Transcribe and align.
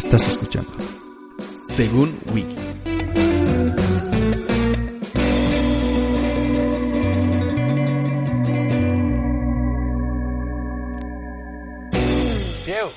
Estás 0.00 0.26
escuchando. 0.28 0.70
Según 1.72 2.18
Wiki. 2.32 2.56
Diego. 12.64 12.90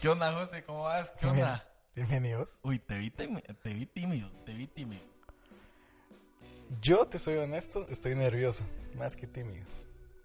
¿Qué 0.00 0.08
onda, 0.08 0.32
José? 0.32 0.64
¿Cómo 0.64 0.82
vas? 0.82 1.12
¿Qué 1.12 1.26
onda? 1.26 1.64
Bienvenidos. 1.94 2.58
Uy, 2.62 2.78
te 2.78 2.98
vi, 2.98 3.10
temi- 3.10 3.42
te 3.62 3.72
vi 3.74 3.86
tímido, 3.86 4.30
te 4.46 4.54
vi 4.54 4.66
tímido. 4.66 5.02
Yo 6.80 7.06
te 7.06 7.18
soy 7.18 7.36
honesto, 7.36 7.86
estoy 7.90 8.14
nervioso, 8.14 8.64
más 8.96 9.14
que 9.14 9.26
tímido. 9.26 9.66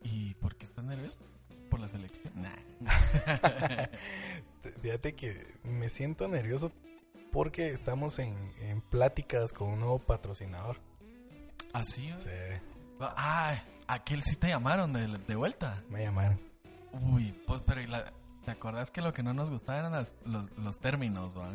¿Y 0.01 0.33
por 0.35 0.55
qué 0.55 0.65
estás 0.65 0.85
nervioso? 0.85 1.19
¿Por 1.77 1.81
la 1.83 1.87
selección? 1.89 2.33
Nah. 2.35 3.85
Fíjate 4.81 5.13
que 5.13 5.45
me 5.63 5.89
siento 5.89 6.27
nervioso 6.27 6.71
porque 7.31 7.67
estamos 7.69 8.17
en, 8.17 8.33
en 8.61 8.81
pláticas 8.81 9.53
con 9.53 9.69
un 9.69 9.79
nuevo 9.81 9.99
patrocinador. 9.99 10.77
¿Así? 11.73 12.11
Sí, 12.17 12.29
Ah, 12.99 13.61
aquel 13.87 14.23
sí 14.23 14.35
te 14.37 14.47
llamaron 14.47 14.91
de, 14.91 15.07
de 15.19 15.35
vuelta. 15.35 15.83
me 15.91 16.01
llamaron. 16.01 16.39
Uy, 16.93 17.31
pues, 17.45 17.61
pero 17.61 17.79
¿y 17.79 17.85
la- 17.85 18.11
¿te 18.43 18.49
acordás 18.49 18.89
que 18.89 19.01
lo 19.03 19.13
que 19.13 19.21
no 19.21 19.35
nos 19.35 19.51
gustaba 19.51 19.77
eran 19.77 19.91
las- 19.91 20.15
los, 20.25 20.49
los 20.57 20.79
términos, 20.79 21.37
va? 21.37 21.53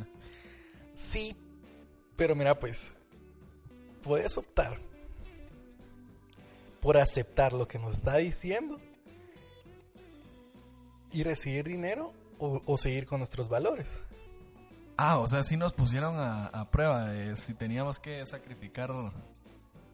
Sí, 0.95 1.35
pero 2.15 2.37
mira, 2.37 2.61
pues, 2.61 2.95
puedes 4.05 4.39
optar 4.39 4.79
por 6.81 6.97
aceptar 6.97 7.53
lo 7.55 7.67
que 7.67 7.81
nos 7.81 7.95
está 7.95 8.19
diciendo 8.19 8.79
y 11.13 11.23
recibir 11.23 11.65
dinero 11.67 12.13
o, 12.39 12.61
o 12.67 12.77
seguir 12.77 13.07
con 13.07 13.19
nuestros 13.21 13.49
valores. 13.49 14.01
Ah, 14.97 15.19
o 15.19 15.29
sea, 15.29 15.43
sí 15.45 15.57
nos 15.57 15.73
pusieron 15.73 16.17
a, 16.19 16.47
a 16.47 16.71
prueba 16.71 17.07
de 17.09 17.37
si 17.37 17.55
teníamos 17.55 17.99
que 17.99 18.25
sacrificar 18.27 18.91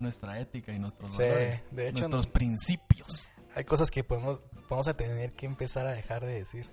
nuestra 0.01 0.39
ética 0.41 0.73
y 0.73 0.79
nuestros 0.79 1.15
Sí, 1.15 1.23
valores. 1.23 1.63
de 1.71 1.89
hecho, 1.89 1.99
nuestros 2.01 2.27
no- 2.27 2.33
principios. 2.33 3.31
Hay 3.55 3.65
cosas 3.65 3.91
que 3.91 4.05
podemos, 4.05 4.41
vamos 4.69 4.87
a 4.89 4.95
tener 4.95 5.33
que 5.33 5.47
empezar 5.47 5.87
a 5.87 5.93
dejar 5.93 6.25
de 6.25 6.35
decir. 6.35 6.67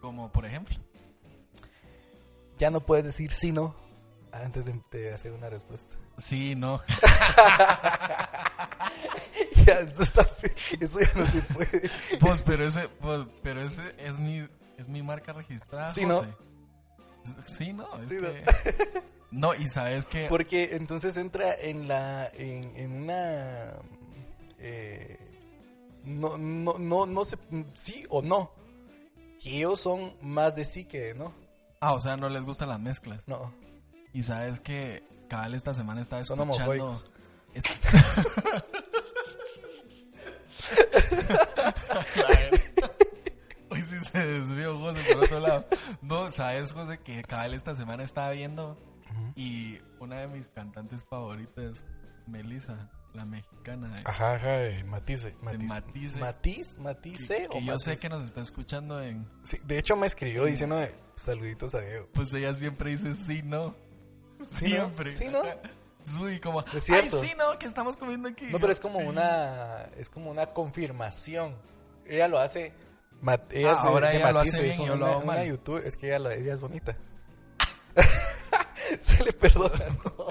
Como, 0.00 0.30
por 0.32 0.46
ejemplo. 0.46 0.76
Ya 2.58 2.70
no 2.70 2.80
puedes 2.80 3.04
decir 3.04 3.32
sí, 3.32 3.52
no, 3.52 3.74
antes 4.32 4.64
de, 4.64 4.80
de 4.90 5.12
hacer 5.14 5.32
una 5.32 5.48
respuesta. 5.50 5.96
Sí, 6.18 6.54
no. 6.54 6.80
ya, 9.74 9.80
eso, 9.80 10.02
está, 10.02 10.26
eso 10.80 11.00
ya 11.00 11.10
no 11.16 11.26
se 11.26 11.42
puede. 11.42 11.90
Pues, 12.20 12.42
pero 12.42 12.66
ese, 12.66 12.88
pues, 12.88 13.26
pero 13.42 13.60
ese 13.62 13.82
es 13.98 14.18
mi, 14.18 14.46
es 14.78 14.88
mi 14.88 15.02
marca 15.02 15.32
registrada. 15.32 15.90
Sí, 15.90 16.04
¿no? 16.06 16.20
Sí, 17.46 17.72
no. 17.72 17.86
es 18.00 18.08
Sí, 18.08 18.14
¿no? 18.14 18.22
que- 18.22 18.44
no, 19.30 19.54
y 19.54 19.68
sabes 19.68 20.06
que. 20.06 20.26
Porque 20.28 20.70
entonces 20.76 21.16
entra 21.16 21.54
en 21.54 21.86
la 21.86 22.28
en, 22.34 22.76
en 22.76 23.02
una 23.02 23.74
eh, 24.58 25.18
no 26.04 26.36
no 26.38 26.78
no 26.78 27.06
no 27.06 27.24
sé 27.24 27.36
sí 27.74 28.04
o 28.08 28.22
no. 28.22 28.50
Que 29.40 29.58
ellos 29.58 29.80
son 29.80 30.14
más 30.20 30.54
de 30.56 30.64
sí 30.64 30.84
que 30.84 31.14
no. 31.14 31.32
Ah, 31.80 31.94
o 31.94 32.00
sea, 32.00 32.16
no 32.16 32.28
les 32.28 32.42
gustan 32.42 32.68
las 32.70 32.80
mezclas. 32.80 33.22
No. 33.26 33.52
Y 34.12 34.22
sabes 34.24 34.60
que 34.60 35.02
cabal 35.28 35.54
esta 35.54 35.72
semana 35.74 36.00
estaba 36.00 36.24
Son 36.24 36.40
escuchando. 36.40 36.72
homofóbicos. 36.84 37.06
Hoy 43.70 43.82
sí 43.82 43.96
se 44.00 44.26
desvió 44.26 44.78
José 44.78 45.00
por 45.14 45.24
otro 45.24 45.40
lado. 45.40 45.66
No, 46.02 46.28
sabes, 46.30 46.72
José, 46.72 46.98
que 46.98 47.22
cabal 47.22 47.54
esta 47.54 47.74
semana 47.76 48.02
estaba 48.02 48.30
viendo 48.32 48.76
y 49.36 49.78
una 50.00 50.20
de 50.20 50.26
mis 50.28 50.48
cantantes 50.48 51.04
favoritas, 51.04 51.84
Melissa, 52.26 52.90
la 53.14 53.24
mexicana. 53.24 53.88
de- 53.88 54.02
Ajá, 54.04 54.34
ajá, 54.34 54.64
eh, 54.64 54.84
Matice, 54.84 55.34
Matiz. 55.42 55.68
Matice. 55.68 56.18
Matiz, 56.20 56.78
Matice 56.78 57.42
que, 57.42 57.48
que 57.48 57.58
o 57.58 57.60
yo 57.60 57.78
sé 57.78 57.96
que 57.96 58.08
nos 58.08 58.24
está 58.24 58.40
escuchando 58.40 59.00
en... 59.02 59.28
Sí, 59.44 59.58
de 59.64 59.78
hecho 59.78 59.94
me 59.96 60.06
escribió 60.06 60.44
diciendo 60.46 60.76
saluditos 61.16 61.74
a 61.74 61.80
Diego. 61.80 62.08
Pues 62.12 62.32
ella 62.32 62.54
siempre 62.54 62.90
dice 62.90 63.14
sí, 63.14 63.42
no. 63.44 63.74
Sí, 64.42 64.64
¿no? 64.74 64.90
Siempre. 64.90 65.14
Sí, 65.14 65.26
¿no? 65.28 65.42
Uy, 66.20 66.40
como, 66.40 66.60
Es 66.74 66.84
cierto. 66.84 67.18
ay, 67.20 67.28
sí, 67.28 67.34
no, 67.36 67.58
que 67.58 67.66
estamos 67.66 67.96
comiendo 67.96 68.28
aquí. 68.28 68.46
No, 68.46 68.58
pero 68.58 68.72
es 68.72 68.80
como 68.80 68.98
una 68.98 69.84
es 69.96 70.08
como 70.10 70.30
una 70.30 70.46
confirmación. 70.46 71.54
Ella 72.06 72.26
lo 72.28 72.38
hace 72.38 72.72
ella 73.50 73.72
Ah, 73.78 73.82
de- 73.82 73.88
ahora 73.88 74.08
de 74.08 74.16
ella 74.16 74.32
lo 74.32 74.40
hace 74.40 74.50
es 74.68 74.76
bien 74.78 74.80
y 74.82 74.86
yo 74.86 74.96
lo 74.96 75.04
una- 75.04 75.12
hago 75.12 75.18
una 75.24 75.26
mal. 75.34 75.46
YouTube, 75.46 75.82
es 75.84 75.96
que 75.96 76.06
ella, 76.08 76.18
lo- 76.18 76.30
ella 76.30 76.54
es 76.54 76.60
bonita. 76.60 76.96
Se 79.00 79.22
le 79.24 79.32
perdona. 79.32 79.84
¿no? 80.04 80.26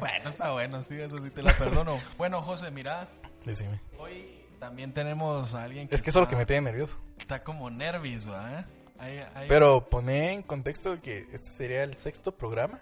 Bueno, 0.00 0.30
está 0.30 0.52
bueno, 0.52 0.82
sí, 0.82 1.00
eso 1.00 1.18
sí 1.20 1.30
te 1.30 1.42
la 1.42 1.52
perdono. 1.52 1.98
bueno, 2.18 2.42
José, 2.42 2.70
mira, 2.70 3.08
Decime. 3.44 3.80
hoy 3.98 4.44
también 4.58 4.92
tenemos 4.92 5.54
a 5.54 5.62
alguien 5.64 5.88
que, 5.88 5.94
Es 5.94 6.02
que 6.02 6.10
eso 6.10 6.18
es 6.20 6.24
lo 6.24 6.28
que 6.28 6.36
me 6.36 6.44
tiene 6.46 6.62
nervioso. 6.62 6.98
está 7.18 7.42
como 7.42 7.70
nervis, 7.70 8.26
¿verdad? 8.26 8.66
Hay- 8.98 9.24
hay- 9.34 9.48
Pero 9.48 9.88
pone 9.88 10.34
en 10.34 10.42
contexto 10.42 11.00
que 11.00 11.26
este 11.32 11.48
sería 11.50 11.82
el 11.84 11.96
sexto 11.96 12.36
programa. 12.36 12.80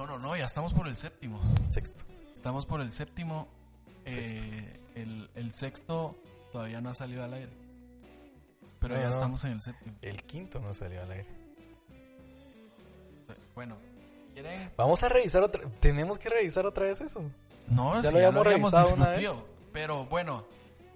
No, 0.00 0.06
no, 0.06 0.18
no, 0.18 0.34
ya 0.34 0.46
estamos 0.46 0.72
por 0.72 0.88
el 0.88 0.96
séptimo. 0.96 1.38
Sexto. 1.70 2.04
Estamos 2.32 2.64
por 2.64 2.80
el 2.80 2.90
séptimo. 2.90 3.48
Eh, 4.06 4.80
el, 4.94 5.28
el 5.34 5.52
sexto 5.52 6.16
todavía 6.52 6.80
no 6.80 6.88
ha 6.88 6.94
salido 6.94 7.22
al 7.22 7.34
aire. 7.34 7.52
Pero 8.80 8.94
No, 8.94 9.00
ya 9.00 9.08
no. 9.08 9.12
estamos 9.14 9.44
en 9.44 9.52
el 9.52 9.60
séptimo. 9.60 9.94
El 10.00 10.22
quinto 10.22 10.58
no 10.58 10.72
salió 10.72 11.02
al 11.02 11.10
aire. 11.10 11.26
Bueno, 13.54 13.76
¿quieren? 14.32 14.70
Vamos 14.78 15.02
a 15.02 15.10
revisar 15.10 15.42
otra. 15.42 15.68
Tenemos 15.80 16.18
que 16.18 16.30
revisar 16.30 16.64
otra 16.64 16.86
vez 16.86 17.02
eso. 17.02 17.22
No, 17.68 17.94
Ya 17.96 18.04
si 18.04 18.12
lo 18.12 18.18
habíamos 18.20 18.46
revisado 18.46 18.94
una 18.94 19.10
discutido. 19.10 19.46
Pero 19.72 20.06
bueno, 20.06 20.46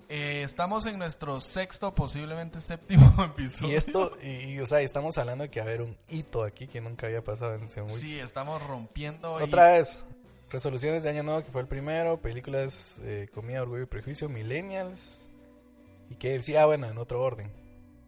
eh, 0.08 0.42
estamos 0.42 0.86
en 0.86 0.98
nuestro 0.98 1.40
sexto, 1.40 1.94
posiblemente 1.94 2.60
séptimo 2.60 3.12
episodio. 3.24 3.72
Y 3.72 3.76
esto, 3.76 4.12
y, 4.22 4.28
y, 4.54 4.60
o 4.60 4.66
sea, 4.66 4.80
estamos 4.80 5.16
hablando 5.18 5.44
de 5.44 5.50
que 5.50 5.60
va 5.60 5.66
a 5.66 5.68
haber 5.68 5.82
un 5.82 5.96
hito 6.08 6.42
aquí 6.44 6.66
que 6.66 6.80
nunca 6.80 7.06
había 7.06 7.22
pasado 7.22 7.54
en 7.54 7.68
Según 7.68 7.90
Wiki. 7.90 8.00
Sí, 8.00 8.18
estamos 8.20 8.62
rompiendo. 8.66 9.38
y- 9.40 9.44
Otra 9.44 9.72
vez, 9.72 10.04
resoluciones 10.50 11.02
de 11.02 11.10
año 11.10 11.22
nuevo 11.22 11.42
que 11.42 11.50
fue 11.50 11.60
el 11.60 11.68
primero, 11.68 12.20
películas 12.20 12.98
eh, 13.02 13.28
Comida, 13.34 13.62
Orgullo 13.62 13.82
y 13.82 13.86
Prejuicio, 13.86 14.28
Millennials. 14.28 15.28
Y 16.10 16.16
que 16.16 16.40
sí, 16.42 16.54
ah, 16.56 16.66
bueno, 16.66 16.86
en 16.88 16.98
otro 16.98 17.22
orden. 17.22 17.50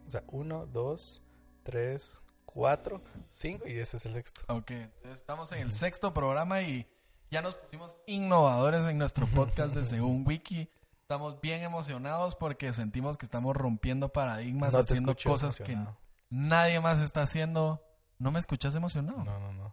O 0.06 0.10
sea, 0.10 0.22
uno, 0.28 0.66
dos, 0.66 1.22
tres, 1.62 2.20
cuatro, 2.44 3.00
cinco 3.30 3.66
y 3.66 3.72
ese 3.78 3.96
es 3.96 4.06
el 4.06 4.12
sexto. 4.12 4.42
Ok, 4.48 4.70
entonces 4.70 5.20
estamos 5.20 5.50
en 5.52 5.58
el 5.60 5.72
sexto 5.72 6.12
programa 6.14 6.62
y 6.62 6.86
ya 7.30 7.42
nos 7.42 7.54
pusimos 7.56 7.96
innovadores 8.06 8.82
en 8.88 8.98
nuestro 8.98 9.26
podcast 9.34 9.74
de 9.74 9.84
Según 9.84 10.24
Wiki. 10.26 10.68
Estamos 11.08 11.40
bien 11.40 11.62
emocionados 11.62 12.34
porque 12.34 12.72
sentimos 12.72 13.16
que 13.16 13.26
estamos 13.26 13.54
rompiendo 13.56 14.08
paradigmas, 14.08 14.72
No 14.72 14.80
haciendo 14.80 15.14
cosas 15.14 15.60
emocionado. 15.60 15.94
que 15.94 16.04
nadie 16.30 16.80
más 16.80 16.98
está 16.98 17.22
haciendo. 17.22 17.80
¿No 18.18 18.32
me 18.32 18.40
escuchas 18.40 18.74
emocionado? 18.74 19.22
No, 19.22 19.38
no, 19.38 19.52
no. 19.52 19.72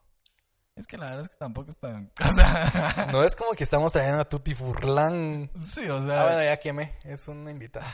Es 0.76 0.86
que 0.86 0.96
la 0.96 1.06
verdad 1.06 1.22
es 1.22 1.30
que 1.30 1.36
tampoco 1.38 1.72
está... 1.72 1.88
O 2.30 2.34
sea, 2.34 3.08
No 3.12 3.24
es 3.24 3.36
como 3.36 3.54
que 3.54 3.64
estamos 3.64 3.92
trayendo 3.92 4.22
a 4.22 4.26
Tutti 4.30 4.54
Furlan. 4.54 5.50
sí, 5.66 5.90
o 5.90 6.06
sea... 6.06 6.22
Ah, 6.22 6.26
bueno, 6.26 6.44
ya 6.44 6.58
quemé. 6.58 6.96
Es 7.04 7.28
un 7.28 7.50
invitado. 7.50 7.88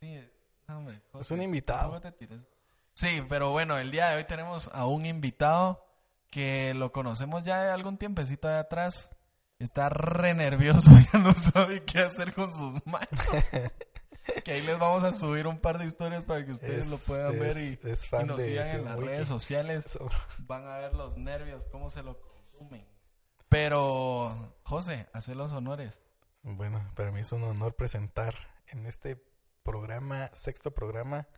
Sí, 0.00 0.20
hombre. 0.66 1.00
Es 1.20 1.30
un 1.30 1.42
invitado. 1.42 2.00
te 2.00 2.10
tires. 2.10 2.40
Sí, 2.94 3.22
pero 3.28 3.52
bueno, 3.52 3.78
el 3.78 3.92
día 3.92 4.08
de 4.08 4.16
hoy 4.16 4.24
tenemos 4.24 4.68
a 4.74 4.86
un 4.86 5.06
invitado 5.06 5.86
que 6.30 6.74
lo 6.74 6.90
conocemos 6.90 7.44
ya 7.44 7.62
de 7.62 7.70
algún 7.70 7.96
tiempecito 7.96 8.48
de 8.48 8.58
atrás. 8.58 9.14
Está 9.60 9.88
re 9.90 10.34
nervioso, 10.34 10.90
ya 11.12 11.18
no 11.20 11.34
sabe 11.34 11.84
qué 11.84 12.00
hacer 12.00 12.34
con 12.34 12.52
sus 12.52 12.84
manos. 12.86 13.08
que 14.44 14.52
ahí 14.52 14.62
les 14.62 14.78
vamos 14.78 15.04
a 15.04 15.12
subir 15.12 15.46
un 15.46 15.58
par 15.60 15.78
de 15.78 15.86
historias 15.86 16.24
para 16.24 16.44
que 16.44 16.52
ustedes 16.52 16.86
Es- 16.86 16.90
lo 16.90 16.98
puedan 16.98 17.38
ver 17.38 17.56
y, 17.58 17.74
es- 17.74 17.84
es 17.84 18.04
y 18.06 18.08
fan 18.08 18.26
nos 18.26 18.40
sigan 18.42 18.66
en 18.68 18.84
las 18.84 18.96
Wiki. 18.96 19.08
redes 19.08 19.28
sociales. 19.28 19.98
Van 20.38 20.66
a 20.66 20.78
ver 20.78 20.94
los 20.94 21.16
nervios, 21.16 21.66
cómo 21.70 21.90
se 21.90 22.02
lo 22.02 22.18
consumen. 22.20 22.86
Pero, 23.48 24.54
José, 24.64 25.08
hace 25.12 25.34
los 25.34 25.52
honores. 25.52 26.00
Bueno, 26.42 26.82
para 26.94 27.10
mí 27.10 27.20
es 27.20 27.32
un 27.32 27.42
honor 27.42 27.74
presentar 27.74 28.34
en 28.68 28.86
este 28.86 29.22
programa, 29.62 30.30
sexto 30.32 30.70
programa, 30.72 31.28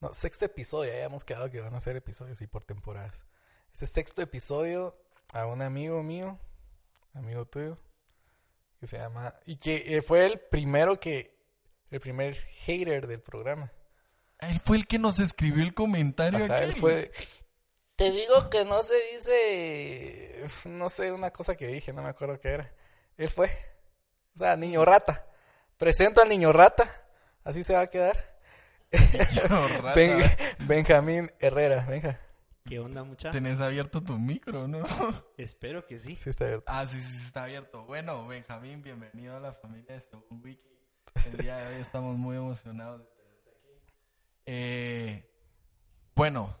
no, 0.00 0.12
sexto 0.14 0.46
episodio, 0.46 0.90
ya 0.90 0.96
habíamos 0.96 1.24
quedado 1.24 1.48
que 1.50 1.60
van 1.60 1.74
a 1.74 1.80
ser 1.80 1.94
episodios 1.96 2.40
y 2.42 2.48
por 2.48 2.64
temporadas. 2.64 3.26
Este 3.72 3.86
sexto 3.86 4.20
episodio 4.20 4.96
a 5.32 5.46
un 5.46 5.62
amigo 5.62 6.02
mío, 6.02 6.40
amigo 7.14 7.46
tuyo, 7.46 7.78
que 8.80 8.86
se 8.86 8.98
llama, 8.98 9.34
y 9.46 9.56
que 9.56 9.96
eh, 9.96 10.02
fue 10.02 10.26
el 10.26 10.40
primero 10.40 10.98
que, 10.98 11.36
el 11.90 12.00
primer 12.00 12.34
hater 12.34 13.06
del 13.06 13.20
programa. 13.20 13.70
Él 14.38 14.60
fue 14.64 14.76
el 14.78 14.86
que 14.86 14.98
nos 14.98 15.20
escribió 15.20 15.62
el 15.62 15.72
comentario 15.74 16.44
Ajá, 16.44 16.62
él 16.64 16.74
fue, 16.74 17.12
te 17.96 18.10
digo 18.10 18.50
que 18.50 18.64
no 18.64 18.82
se 18.82 18.94
dice, 19.14 20.44
no 20.64 20.90
sé, 20.90 21.12
una 21.12 21.30
cosa 21.30 21.54
que 21.54 21.68
dije, 21.68 21.92
no 21.92 22.02
me 22.02 22.08
acuerdo 22.08 22.40
qué 22.40 22.48
era. 22.48 22.72
Él 23.16 23.28
fue, 23.28 23.50
o 24.34 24.38
sea, 24.38 24.56
niño 24.56 24.84
rata. 24.84 25.26
Presento 25.76 26.20
al 26.22 26.28
niño 26.28 26.52
rata, 26.52 26.88
así 27.44 27.62
se 27.62 27.74
va 27.74 27.82
a 27.82 27.86
quedar. 27.88 28.36
Pinche 28.90 29.46
rata. 29.46 29.94
Ben- 29.94 30.36
Benjamín 30.60 31.30
Herrera, 31.38 31.84
venga. 31.88 32.18
¿Qué 32.64 32.78
onda, 32.78 33.02
mucha? 33.04 33.30
Tenés 33.30 33.60
abierto 33.60 34.02
tu 34.02 34.18
micro, 34.18 34.68
¿no? 34.68 34.82
Espero 35.36 35.84
que 35.86 35.98
sí. 35.98 36.16
Sí, 36.16 36.30
está 36.30 36.44
abierto. 36.44 36.64
Ah, 36.68 36.86
sí, 36.86 37.00
sí, 37.00 37.26
está 37.26 37.44
abierto. 37.44 37.84
Bueno, 37.84 38.26
Benjamín, 38.28 38.82
bienvenido 38.82 39.36
a 39.36 39.40
la 39.40 39.52
familia 39.52 39.94
de 39.94 40.00
Según 40.00 40.40
Wiki. 40.42 40.62
El 41.26 41.36
día 41.38 41.56
de 41.56 41.74
hoy 41.74 41.80
estamos 41.80 42.16
muy 42.16 42.36
emocionados 42.36 43.00
de 43.00 43.06
tenerte 43.06 43.50
aquí. 43.50 43.82
Eh, 44.46 45.30
bueno, 46.14 46.56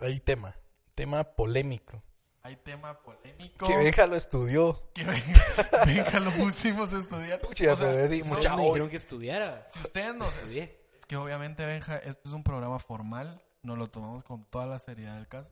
Hay 0.00 0.20
tema. 0.20 0.56
Tema 0.94 1.24
polémico. 1.24 2.02
hay 2.42 2.56
tema 2.56 3.02
polémico. 3.02 3.66
Que 3.66 3.76
Benja 3.76 4.06
lo 4.06 4.16
estudió. 4.16 4.90
Que 4.94 5.04
Benja, 5.04 5.42
Benja 5.86 6.20
lo 6.20 6.30
pusimos 6.30 6.92
a 6.94 7.00
estudiar. 7.00 7.40
Pucha, 7.40 7.72
O 7.72 7.76
sea, 7.76 7.88
pero 7.90 8.08
sí, 8.08 8.20
no, 8.22 8.26
mucha- 8.34 8.56
dijeron 8.56 8.88
que 8.88 8.96
estudiara. 8.96 9.66
Si 9.72 9.80
ustedes 9.80 10.14
nos... 10.14 10.38
Estudié. 10.38 10.80
Es 10.96 11.04
que 11.06 11.16
obviamente, 11.16 11.66
Benja, 11.66 11.98
este 11.98 12.28
es 12.28 12.32
un 12.34 12.42
programa 12.44 12.78
formal. 12.78 13.42
Nos 13.66 13.78
lo 13.78 13.88
tomamos 13.88 14.22
con 14.22 14.44
toda 14.44 14.64
la 14.64 14.78
seriedad 14.78 15.16
del 15.16 15.26
caso. 15.26 15.50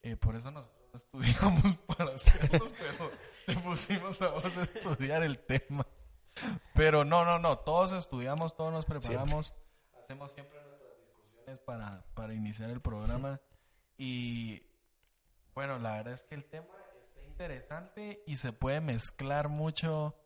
Eh, 0.00 0.16
por 0.16 0.36
eso 0.36 0.50
nosotros 0.50 0.88
no 0.92 0.96
estudiamos 0.96 1.74
para 1.86 2.14
hacerlos, 2.14 2.74
pero 2.78 3.10
te 3.44 3.54
pusimos 3.56 4.22
a 4.22 4.30
vos 4.30 4.56
a 4.56 4.62
estudiar 4.62 5.22
el 5.22 5.38
tema. 5.40 5.86
Pero 6.72 7.04
no, 7.04 7.26
no, 7.26 7.38
no. 7.38 7.58
Todos 7.58 7.92
estudiamos, 7.92 8.56
todos 8.56 8.72
nos 8.72 8.86
preparamos. 8.86 9.54
Hacemos 10.02 10.32
siempre 10.32 10.58
nuestras 10.62 10.96
discusiones 10.98 11.58
para, 11.58 12.06
para 12.14 12.32
iniciar 12.32 12.70
el 12.70 12.80
programa. 12.80 13.38
Y 13.98 14.62
bueno, 15.54 15.78
la 15.78 15.96
verdad 15.96 16.14
es 16.14 16.22
que 16.22 16.36
el 16.36 16.44
tema 16.46 16.72
está 16.98 17.22
interesante 17.22 18.22
y 18.26 18.38
se 18.38 18.54
puede 18.54 18.80
mezclar 18.80 19.50
mucho. 19.50 20.16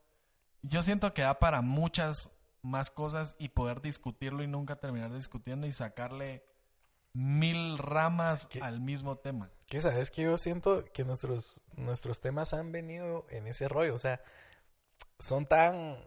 Yo 0.63 0.81
siento 0.83 1.13
que 1.13 1.23
da 1.23 1.41
para 1.41 1.61
muchas 1.61 2.31
más 2.63 2.93
cosas 2.93 3.35
y 3.41 3.49
poder 3.49 3.81
discutirlo 3.81 4.45
y 4.45 4.47
nunca 4.47 4.77
terminar 4.77 5.13
discutiendo 5.13 5.67
y 5.67 5.73
sacarle 5.73 6.49
mil 7.12 7.79
ramas 7.79 8.47
¿Qué? 8.47 8.61
al 8.61 8.81
mismo 8.81 9.19
tema. 9.19 9.51
Que 9.67 9.81
sabes 9.81 10.11
que 10.11 10.23
yo 10.23 10.37
siento 10.39 10.85
que 10.93 11.05
nuestros, 11.05 11.62
nuestros 11.77 12.21
temas 12.21 12.53
han 12.55 12.73
venido 12.73 13.27
en 13.31 13.47
ese 13.47 13.69
rollo. 13.69 13.95
O 13.95 13.99
sea, 13.99 14.21
son 15.19 15.47
tan. 15.47 15.99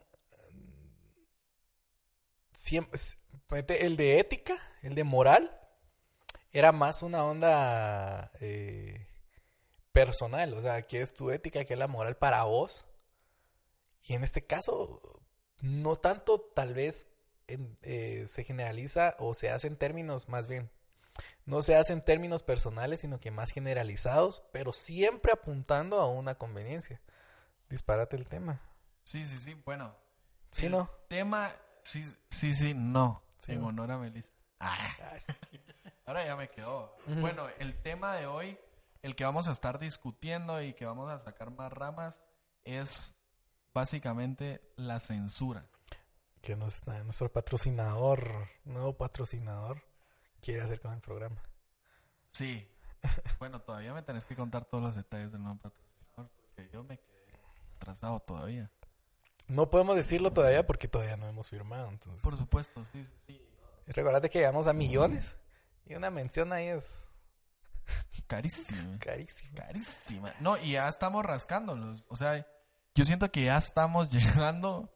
Siempre, 2.54 3.00
el 3.86 3.98
de 3.98 4.20
ética, 4.20 4.58
el 4.82 4.96
de 4.96 5.04
moral, 5.04 5.60
era 6.52 6.72
más 6.72 7.02
una 7.04 7.24
onda 7.26 8.32
eh, 8.40 9.08
personal. 9.92 10.54
O 10.54 10.62
sea, 10.62 10.82
¿qué 10.84 11.02
es 11.02 11.14
tu 11.14 11.32
ética? 11.32 11.66
¿Qué 11.66 11.74
es 11.74 11.80
la 11.80 11.88
moral 11.88 12.16
para 12.18 12.44
vos? 12.44 12.86
Y 14.04 14.14
en 14.14 14.24
este 14.24 14.46
caso, 14.46 15.22
no 15.62 15.96
tanto 15.96 16.40
tal 16.40 16.74
vez 16.74 17.08
en- 17.48 17.78
eh, 17.82 18.26
se 18.28 18.44
generaliza 18.44 19.16
o 19.20 19.34
se 19.34 19.50
hace 19.50 19.68
en 19.68 19.78
términos 19.78 20.30
más 20.30 20.48
bien 20.48 20.72
no 21.46 21.62
se 21.62 21.76
hace 21.76 21.94
en 21.94 22.04
términos 22.04 22.44
personales, 22.44 23.02
sino 23.02 23.20
que 23.20 23.32
más 23.32 23.52
generalizados, 23.52 24.44
pero 24.52 24.74
siempre 24.74 25.32
apuntando 25.34 26.00
a 26.00 26.10
una 26.10 26.36
conveniencia. 26.36 27.02
Disparate 27.70 28.16
el 28.16 28.28
tema. 28.28 28.62
Sí, 29.04 29.26
sí, 29.26 29.38
sí. 29.40 29.54
Bueno. 29.66 29.96
¿Sí, 30.52 30.68
el 30.68 30.74
no? 30.74 30.90
Tema, 31.10 31.52
sí, 31.84 32.04
sí, 32.30 32.54
sí, 32.54 32.74
no. 32.76 33.24
Sí, 33.40 33.54
en 33.54 33.62
no. 33.62 33.68
honor 33.68 33.92
a 33.92 33.98
Melissa. 33.98 34.32
Ah, 34.60 34.78
Ah, 35.02 35.18
ahora 36.06 36.26
ya 36.26 36.36
me 36.36 36.50
quedó. 36.50 36.96
Bueno, 37.08 37.48
el 37.60 37.82
tema 37.82 38.16
de 38.16 38.28
hoy, 38.28 38.58
el 39.02 39.16
que 39.16 39.26
vamos 39.26 39.48
a 39.48 39.52
estar 39.52 39.80
discutiendo 39.80 40.62
y 40.62 40.74
que 40.74 40.86
vamos 40.86 41.12
a 41.12 41.20
sacar 41.20 41.52
más 41.52 41.74
ramas, 41.74 42.24
es 42.64 43.16
básicamente 43.74 44.62
la 44.78 45.00
censura. 45.00 45.68
Que 46.42 46.56
nos 46.56 46.76
está- 46.76 47.04
nuestro 47.04 47.32
patrocinador, 47.32 48.48
nuevo 48.64 48.96
patrocinador, 48.98 49.84
quiere 50.44 50.62
hacer 50.62 50.80
con 50.80 50.94
el 50.94 51.02
programa. 51.02 51.42
Sí. 52.32 52.68
Bueno, 53.40 53.60
todavía 53.62 53.94
me 53.94 54.02
tenés 54.02 54.26
que 54.26 54.34
contar 54.36 54.64
todos 54.64 54.82
los 54.82 54.96
detalles 54.96 55.32
del 55.34 55.42
nuevo 55.44 55.58
patrocinador, 55.60 56.30
porque 56.56 56.70
yo 56.72 56.84
me 56.86 56.98
quedé 56.98 57.38
atrasado 57.76 58.20
todavía. 58.22 58.72
No 59.50 59.70
podemos 59.70 59.98
decirlo 59.98 60.32
todavía 60.32 60.66
porque 60.66 60.88
todavía 60.88 61.18
no 61.18 61.28
hemos 61.28 61.50
firmado. 61.50 61.90
Entonces, 61.90 62.22
Por 62.22 62.38
supuesto, 62.38 62.86
sí, 62.86 63.04
sí, 63.04 63.14
sí. 63.28 63.42
Recordate 63.88 64.30
que 64.30 64.40
llegamos 64.40 64.68
a 64.68 64.74
millones 64.74 65.36
y 65.86 65.96
una 65.96 66.10
mención 66.10 66.54
ahí 66.54 66.68
es 66.68 67.06
Carísimo. 68.28 68.98
carísima. 69.00 69.56
Carísima. 69.56 70.34
No, 70.40 70.58
y 70.58 70.72
ya 70.72 70.88
estamos 70.88 71.26
rascándolos. 71.26 72.06
O 72.08 72.16
sea, 72.16 72.48
yo 72.96 73.04
siento 73.04 73.30
que 73.32 73.44
ya 73.44 73.58
estamos 73.58 74.10
llegando 74.14 74.90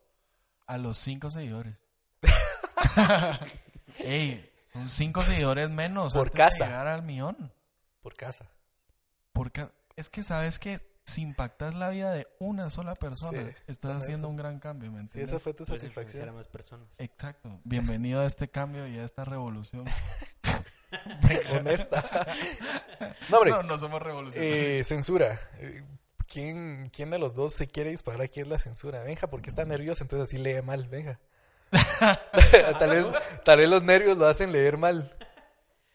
a 0.65 0.77
los 0.77 0.97
cinco 0.97 1.29
seguidores. 1.29 1.83
Ey, 3.99 4.49
cinco 4.87 5.23
seguidores 5.23 5.69
menos 5.69 6.13
Por 6.13 6.27
antes 6.27 6.35
casa. 6.37 6.63
de 6.65 6.69
llegar 6.71 6.87
al 6.87 7.03
millón. 7.03 7.51
Por 8.01 8.13
casa. 8.15 8.45
Porque 9.33 9.67
es 9.95 10.09
que 10.09 10.23
sabes 10.23 10.59
que 10.59 10.85
si 11.05 11.21
impactas 11.21 11.73
la 11.75 11.89
vida 11.89 12.11
de 12.11 12.27
una 12.39 12.69
sola 12.69 12.95
persona, 12.95 13.39
Sí, 13.41 13.55
estás 13.67 13.97
haciendo 14.03 14.27
eso. 14.27 14.29
un 14.29 14.35
gran 14.37 14.59
cambio, 14.59 14.91
¿me 14.91 14.97
Sí, 14.99 15.01
entiendes? 15.03 15.29
esa 15.31 15.39
fue 15.39 15.53
tu 15.53 15.65
Puedes 15.65 15.83
influenciar 15.83 16.23
a 16.23 16.33
satisfacción. 16.33 16.35
más 16.35 16.47
personas. 16.47 16.87
Exacto. 16.97 17.61
Bienvenido 17.63 18.21
a 18.21 18.25
este 18.25 18.49
cambio 18.49 18.87
y 18.87 18.97
a 18.97 19.03
esta 19.05 19.23
revolución. 19.25 19.85
Honesta. 21.57 22.03
no, 23.29 23.37
hombre. 23.37 23.51
No, 23.51 23.63
no 23.63 23.77
somos 23.77 24.01
revolucionarios. 24.01 24.55
Eh, 24.57 24.83
censura. 24.83 25.39
Eh, 25.59 25.83
¿Quién, 26.27 26.89
¿Quién 26.91 27.09
de 27.09 27.19
los 27.19 27.33
dos 27.35 27.53
se 27.53 27.67
quiere 27.67 27.89
disparar 27.91 28.21
aquí 28.21 28.41
es 28.41 28.47
la 28.47 28.57
censura? 28.57 29.03
Benja, 29.03 29.27
porque 29.29 29.49
está 29.49 29.63
nervioso, 29.65 30.03
entonces 30.03 30.27
así 30.27 30.37
lee 30.37 30.61
mal, 30.61 30.87
Benja. 30.89 31.19
tal, 32.79 32.89
vez, 32.89 33.05
tal 33.43 33.57
vez 33.59 33.69
los 33.69 33.83
nervios 33.83 34.17
lo 34.17 34.25
hacen 34.27 34.51
leer 34.51 34.77
mal. 34.77 35.13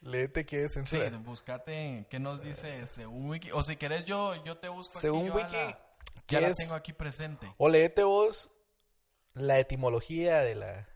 Léete 0.01 0.45
qué 0.45 0.65
es 0.65 0.73
Sí, 0.73 0.83
censura. 0.85 1.11
buscate 1.19 2.07
qué 2.11 2.19
nos 2.19 2.43
dice 2.43 2.87
según 2.87 3.31
Wiki. 3.31 3.53
O 3.53 3.63
si 3.63 3.77
querés 3.77 4.05
yo, 4.05 4.35
yo 4.45 4.59
te 4.59 4.69
busco 4.69 4.93
aquí, 4.93 5.01
Según 5.01 5.27
yo 5.27 5.33
a 5.33 5.37
Wiki, 5.37 5.55
la- 5.57 5.79
¿qué 6.27 6.35
ya 6.37 6.41
la 6.41 6.49
es? 6.49 6.57
tengo 6.57 6.75
aquí 6.75 6.93
presente. 6.93 7.53
O 7.57 7.69
léete 7.69 8.03
vos 8.03 8.51
la 9.35 9.59
etimología 9.61 10.41
de 10.41 10.57
la, 10.57 10.89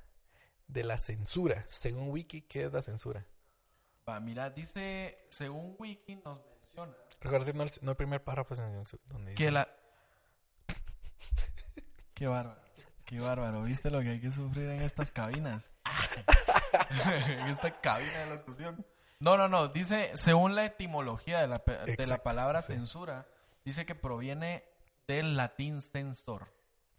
de 0.67 0.83
la 0.85 0.99
censura. 0.99 1.65
Según 1.69 2.11
Wiki, 2.11 2.43
¿qué 2.43 2.65
es 2.65 2.73
la 2.73 2.83
censura? 2.83 3.25
Va, 4.09 4.19
mira, 4.21 4.51
dice, 4.51 5.17
según 5.31 5.77
Wiki 5.79 6.17
nos 6.17 6.39
menciona 6.45 6.93
Recuerda, 7.21 7.53
no 7.55 7.63
el, 7.63 7.71
no 7.83 7.91
el 7.93 7.97
primer 7.97 8.23
párrafo 8.25 8.55
donde 8.57 9.31
dice- 9.31 9.35
que 9.37 9.51
la... 9.51 9.69
Qué 12.15 12.27
bárbaro, 12.27 12.61
qué 13.07 13.21
bárbaro. 13.21 13.63
¿Viste 13.63 13.91
lo 13.91 14.01
que 14.03 14.11
hay 14.11 14.21
que 14.21 14.31
sufrir 14.31 14.69
en 14.69 14.83
estas 14.83 15.11
cabinas? 15.11 15.71
en 17.41 17.47
esta 17.49 17.81
cabina 17.81 18.19
de 18.21 18.37
locución. 18.37 18.85
No, 19.21 19.37
no, 19.37 19.49
no. 19.49 19.69
Dice, 19.69 20.11
según 20.15 20.55
la 20.55 20.65
etimología 20.67 21.41
de 21.41 21.49
la, 21.49 21.63
de 21.87 22.07
la 22.07 22.23
palabra 22.23 22.61
sí. 22.61 22.75
censura, 22.75 23.27
dice 23.65 23.87
que 23.87 23.95
proviene 23.95 24.65
del 25.09 25.37
latín 25.37 25.81
censor. 25.81 26.53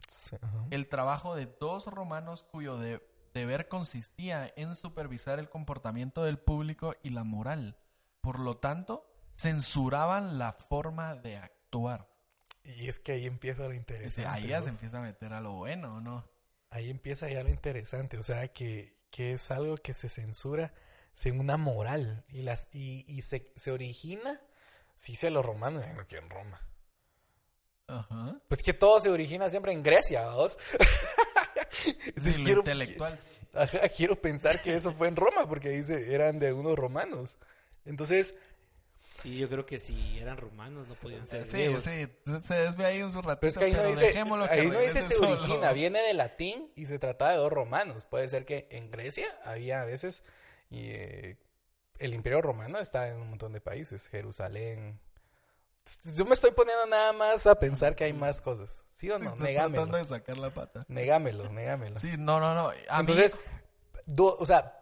Sí, 0.07 0.37
el 0.71 0.87
trabajo 0.87 1.35
de 1.35 1.45
dos 1.59 1.85
romanos 1.85 2.43
cuyo 2.49 2.77
de- 2.77 3.05
deber 3.33 3.67
consistía 3.67 4.51
en 4.55 4.73
supervisar 4.73 5.37
el 5.37 5.49
comportamiento 5.49 6.23
del 6.23 6.39
público 6.39 6.95
y 7.03 7.09
la 7.09 7.23
moral. 7.23 7.77
Por 8.21 8.39
lo 8.39 8.57
tanto, 8.57 9.05
censuraban 9.35 10.39
la 10.39 10.53
forma 10.53 11.15
de 11.15 11.37
actuar. 11.37 12.07
Y 12.67 12.89
es 12.89 12.99
que 12.99 13.13
ahí 13.13 13.25
empieza 13.25 13.63
lo 13.63 13.73
interesante. 13.73 14.29
ahí 14.29 14.47
ya 14.47 14.61
se 14.61 14.69
empieza 14.69 14.97
a 14.99 15.01
meter 15.01 15.33
a 15.33 15.39
lo 15.41 15.53
bueno, 15.53 15.89
¿o 15.91 16.01
¿no? 16.01 16.25
Ahí 16.69 16.89
empieza 16.89 17.29
ya 17.29 17.41
lo 17.43 17.49
interesante, 17.49 18.17
o 18.17 18.23
sea, 18.23 18.47
que, 18.49 18.97
que 19.09 19.33
es 19.33 19.49
algo 19.51 19.77
que 19.77 19.93
se 19.93 20.09
censura 20.09 20.73
según 21.13 21.39
una 21.41 21.55
moral 21.57 22.25
y 22.27 22.41
las 22.41 22.67
y, 22.73 23.05
y 23.07 23.21
se, 23.21 23.51
se 23.55 23.71
origina, 23.71 24.41
sí 24.95 25.15
se 25.15 25.29
los 25.31 25.45
romanos, 25.45 25.83
que 26.07 26.17
en 26.17 26.29
Roma. 26.29 26.61
Ajá. 27.87 28.37
Pues 28.49 28.61
que 28.63 28.73
todo 28.73 28.99
se 28.99 29.09
origina 29.09 29.49
siempre 29.49 29.71
en 29.71 29.81
Grecia, 29.81 30.29
¿vos? 30.31 30.57
Entonces 32.05 32.35
Sí, 32.35 32.39
lo 32.41 32.45
quiero- 32.45 32.59
intelectual. 32.61 33.19
Ajá, 33.53 33.87
quiero 33.89 34.21
pensar 34.21 34.61
que 34.61 34.75
eso 34.75 34.91
fue 34.93 35.07
en 35.07 35.15
Roma, 35.15 35.47
porque 35.47 35.69
dice, 35.69 36.13
eran 36.13 36.37
de 36.37 36.51
unos 36.53 36.77
romanos. 36.77 37.39
Entonces, 37.85 38.35
Sí, 39.21 39.37
yo 39.37 39.49
creo 39.49 39.65
que 39.65 39.79
si 39.79 40.19
eran 40.19 40.37
romanos 40.37 40.87
no 40.87 40.95
podían 40.95 41.25
ser 41.25 41.45
Sí, 41.45 41.53
griegos. 41.57 41.83
sí, 41.83 42.07
se 42.43 42.53
desvía 42.55 42.87
ahí 42.87 43.01
un 43.01 43.09
su 43.11 43.21
ratito, 43.21 43.39
pero 43.39 43.47
es 43.49 43.57
que 43.57 43.65
ahí 43.65 43.73
no 43.73 43.83
dice, 43.87 44.05
dejémoslo 44.07 44.45
que 44.47 44.53
ahí 44.53 44.67
no 44.67 44.79
dice 44.79 45.01
se 45.01 45.15
solo. 45.15 45.31
origina, 45.31 45.71
viene 45.73 45.99
de 46.01 46.13
latín 46.13 46.71
y 46.75 46.85
se 46.85 46.99
trata 46.99 47.29
de 47.31 47.37
dos 47.37 47.51
romanos. 47.51 48.05
Puede 48.05 48.27
ser 48.27 48.45
que 48.45 48.67
en 48.71 48.91
Grecia 48.91 49.27
había 49.43 49.81
a 49.81 49.85
veces, 49.85 50.23
y, 50.69 50.89
eh, 50.89 51.37
el 51.97 52.13
imperio 52.13 52.41
romano 52.43 52.77
está 52.77 53.07
en 53.09 53.17
un 53.19 53.29
montón 53.31 53.53
de 53.53 53.61
países, 53.61 54.07
Jerusalén. 54.07 54.99
Yo 56.15 56.25
me 56.25 56.33
estoy 56.33 56.51
poniendo 56.51 56.85
nada 56.85 57.13
más 57.13 57.47
a 57.47 57.57
pensar 57.59 57.95
que 57.95 58.03
hay 58.03 58.13
más 58.13 58.41
cosas. 58.41 58.85
¿Sí 58.89 59.09
o 59.09 59.15
Sí, 59.17 59.21
no? 59.23 59.29
estás 59.29 59.41
Negámelo. 59.41 59.73
tratando 59.85 59.97
de 59.97 60.05
sacar 60.05 60.37
la 60.37 60.49
pata. 60.51 60.85
Negámelo, 60.89 61.49
negámelo. 61.49 61.97
Sí, 61.97 62.11
no, 62.19 62.39
no, 62.39 62.53
no. 62.53 62.67
A 62.69 62.73
mí- 62.73 62.99
Entonces, 62.99 63.35
do- 64.05 64.35
o 64.37 64.45
sea, 64.45 64.77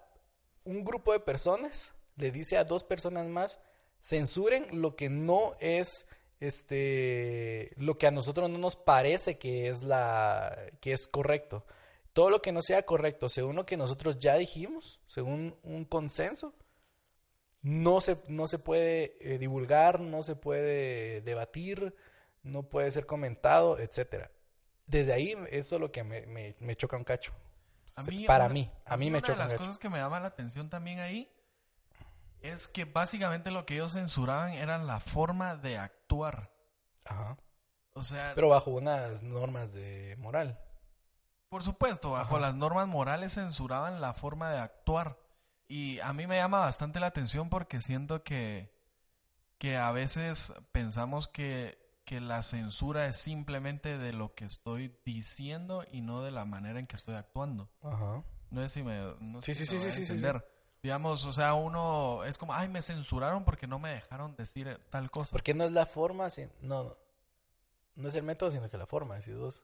un 0.65 0.83
grupo 0.83 1.13
de 1.13 1.19
personas 1.19 1.93
le 2.17 2.31
dice 2.31 2.57
a 2.57 2.63
dos 2.63 2.83
personas 2.83 3.27
más, 3.27 3.59
censuren 4.05 4.81
lo 4.81 4.95
que 4.95 5.09
no 5.09 5.55
es, 5.59 6.07
este, 6.39 7.71
lo 7.77 7.97
que 7.97 8.07
a 8.07 8.12
nosotros 8.12 8.50
no 8.50 8.57
nos 8.57 8.75
parece 8.75 9.38
que 9.38 9.67
es 9.67 9.83
la, 9.83 10.55
que 10.81 10.91
es 10.93 11.07
correcto. 11.07 11.65
Todo 12.13 12.29
lo 12.29 12.41
que 12.41 12.51
no 12.51 12.62
sea 12.62 12.83
correcto, 12.83 13.27
según 13.29 13.55
lo 13.55 13.65
que 13.65 13.77
nosotros 13.77 14.19
ya 14.19 14.35
dijimos, 14.38 15.00
según 15.07 15.57
un 15.63 15.85
consenso, 15.85 16.53
no 17.62 18.00
se, 18.00 18.21
no 18.27 18.47
se 18.47 18.59
puede 18.59 19.15
eh, 19.19 19.38
divulgar, 19.39 20.00
no 20.00 20.21
se 20.24 20.35
puede 20.35 21.21
debatir, 21.21 21.95
no 22.43 22.63
puede 22.63 22.91
ser 22.91 23.05
comentado, 23.05 23.79
etcétera. 23.79 24.31
Desde 24.85 25.13
ahí, 25.13 25.35
eso 25.50 25.75
es 25.75 25.81
lo 25.81 25.91
que 25.91 26.03
me, 26.03 26.25
me- 26.27 26.55
me 26.59 26.75
choca 26.75 26.95
un 26.95 27.03
cacho. 27.03 27.33
A 27.95 28.03
mí, 28.03 28.25
Para 28.25 28.45
una- 28.45 28.53
mí, 28.53 28.71
a 28.85 28.97
mí 28.97 29.05
me 29.09 29.17
una 29.17 29.21
choca 29.21 29.33
de 29.33 29.38
las 29.39 29.51
un 29.53 29.57
cacho. 29.57 29.63
cosas 29.67 29.77
que 29.79 29.89
me 29.89 29.97
llama 29.97 30.19
la 30.19 30.27
atención 30.27 30.69
también 30.69 31.00
ahí 31.00 31.29
es 32.49 32.67
que 32.67 32.85
básicamente 32.85 33.51
lo 33.51 33.65
que 33.65 33.75
ellos 33.75 33.93
censuraban 33.93 34.51
era 34.53 34.77
la 34.77 34.99
forma 34.99 35.55
de 35.55 35.77
actuar. 35.77 36.51
Ajá. 37.05 37.37
O 37.93 38.03
sea, 38.03 38.33
Pero 38.35 38.49
bajo 38.49 38.71
unas 38.71 39.23
normas 39.23 39.73
de 39.73 40.15
moral. 40.17 40.59
por 41.49 41.63
supuesto, 41.63 42.11
bajo 42.11 42.39
las 42.39 42.53
normas 42.55 42.87
morales 42.87 43.33
censuraban 43.33 44.01
la 44.01 44.13
forma 44.13 44.51
de 44.51 44.59
actuar. 44.59 45.17
Y 45.67 45.99
a 45.99 46.11
mí 46.13 46.27
me 46.27 46.37
llama 46.37 46.59
bastante 46.59 46.99
la 46.99 47.07
atención 47.07 47.49
porque 47.49 47.81
siento 47.81 48.23
que, 48.23 48.71
que 49.57 49.77
a 49.77 49.91
veces 49.91 50.53
pensamos 50.71 51.27
que, 51.27 51.79
que 52.05 52.19
la 52.19 52.41
censura 52.43 53.07
es 53.07 53.17
simplemente 53.17 53.97
de 53.97 54.11
lo 54.13 54.35
que 54.35 54.45
estoy 54.45 54.95
diciendo 55.05 55.85
y 55.91 56.01
no 56.01 56.21
de 56.21 56.31
la 56.31 56.45
manera 56.45 56.79
en 56.79 56.85
que 56.87 56.97
estoy 56.97 57.15
actuando. 57.15 57.69
Ajá. 57.81 58.23
No 58.51 58.61
sé 58.61 58.69
si 58.69 58.83
me, 58.83 59.15
no 59.21 59.41
Sí, 59.41 59.55
sí, 59.55 59.65
sí, 59.65 59.79
sí, 59.79 60.05
sí. 60.05 60.21
Digamos, 60.85 61.25
o 61.25 61.33
sea, 61.33 61.55
uno 61.55 62.23
es 62.25 62.37
como, 62.37 62.53
ay, 62.53 62.69
me 62.69 62.79
censuraron 62.83 63.43
porque 63.43 63.65
no 63.65 63.79
me 63.79 63.89
dejaron 63.89 64.35
decir 64.35 64.79
tal 64.91 65.09
cosa. 65.09 65.31
Porque 65.31 65.55
no 65.55 65.63
es 65.63 65.71
la 65.71 65.87
forma, 65.87 66.29
sin- 66.29 66.51
no, 66.61 66.95
no 67.95 68.07
es 68.07 68.13
el 68.13 68.21
método, 68.21 68.51
sino 68.51 68.69
que 68.69 68.77
la 68.77 68.85
forma, 68.85 69.15
decís 69.15 69.35
vos. 69.35 69.63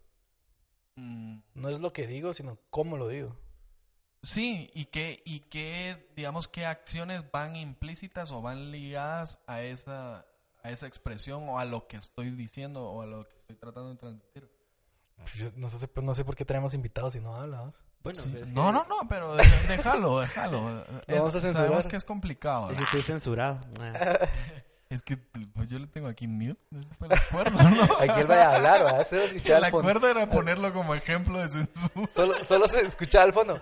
Mm, 0.95 1.37
No 1.53 1.69
es 1.69 1.79
lo 1.79 1.93
que 1.93 2.07
digo, 2.07 2.33
sino 2.33 2.57
cómo 2.71 2.97
lo 2.97 3.07
digo. 3.07 3.37
sí, 4.23 4.71
y 4.73 4.85
qué, 4.85 5.21
y 5.23 5.41
qué, 5.41 6.11
digamos, 6.15 6.47
qué 6.47 6.65
acciones 6.65 7.29
van 7.31 7.55
implícitas 7.55 8.31
o 8.31 8.41
van 8.41 8.71
ligadas 8.71 9.37
a 9.45 9.61
esa, 9.61 10.25
a 10.63 10.71
esa 10.71 10.87
expresión 10.87 11.47
o 11.49 11.59
a 11.59 11.65
lo 11.65 11.85
que 11.87 11.97
estoy 11.97 12.31
diciendo 12.31 12.83
o 12.89 13.03
a 13.03 13.05
lo 13.05 13.27
que 13.27 13.35
estoy 13.41 13.57
tratando 13.57 13.91
de 13.91 13.95
transmitir. 13.97 14.51
Pues 15.17 15.33
Yo 15.35 15.51
no 15.55 15.69
sé, 15.69 15.87
no 16.01 16.15
sé 16.15 16.25
por 16.25 16.35
qué 16.35 16.45
tenemos 16.45 16.73
invitados 16.73 17.13
si 17.13 17.19
no 17.19 17.35
hablas. 17.35 17.83
Bueno, 18.03 18.19
Sí, 18.19 18.33
es 18.41 18.49
que- 18.49 18.55
No, 18.55 18.71
no, 18.71 18.85
no, 18.89 19.07
pero 19.07 19.35
déjalo, 19.35 20.19
déjalo. 20.21 20.85
Es- 21.07 21.17
vamos 21.19 21.35
a 21.35 21.41
sabemos 21.53 21.85
que 21.85 21.95
es 21.95 22.03
complicado. 22.05 22.71
Es 22.71 22.77
que 22.77 22.83
estoy 22.85 23.01
censurado. 23.03 23.59
Es 24.89 25.01
que 25.01 25.15
pues 25.53 25.69
yo 25.69 25.79
le 25.79 25.87
tengo 25.87 26.09
aquí 26.09 26.27
mute. 26.27 26.59
Ese 26.77 26.93
fue 26.95 27.07
el 27.07 27.13
acuerdo, 27.13 27.57
¿no? 27.69 27.81
Aquí 28.01 28.19
él 28.19 28.27
vaya 28.27 28.49
a 28.49 28.55
hablar, 28.57 28.83
¿verdad? 28.83 29.07
Se 29.07 29.23
escuchaba 29.23 29.59
El 29.59 29.63
al 29.63 29.71
fondo. 29.71 29.89
acuerdo 29.89 30.09
era 30.09 30.29
ponerlo 30.29 30.73
como 30.73 30.93
ejemplo 30.93 31.39
de 31.39 31.47
censura. 31.47 32.07
Solo, 32.09 32.43
solo 32.43 32.67
se 32.67 32.81
escuchaba 32.81 33.23
al 33.23 33.31
fondo. 33.31 33.61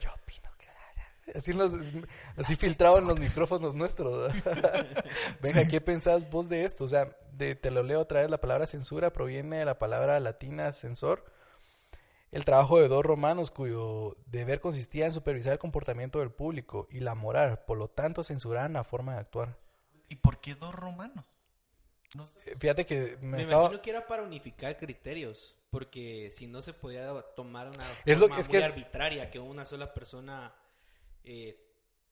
Yo 0.00 0.08
opino 0.14 0.48
que... 0.56 1.38
Así, 1.38 1.52
los, 1.52 1.74
así 2.38 2.56
filtrado 2.56 2.96
en 3.00 3.06
los 3.06 3.20
micrófonos 3.20 3.74
nuestros. 3.74 4.32
Venga, 5.42 5.66
¿qué 5.68 5.82
pensás 5.82 6.30
vos 6.30 6.48
de 6.48 6.64
esto? 6.64 6.84
O 6.84 6.88
sea, 6.88 7.10
de- 7.32 7.54
te 7.54 7.70
lo 7.70 7.82
leo 7.82 8.00
otra 8.00 8.22
vez. 8.22 8.30
La 8.30 8.38
palabra 8.40 8.66
censura 8.66 9.12
proviene 9.12 9.58
de 9.58 9.66
la 9.66 9.78
palabra 9.78 10.18
latina 10.20 10.72
censor. 10.72 11.26
El 12.30 12.44
trabajo 12.44 12.78
de 12.80 12.88
dos 12.88 13.04
romanos 13.04 13.50
cuyo 13.50 14.16
deber 14.26 14.60
consistía 14.60 15.06
en 15.06 15.12
supervisar 15.12 15.54
el 15.54 15.58
comportamiento 15.58 16.18
del 16.18 16.30
público 16.30 16.86
y 16.90 17.00
la 17.00 17.14
moral. 17.14 17.60
Por 17.66 17.78
lo 17.78 17.88
tanto, 17.88 18.22
censuraban 18.22 18.74
la 18.74 18.84
forma 18.84 19.14
de 19.14 19.20
actuar. 19.20 19.56
¿Y 20.08 20.16
por 20.16 20.38
qué 20.40 20.54
dos 20.54 20.74
romanos? 20.74 21.24
No 22.14 22.26
sé. 22.26 22.38
Eh, 22.50 22.54
Fíjate 22.58 22.84
que 22.86 23.16
me, 23.20 23.38
Me 23.38 23.42
acabo- 23.44 23.62
imagino 23.64 23.82
que 23.82 23.90
era 23.90 24.06
para 24.06 24.22
unificar 24.22 24.76
criterios, 24.76 25.56
porque 25.70 26.30
si 26.30 26.46
no 26.46 26.60
se 26.62 26.72
podía 26.74 27.06
tomar 27.34 27.68
una 27.68 27.84
Es 28.04 28.18
lo- 28.18 28.26
forma 28.28 28.40
es 28.40 28.48
muy 28.48 28.58
que- 28.58 28.64
arbitraria 28.64 29.30
que 29.30 29.38
una 29.38 29.64
sola 29.64 29.92
persona 29.92 30.54
eh, 31.24 31.62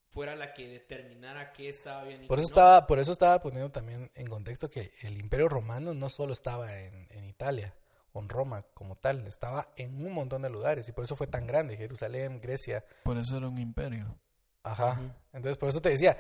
fuera 0.09 0.35
la 0.37 0.53
que 0.53 0.69
determinara 0.69 1.53
qué 1.53 1.69
estaba 1.71 2.05
bien 2.05 2.25
y 2.25 2.27
Por 2.27 2.39
eso 2.39 2.49
no. 2.49 2.53
estaba, 2.55 2.87
por 2.87 2.99
eso 2.99 3.13
estaba 3.13 3.39
poniendo 3.41 3.71
también 3.71 4.11
en 4.15 4.27
contexto 4.29 4.69
que 4.69 4.93
el 5.03 5.19
Imperio 5.19 5.49
Romano 5.49 5.95
no 5.95 6.09
solo 6.11 6.33
estaba 6.35 6.79
en, 6.81 7.07
en 7.11 7.25
Italia 7.25 7.75
en 8.21 8.29
Roma 8.29 8.65
como 8.75 8.97
tal, 8.97 9.27
estaba 9.27 9.69
en 9.77 10.05
un 10.05 10.13
montón 10.13 10.43
de 10.43 10.51
lugares 10.51 10.89
y 10.89 10.93
por 10.93 11.05
eso 11.05 11.17
fue 11.17 11.27
tan 11.27 11.47
grande, 11.47 11.77
Jerusalén, 11.77 12.41
Grecia, 12.41 12.85
Por 13.03 13.17
eso 13.19 13.37
era 13.37 13.49
un 13.49 13.59
imperio. 13.59 14.19
ajá. 14.63 15.01
Entonces 15.33 15.57
por 15.59 15.69
eso 15.69 15.81
te 15.81 15.91
decía, 15.91 16.17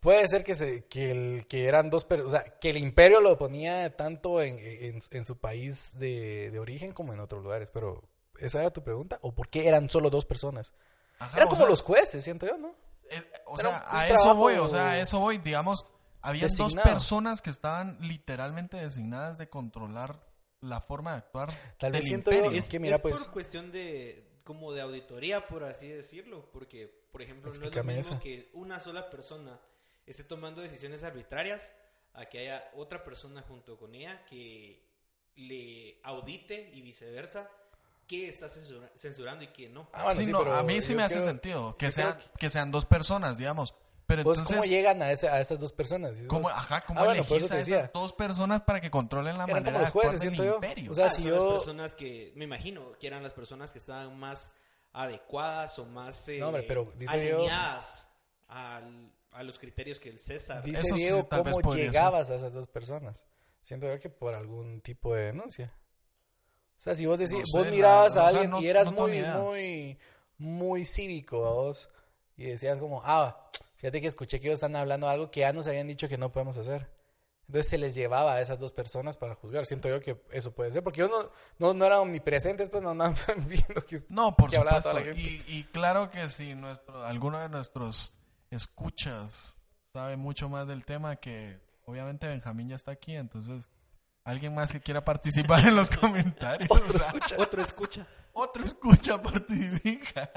puede 0.00 0.26
ser 0.28 0.44
que 0.44 0.54
se, 0.54 0.84
que, 0.86 1.10
el, 1.10 1.46
que 1.46 1.66
eran 1.66 1.90
dos, 1.90 2.06
o 2.24 2.28
sea, 2.28 2.42
que 2.60 2.70
el 2.70 2.76
Imperio 2.76 3.20
lo 3.20 3.36
ponía 3.38 3.96
tanto 3.96 4.40
en, 4.42 4.58
en, 4.58 5.00
en 5.10 5.24
su 5.24 5.38
país 5.38 5.98
de, 5.98 6.50
de 6.50 6.58
origen 6.58 6.92
como 6.92 7.12
en 7.12 7.20
otros 7.20 7.42
lugares, 7.42 7.70
pero 7.70 8.02
esa 8.38 8.60
era 8.60 8.70
tu 8.70 8.82
pregunta, 8.82 9.18
o 9.22 9.34
por 9.34 9.48
qué 9.48 9.66
eran 9.68 9.88
solo 9.90 10.10
dos 10.10 10.24
personas. 10.24 10.74
Ajá, 11.18 11.36
Eran 11.36 11.48
como 11.48 11.62
sea, 11.62 11.68
los 11.70 11.82
jueces, 11.82 12.22
siento 12.22 12.46
yo, 12.46 12.58
¿no? 12.58 12.74
eh, 13.10 13.22
o 13.46 13.58
era 13.58 13.70
sea, 13.70 13.88
un 13.90 13.96
a 13.98 14.06
eso 14.08 14.34
voy, 14.34 14.54
o 14.56 14.68
sea, 14.68 14.90
a 14.90 14.98
eso 15.00 15.18
voy. 15.20 15.38
Digamos, 15.38 15.86
habían 16.20 16.50
dos 16.58 16.74
personas 16.74 17.40
que 17.40 17.50
estaban 17.50 17.96
literalmente 18.00 18.76
designadas 18.76 19.38
de 19.38 19.48
controlar 19.48 20.25
la 20.60 20.80
forma 20.80 21.12
de 21.12 21.18
actuar 21.18 21.48
Tal 21.78 21.92
vez 21.92 22.00
del 22.00 22.08
siento 22.08 22.32
imperio. 22.32 22.58
es 22.58 22.68
que 22.68 22.78
mira, 22.80 22.96
es 22.96 23.02
pues- 23.02 23.24
por 23.24 23.32
cuestión 23.34 23.70
de 23.72 24.24
como 24.44 24.72
de 24.72 24.80
auditoría, 24.80 25.46
por 25.48 25.64
así 25.64 25.88
decirlo, 25.88 26.48
porque 26.52 26.86
por 27.10 27.20
ejemplo 27.22 27.52
no 27.52 27.66
es 27.66 27.74
lo 27.74 27.84
mismo 27.84 28.00
esa. 28.14 28.20
que 28.20 28.48
una 28.52 28.78
sola 28.80 29.10
persona 29.10 29.58
esté 30.06 30.22
tomando 30.24 30.60
decisiones 30.62 31.02
arbitrarias 31.02 31.72
a 32.14 32.26
que 32.26 32.38
haya 32.40 32.70
otra 32.76 33.02
persona 33.02 33.42
junto 33.42 33.76
con 33.76 33.94
ella 33.94 34.24
que 34.24 34.82
le 35.34 35.98
audite 36.04 36.70
y 36.72 36.80
viceversa 36.80 37.50
qué 38.06 38.28
está 38.28 38.48
censura- 38.48 38.90
censurando 38.94 39.44
y 39.44 39.48
qué 39.48 39.68
no. 39.68 39.88
Ah, 39.92 40.04
bueno, 40.04 40.20
Sí, 40.20 40.26
sí, 40.26 40.32
no, 40.32 40.38
pero 40.38 40.54
a 40.54 40.62
mí 40.62 40.80
sí 40.80 40.94
me 40.94 41.02
hace 41.02 41.20
sentido 41.20 41.76
que 41.76 41.90
creo 41.90 42.16
que... 42.38 42.48
sean 42.48 42.70
dos 42.70 42.86
personas, 42.86 43.36
digamos. 43.36 43.74
Pero 44.06 44.22
Pues, 44.22 44.38
entonces, 44.38 44.56
¿cómo 44.58 44.68
llegan 44.70 45.02
a, 45.02 45.10
ese, 45.10 45.28
a 45.28 45.40
esas 45.40 45.58
dos 45.58 45.72
personas? 45.72 46.22
¿cómo, 46.28 46.42
vos. 46.42 46.52
ajá, 46.54 46.80
¿cómo 46.82 47.00
Ah, 47.00 47.04
bueno, 47.06 47.24
por 47.24 47.42
a 47.42 47.58
esas 47.58 47.92
dos 47.92 48.12
personas 48.12 48.62
para 48.62 48.80
que 48.80 48.88
controlen 48.90 49.36
la 49.36 49.44
Eran 49.44 49.64
manera 49.64 49.64
como 49.72 49.78
de 49.78 49.84
los 49.84 49.90
jueces, 49.92 50.14
actuar 50.14 50.20
del 50.20 50.36
siento 50.36 50.44
yo. 50.44 50.54
imperio? 50.54 50.90
O 50.92 50.94
sea, 50.94 51.06
Ah, 51.06 51.10
si 51.10 51.22
son 51.22 51.30
yo- 51.30 51.44
las 51.44 51.52
personas 51.54 51.94
que 51.96 52.32
me 52.36 52.44
imagino 52.44 52.92
que 53.00 53.06
eran 53.08 53.22
las 53.24 53.32
personas 53.34 53.72
que 53.72 53.78
estaban 53.78 54.16
más 54.16 54.52
adecuadas 54.92 55.78
o 55.80 55.86
más 55.86 56.28
eh, 56.28 56.38
No, 56.38 56.48
hombre, 56.48 56.62
pero 56.62 56.92
dice 56.96 57.18
Diego- 57.18 57.38
alineadas 57.40 58.08
al- 58.48 59.12
a 59.32 59.42
los 59.42 59.58
criterios 59.58 59.98
que 60.00 60.08
el 60.08 60.18
César 60.20 60.62
Dice 60.62 60.82
Eso 60.86 60.94
sí, 60.96 61.02
Diego, 61.02 61.28
vez 61.28 61.56
¿cómo 61.62 61.74
llegabas 61.74 62.30
a 62.30 62.36
esas 62.36 62.52
dos 62.52 62.66
personas? 62.68 63.26
Siento 63.62 63.86
yo 63.92 63.98
que 63.98 64.08
por 64.08 64.34
algún 64.34 64.80
tipo 64.80 65.12
de 65.14 65.24
denuncia. 65.24 65.74
O 66.78 66.80
sea, 66.80 66.94
si 66.94 67.04
vos 67.06 67.18
decís, 67.18 67.34
No 67.40 67.46
sé, 67.46 67.58
vos 67.58 67.66
la 67.66 67.72
mirabas 67.72 68.14
verdad, 68.14 68.24
a 68.24 68.28
o 68.28 68.30
sea, 68.30 68.38
alguien 68.40 68.50
no- 68.52 68.60
y 68.62 68.68
eras 68.68 68.92
muy, 68.92 69.20
muy, 69.22 69.98
muy 70.38 70.84
cívico 70.86 71.44
a 71.46 71.52
vos 71.52 71.88
y 72.36 72.44
decías 72.44 72.78
como, 72.78 73.02
ah, 73.04 73.50
fíjate 73.76 74.00
que 74.00 74.06
escuché 74.06 74.40
que 74.40 74.48
ellos 74.48 74.58
están 74.58 74.76
hablando 74.76 75.06
de 75.06 75.12
algo 75.12 75.30
que 75.30 75.40
ya 75.40 75.52
nos 75.52 75.66
habían 75.68 75.86
dicho 75.86 76.08
que 76.08 76.18
no 76.18 76.32
podemos 76.32 76.58
hacer. 76.58 76.88
Entonces 77.48 77.70
se 77.70 77.78
les 77.78 77.94
llevaba 77.94 78.34
a 78.34 78.40
esas 78.40 78.58
dos 78.58 78.72
personas 78.72 79.16
para 79.16 79.36
juzgar. 79.36 79.66
Siento 79.66 79.88
yo 79.88 80.00
que 80.00 80.20
eso 80.32 80.52
puede 80.52 80.72
ser, 80.72 80.82
porque 80.82 81.00
yo 81.00 81.08
no, 81.08 81.30
no, 81.58 81.74
no 81.74 81.84
era 81.84 82.00
omnipresentes, 82.00 82.70
pues 82.70 82.82
no 82.82 82.90
andaban 82.90 83.14
viendo 83.48 83.80
que... 83.88 84.00
No, 84.08 84.34
por 84.36 84.50
que 84.50 84.56
supuesto. 84.56 84.90
toda 84.90 85.00
la 85.00 85.12
Y, 85.12 85.44
y 85.46 85.64
claro 85.64 86.10
que 86.10 86.28
si 86.28 86.54
nuestro, 86.54 87.04
alguno 87.04 87.38
de 87.38 87.48
nuestros 87.48 88.12
escuchas 88.50 89.58
sabe 89.92 90.16
mucho 90.16 90.48
más 90.48 90.66
del 90.66 90.84
tema 90.84 91.16
que 91.16 91.60
obviamente 91.84 92.26
Benjamín 92.26 92.68
ya 92.68 92.76
está 92.76 92.90
aquí, 92.90 93.14
entonces 93.14 93.70
alguien 94.24 94.54
más 94.54 94.72
que 94.72 94.80
quiera 94.80 95.04
participar 95.04 95.66
en 95.66 95.76
los 95.76 95.88
comentarios. 95.96 96.68
Escucha. 96.94 97.36
Otro 97.38 97.62
escucha. 97.62 98.06
Otro 98.36 98.64
escucha 98.66 99.20
participa. 99.22 100.28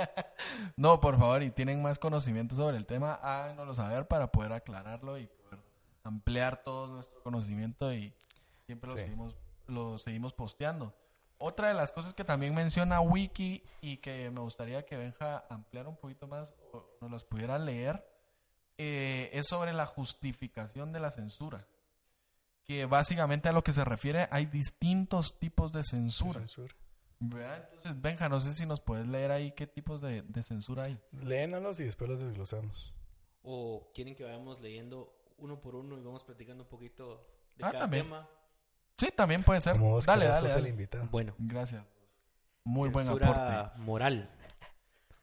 No, 0.75 0.99
por 0.99 1.17
favor, 1.17 1.43
y 1.43 1.51
tienen 1.51 1.81
más 1.81 1.99
conocimiento 1.99 2.55
sobre 2.55 2.77
el 2.77 2.85
tema, 2.85 3.13
háganoslo 3.15 3.73
saber 3.73 4.07
para 4.07 4.31
poder 4.31 4.53
aclararlo 4.53 5.17
y 5.17 5.27
poder 5.27 5.59
ampliar 6.03 6.63
todo 6.63 6.87
nuestro 6.87 7.21
conocimiento 7.23 7.93
y 7.93 8.13
siempre 8.61 8.89
lo, 8.89 8.95
Sí. 8.95 9.03
seguimos, 9.03 9.35
lo 9.67 9.97
seguimos 9.99 10.33
posteando. 10.33 10.93
Otra 11.37 11.69
de 11.69 11.73
las 11.73 11.91
cosas 11.93 12.13
que 12.13 12.25
también 12.25 12.53
menciona 12.53 12.99
Wiki 12.99 13.63
y 13.81 13.97
que 13.97 14.29
me 14.29 14.41
gustaría 14.41 14.85
que 14.85 14.97
Benja 14.97 15.45
ampliara 15.49 15.87
un 15.87 15.95
poquito 15.95 16.27
más 16.27 16.53
o 16.73 16.97
nos 16.99 17.11
las 17.11 17.23
pudiera 17.23 17.57
leer 17.57 18.05
eh, 18.77 19.29
es 19.33 19.47
sobre 19.47 19.71
la 19.73 19.85
justificación 19.85 20.91
de 20.91 20.99
la 20.99 21.11
censura. 21.11 21.65
Que 22.65 22.85
básicamente 22.85 23.47
a 23.49 23.53
lo 23.53 23.63
que 23.63 23.71
se 23.73 23.83
refiere 23.85 24.27
hay 24.31 24.45
distintos 24.47 25.39
tipos 25.39 25.71
de 25.71 25.83
censura. 25.83 26.39
Censura. 26.41 26.75
¿Verdad? 27.19 27.67
Entonces, 27.73 28.01
Benja, 28.01 28.29
no 28.29 28.39
sé 28.39 28.51
si 28.53 28.65
nos 28.65 28.79
puedes 28.81 29.07
leer 29.07 29.31
ahí 29.31 29.51
qué 29.51 29.67
tipos 29.67 29.99
de, 30.01 30.21
de 30.21 30.43
censura 30.43 30.83
hay. 30.85 30.97
Léenos 31.11 31.79
y 31.79 31.83
después 31.83 32.09
los 32.09 32.19
desglosamos. 32.21 32.93
¿O 33.43 33.91
quieren 33.93 34.15
que 34.15 34.23
vayamos 34.23 34.59
leyendo 34.61 35.13
uno 35.37 35.59
por 35.59 35.75
uno 35.75 35.97
y 35.97 36.01
vamos 36.01 36.23
platicando 36.23 36.63
un 36.63 36.69
poquito 36.69 37.17
de 37.55 37.65
Ah, 37.65 37.71
cada 37.71 37.79
también. 37.79 38.03
tema? 38.05 38.29
Sí, 38.97 39.09
también 39.15 39.43
puede 39.43 39.61
ser. 39.61 39.73
Como 39.73 39.91
vos 39.91 40.05
dale, 40.05 40.25
dale, 40.27 40.47
el 40.47 40.53
dale. 40.53 40.69
invitado. 40.69 41.07
Bueno, 41.11 41.33
Gracias. 41.37 41.83
Muy 42.65 42.89
buen 42.89 43.05
censura 43.05 43.29
aporte. 43.63 43.79
moral. 43.81 44.29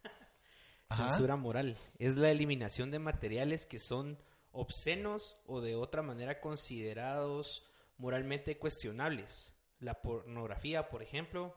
Ajá. 0.88 1.08
Censura 1.08 1.36
moral 1.36 1.76
es 1.98 2.16
la 2.16 2.30
eliminación 2.30 2.90
de 2.90 2.98
materiales 2.98 3.66
que 3.66 3.78
son 3.78 4.18
obscenos 4.52 5.36
o 5.46 5.60
de 5.60 5.76
otra 5.76 6.02
manera 6.02 6.40
considerados 6.40 7.66
moralmente 7.98 8.58
cuestionables. 8.58 9.54
La 9.80 10.00
pornografía, 10.00 10.88
por 10.88 11.02
ejemplo, 11.02 11.54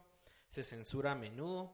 se 0.50 0.62
censura 0.62 1.12
a 1.12 1.14
menudo 1.14 1.72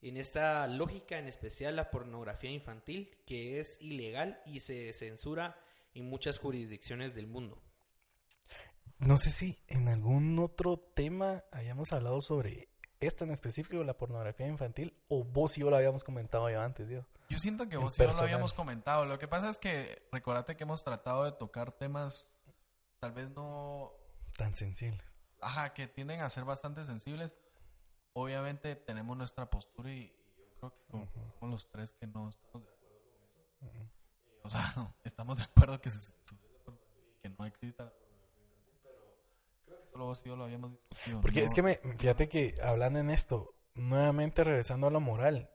en 0.00 0.16
esta 0.16 0.66
lógica, 0.68 1.18
en 1.18 1.26
especial 1.28 1.76
la 1.76 1.90
pornografía 1.90 2.50
infantil, 2.50 3.10
que 3.26 3.58
es 3.60 3.80
ilegal 3.82 4.40
y 4.46 4.60
se 4.60 4.92
censura 4.92 5.58
en 5.94 6.08
muchas 6.08 6.38
jurisdicciones 6.38 7.14
del 7.14 7.26
mundo. 7.26 7.60
No 8.98 9.16
sé 9.18 9.30
si 9.32 9.58
en 9.66 9.88
algún 9.88 10.38
otro 10.38 10.76
tema 10.78 11.42
hayamos 11.50 11.92
hablado 11.92 12.20
sobre 12.20 12.68
esto 13.00 13.24
en 13.24 13.32
específico, 13.32 13.82
la 13.82 13.96
pornografía 13.96 14.46
infantil, 14.46 14.96
o 15.08 15.24
vos 15.24 15.58
y 15.58 15.62
yo 15.62 15.70
lo 15.70 15.76
habíamos 15.76 16.04
comentado 16.04 16.48
ya 16.48 16.64
antes, 16.64 16.88
yo. 16.88 17.04
Yo 17.28 17.38
siento 17.38 17.68
que 17.68 17.76
En 17.76 17.82
vos 17.82 17.94
y 17.94 17.98
yo 17.98 18.04
lo 18.04 18.08
personal. 18.10 18.24
habíamos 18.32 18.52
comentado. 18.52 19.04
Lo 19.06 19.18
que 19.18 19.26
pasa 19.26 19.48
es 19.48 19.58
que 19.58 20.06
recordate 20.12 20.56
que 20.56 20.62
hemos 20.64 20.84
tratado 20.84 21.24
de 21.24 21.32
tocar 21.32 21.72
temas 21.72 22.28
tal 23.00 23.12
vez 23.12 23.30
no 23.30 23.92
Tan 24.36 24.54
sensibles. 24.54 25.02
ajá, 25.40 25.72
que 25.74 25.88
tienden 25.88 26.20
a 26.20 26.30
ser 26.30 26.44
bastante 26.44 26.84
sensibles. 26.84 27.34
Obviamente 28.14 28.76
tenemos 28.76 29.16
nuestra 29.16 29.48
postura 29.48 29.90
y, 29.90 30.00
y 30.00 30.60
yo 30.60 30.72
creo 30.88 31.08
que 31.08 31.38
con, 31.38 31.50
los 31.50 31.68
tres 31.68 31.92
que 31.92 32.06
no 32.06 32.28
estamos 32.28 32.62
de 32.62 32.70
acuerdo 32.70 33.06
con 33.60 33.68
eso. 33.70 33.92
O 34.42 34.50
sea, 34.50 34.94
estamos 35.04 35.38
de 35.38 35.44
acuerdo 35.44 35.80
que 35.80 35.90
se 35.90 36.12
que 37.22 37.28
no 37.28 37.46
exista 37.46 37.84
la 37.84 37.92
pero 38.82 38.98
creo 39.64 39.80
que 39.80 39.88
solo 39.88 40.06
vos 40.06 40.22
y 40.24 40.28
yo 40.28 40.36
lo 40.36 40.44
habíamos 40.44 40.72
discutido. 40.72 41.20
Porque 41.20 41.40
¿no? 41.40 41.46
es 41.46 41.54
que 41.54 41.62
me, 41.62 41.76
fíjate 41.96 42.28
que 42.28 42.56
hablando 42.60 42.98
en 42.98 43.10
esto, 43.10 43.54
nuevamente 43.74 44.42
regresando 44.44 44.88
a 44.88 44.90
la 44.90 44.98
moral, 44.98 45.50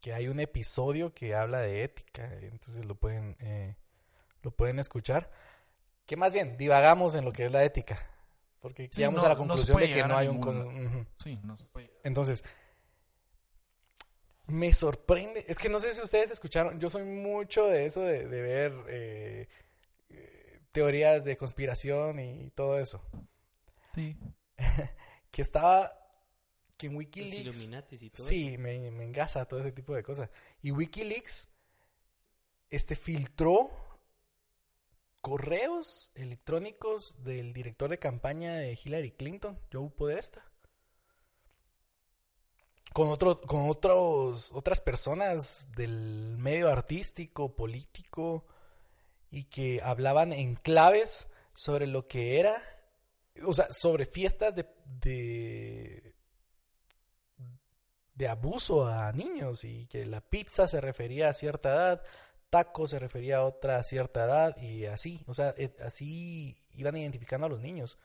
que 0.00 0.14
hay 0.14 0.28
un 0.28 0.40
episodio 0.40 1.12
que 1.12 1.34
habla 1.34 1.60
de 1.60 1.84
ética, 1.84 2.32
entonces 2.40 2.84
lo 2.84 2.94
pueden, 2.94 3.36
eh, 3.40 3.76
lo 4.42 4.50
pueden 4.50 4.78
escuchar. 4.78 5.30
Que 6.06 6.16
más 6.16 6.32
bien, 6.32 6.56
divagamos 6.56 7.14
en 7.14 7.24
lo 7.24 7.32
que 7.32 7.46
es 7.46 7.52
la 7.52 7.64
ética, 7.64 8.10
porque 8.60 8.88
Sí, 8.90 8.98
llegamos 8.98 9.22
no- 9.22 9.26
a 9.26 9.30
la 9.30 9.36
conclusión 9.36 9.78
de 9.78 9.88
que 9.92 10.06
no 10.06 10.16
hay 10.16 10.28
un... 10.28 11.06
Sí, 11.18 11.38
no 11.42 11.56
se 11.56 11.64
puede. 11.66 11.90
Entonces, 12.04 12.44
me 14.46 14.72
sorprende, 14.72 15.44
es 15.48 15.58
que 15.58 15.68
no 15.68 15.78
sé 15.78 15.92
si 15.92 16.02
ustedes 16.02 16.30
escucharon, 16.32 16.80
yo 16.80 16.90
soy 16.90 17.04
mucho 17.04 17.66
de 17.66 17.86
eso, 17.86 18.00
de, 18.02 18.26
de 18.26 18.42
ver 18.42 18.72
eh, 18.88 19.48
eh, 20.08 20.60
teorías 20.72 21.24
de 21.24 21.36
conspiración 21.36 22.18
y 22.18 22.50
todo 22.50 22.78
eso. 22.78 23.02
Sí. 23.94 24.16
Que 25.30 25.42
estaba, 25.42 25.92
que 26.76 26.88
en 26.88 26.94
Los 26.94 26.98
Wikileaks... 26.98 27.56
Illuminatis 27.56 28.02
y 28.02 28.10
todo 28.10 28.26
Sí, 28.26 28.58
me, 28.58 28.90
me 28.90 29.04
engasa 29.04 29.44
todo 29.46 29.60
ese 29.60 29.70
tipo 29.70 29.94
de 29.94 30.02
cosas. 30.02 30.28
Y 30.60 30.72
Wikileaks 30.72 31.48
este, 32.68 32.96
filtró 32.96 33.70
correos 35.20 36.10
electrónicos 36.14 37.22
del 37.22 37.52
director 37.52 37.90
de 37.90 37.98
campaña 37.98 38.54
de 38.54 38.78
Hillary 38.82 39.12
Clinton, 39.12 39.58
Joe 39.72 39.90
Podesta, 39.90 40.44
con, 42.92 43.08
otro, 43.08 43.40
con 43.40 43.68
otros, 43.68 44.50
otras 44.52 44.80
personas 44.80 45.66
del 45.76 46.36
medio 46.38 46.68
artístico, 46.68 47.54
político, 47.54 48.46
y 49.30 49.44
que 49.44 49.80
hablaban 49.82 50.32
en 50.32 50.56
claves 50.56 51.28
sobre 51.52 51.86
lo 51.86 52.08
que 52.08 52.40
era, 52.40 52.60
o 53.46 53.52
sea, 53.52 53.68
sobre 53.70 54.06
fiestas 54.06 54.54
de, 54.56 54.66
de, 54.86 56.16
de 58.14 58.28
abuso 58.28 58.86
a 58.86 59.12
niños 59.12 59.64
y 59.64 59.86
que 59.86 60.04
la 60.04 60.20
pizza 60.20 60.66
se 60.66 60.80
refería 60.80 61.28
a 61.28 61.34
cierta 61.34 61.70
edad, 61.70 62.02
taco 62.50 62.86
se 62.86 62.98
refería 62.98 63.38
a 63.38 63.44
otra 63.44 63.82
cierta 63.82 64.24
edad 64.24 64.56
y 64.60 64.84
así, 64.86 65.22
o 65.26 65.34
sea, 65.34 65.54
eh, 65.56 65.74
así 65.84 66.56
iban 66.74 66.96
identificando 66.96 67.46
a 67.46 67.50
los 67.50 67.60
niños. 67.60 67.98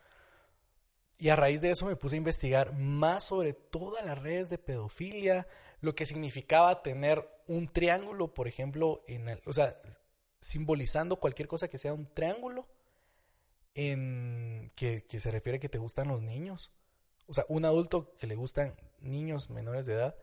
Y 1.18 1.30
a 1.30 1.36
raíz 1.36 1.62
de 1.62 1.72
eso 1.72 1.86
me 1.86 1.96
puse 1.96 2.16
a 2.16 2.18
investigar 2.18 2.74
más 2.74 3.26
sobre 3.26 3.54
todas 3.54 4.06
las 4.06 4.22
redes 4.22 4.50
de 4.50 4.58
pedofilia, 4.58 5.48
lo 5.80 5.96
que 5.96 6.06
significaba 6.06 6.82
tener 6.84 7.28
un 7.48 7.68
triángulo, 7.68 8.34
por 8.34 8.48
ejemplo, 8.48 9.04
en 9.08 9.30
el, 9.30 9.42
o 9.46 9.54
sea, 9.54 9.76
simbolizando 10.42 11.18
cualquier 11.18 11.48
cosa 11.48 11.68
que 11.68 11.78
sea 11.78 11.94
un 11.94 12.08
triángulo, 12.14 12.68
en 13.76 14.72
que, 14.76 15.04
que 15.06 15.20
se 15.20 15.32
refiere 15.32 15.58
a 15.58 15.60
que 15.60 15.70
te 15.70 15.78
gustan 15.78 16.08
los 16.08 16.22
niños. 16.22 16.72
O 17.28 17.34
sea, 17.34 17.46
un 17.50 17.66
adulto 17.66 18.16
que 18.18 18.28
le 18.28 18.36
gustan 18.36 18.76
niños 19.00 19.50
menores 19.50 19.86
de 19.86 19.94
edad, 19.94 20.16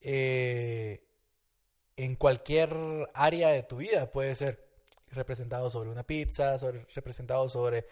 eh, 0.00 1.07
en 1.98 2.14
cualquier 2.14 2.70
área 3.12 3.48
de 3.48 3.64
tu 3.64 3.78
vida 3.78 4.10
puede 4.10 4.34
ser 4.36 4.64
representado 5.10 5.68
sobre 5.68 5.90
una 5.90 6.04
pizza, 6.04 6.56
sobre, 6.56 6.86
representado 6.94 7.48
sobre 7.48 7.86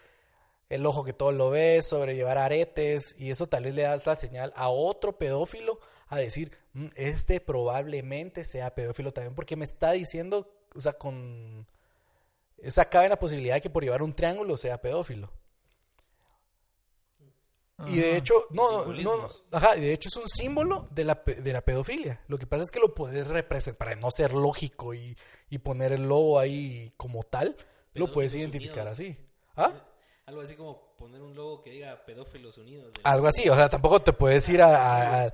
el 0.69 0.87
ojo 0.87 1.05
que 1.05 1.12
todo 1.12 1.33
lo 1.33 1.51
ve, 1.51 1.83
sobre 1.83 2.14
llevar 2.14 2.38
aretes, 2.38 3.16
y 3.19 3.31
eso 3.31 3.47
tal 3.47 3.64
vez 3.64 3.75
le 3.75 3.83
da 3.83 3.97
la 4.05 4.16
señal 4.16 4.53
a 4.55 4.69
otro 4.69 5.19
pedófilo 5.19 5.81
a 6.09 6.19
decir, 6.19 6.57
"Mm, 6.73 6.87
este 6.95 7.40
probablemente 7.40 8.45
sea 8.45 8.75
pedófilo 8.75 9.12
también, 9.12 9.35
porque 9.35 9.57
me 9.57 9.64
está 9.64 9.92
diciendo, 9.92 10.53
o 10.75 10.81
sea, 10.81 10.92
con... 10.95 11.66
O 12.64 12.71
sea, 12.71 12.87
cabe 12.87 13.09
la 13.09 13.19
posibilidad 13.19 13.57
de 13.57 13.61
que 13.61 13.71
por 13.71 13.83
llevar 13.85 14.03
un 14.03 14.14
triángulo 14.14 14.57
sea 14.57 14.81
pedófilo. 14.81 15.31
Y 17.87 17.97
de 17.99 18.17
hecho, 18.17 18.47
no, 18.51 18.87
no, 18.87 19.17
no, 19.19 19.29
ajá, 19.53 19.77
y 19.77 19.83
de 19.83 19.93
hecho 19.93 20.09
es 20.09 20.17
un 20.17 20.27
símbolo 20.29 20.89
de 20.93 21.05
la, 21.05 21.23
de 21.27 21.53
la 21.53 21.61
pedofilia. 21.61 22.23
Lo 22.27 22.39
que 22.39 22.47
pasa 22.47 22.62
es 22.65 22.71
que 22.71 22.81
lo 22.81 22.95
puedes 22.95 23.27
representar, 23.27 23.77
para 23.77 23.97
no 23.97 24.11
ser 24.11 24.33
lógico 24.33 24.95
y, 24.95 25.15
y 25.51 25.59
poner 25.59 25.93
el 25.93 26.09
logo 26.09 26.39
ahí 26.39 26.95
como 26.97 27.23
tal, 27.23 27.55
lo 27.93 28.11
puedes 28.12 28.35
identificar 28.35 28.87
Unidos. 28.87 28.93
así. 28.93 29.17
¿Ah? 29.57 29.73
Algo 30.25 30.41
así 30.41 30.57
como 30.57 30.95
poner 30.97 31.21
un 31.21 31.35
logo 31.35 31.61
que 31.62 31.71
diga 31.71 32.03
Pedófilos 32.07 32.57
Unidos. 32.57 32.93
Algo 33.05 33.27
así, 33.27 33.47
o 33.51 33.55
sea, 33.55 33.69
tampoco 33.69 34.01
te 34.01 34.15
puedes 34.15 34.49
ir 34.49 34.62
a- 34.62 34.77
a- 34.77 35.25
a- 35.27 35.33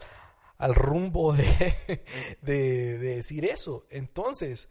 al 0.58 0.74
rumbo 0.74 1.32
de, 1.32 1.44
de- 2.42 2.98
de 2.98 3.16
decir 3.16 3.44
eso. 3.44 3.86
Entonces, 3.88 4.68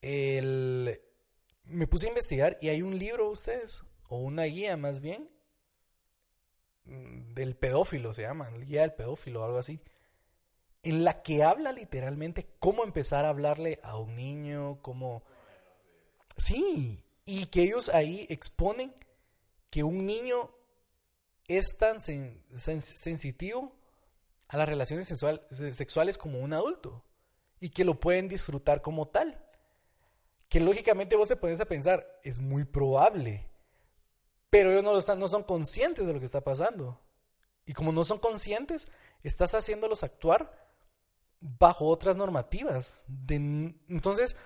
el, 0.00 1.00
me 1.64 1.86
puse 1.86 2.06
a 2.06 2.10
investigar 2.10 2.56
y 2.60 2.68
hay 2.68 2.82
un 2.82 2.98
libro, 2.98 3.30
ustedes, 3.30 3.82
o 4.08 4.18
una 4.18 4.44
guía 4.44 4.76
más 4.76 5.00
bien, 5.00 5.28
del 6.84 7.56
pedófilo 7.56 8.12
se 8.12 8.22
llama, 8.22 8.50
la 8.50 8.64
guía 8.64 8.82
del 8.82 8.92
pedófilo 8.94 9.40
o 9.40 9.44
algo 9.44 9.58
así, 9.58 9.80
en 10.82 11.04
la 11.04 11.22
que 11.22 11.42
habla 11.42 11.72
literalmente 11.72 12.46
cómo 12.58 12.84
empezar 12.84 13.24
a 13.24 13.30
hablarle 13.30 13.80
a 13.82 13.96
un 13.98 14.14
niño, 14.16 14.78
cómo... 14.82 15.24
Sí, 16.36 17.02
y 17.24 17.46
que 17.46 17.62
ellos 17.62 17.88
ahí 17.88 18.26
exponen 18.28 18.92
que 19.70 19.82
un 19.82 20.04
niño 20.04 20.50
es 21.48 21.76
tan 21.78 21.98
sen- 21.98 22.42
sen- 22.52 22.80
sensitivo 22.80 23.72
a 24.48 24.56
las 24.56 24.68
relaciones 24.68 25.06
sensual- 25.10 25.42
se- 25.50 25.72
sexuales 25.72 26.18
como 26.18 26.40
un 26.40 26.52
adulto 26.52 27.04
y 27.60 27.70
que 27.70 27.84
lo 27.84 27.98
pueden 27.98 28.28
disfrutar 28.28 28.82
como 28.82 29.08
tal. 29.08 29.40
Que 30.50 30.60
lógicamente 30.60 31.16
vos 31.16 31.28
te 31.28 31.36
pones 31.36 31.60
a 31.60 31.64
pensar, 31.66 32.06
es 32.22 32.40
muy 32.40 32.64
probable, 32.64 33.48
pero 34.54 34.70
ellos 34.70 34.84
no, 34.84 34.92
lo 34.92 34.98
están, 35.00 35.18
no 35.18 35.26
son 35.26 35.42
conscientes 35.42 36.06
de 36.06 36.12
lo 36.12 36.20
que 36.20 36.26
está 36.26 36.40
pasando. 36.40 37.00
Y 37.66 37.72
como 37.72 37.90
no 37.90 38.04
son 38.04 38.20
conscientes, 38.20 38.86
estás 39.24 39.52
haciéndolos 39.52 40.04
actuar 40.04 40.70
bajo 41.40 41.86
otras 41.88 42.16
normativas. 42.16 43.02
De- 43.08 43.74
entonces, 43.88 44.36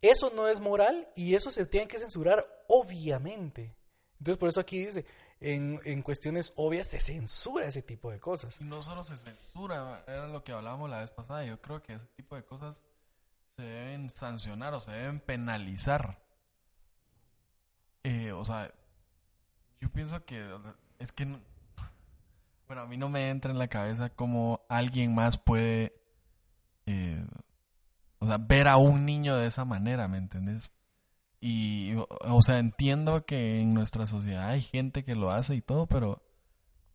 eso 0.00 0.32
no 0.34 0.48
es 0.48 0.60
moral 0.60 1.12
y 1.14 1.34
eso 1.34 1.50
se 1.50 1.66
tiene 1.66 1.88
que 1.88 1.98
censurar, 1.98 2.46
obviamente. 2.68 3.76
Entonces, 4.18 4.38
por 4.38 4.48
eso 4.48 4.60
aquí 4.60 4.82
dice, 4.82 5.04
en, 5.40 5.78
en 5.84 6.00
cuestiones 6.00 6.54
obvias 6.56 6.88
se 6.88 6.98
censura 6.98 7.66
ese 7.66 7.82
tipo 7.82 8.10
de 8.10 8.18
cosas. 8.18 8.62
No 8.62 8.80
solo 8.80 9.02
se 9.02 9.18
censura, 9.18 10.02
era 10.06 10.26
lo 10.26 10.42
que 10.42 10.52
hablábamos 10.52 10.88
la 10.88 11.02
vez 11.02 11.10
pasada. 11.10 11.44
Yo 11.44 11.60
creo 11.60 11.82
que 11.82 11.92
ese 11.92 12.06
tipo 12.16 12.34
de 12.34 12.46
cosas 12.46 12.82
se 13.50 13.60
deben 13.60 14.08
sancionar 14.08 14.72
o 14.72 14.80
se 14.80 14.90
deben 14.92 15.20
penalizar. 15.20 16.18
Eh, 18.04 18.32
o 18.32 18.42
sea, 18.42 18.72
yo 19.80 19.90
pienso 19.90 20.24
que 20.24 20.44
es 20.98 21.12
que, 21.12 21.26
no- 21.26 21.40
bueno, 22.66 22.82
a 22.82 22.86
mí 22.86 22.96
no 22.96 23.08
me 23.08 23.30
entra 23.30 23.50
en 23.50 23.58
la 23.58 23.68
cabeza 23.68 24.10
cómo 24.10 24.60
alguien 24.68 25.14
más 25.14 25.38
puede, 25.38 25.92
eh, 26.86 27.24
o 28.18 28.26
sea, 28.26 28.38
ver 28.38 28.68
a 28.68 28.76
un 28.76 29.04
niño 29.06 29.36
de 29.36 29.46
esa 29.46 29.64
manera, 29.64 30.06
¿me 30.08 30.18
entendés? 30.18 30.72
Y, 31.40 31.94
o- 31.96 32.42
sea, 32.42 32.58
entiendo 32.58 33.24
que 33.24 33.60
en 33.60 33.72
nuestra 33.74 34.06
sociedad 34.06 34.48
hay 34.50 34.60
gente 34.62 35.04
que 35.04 35.14
lo 35.14 35.30
hace 35.30 35.54
y 35.54 35.62
todo, 35.62 35.86
pero 35.86 36.22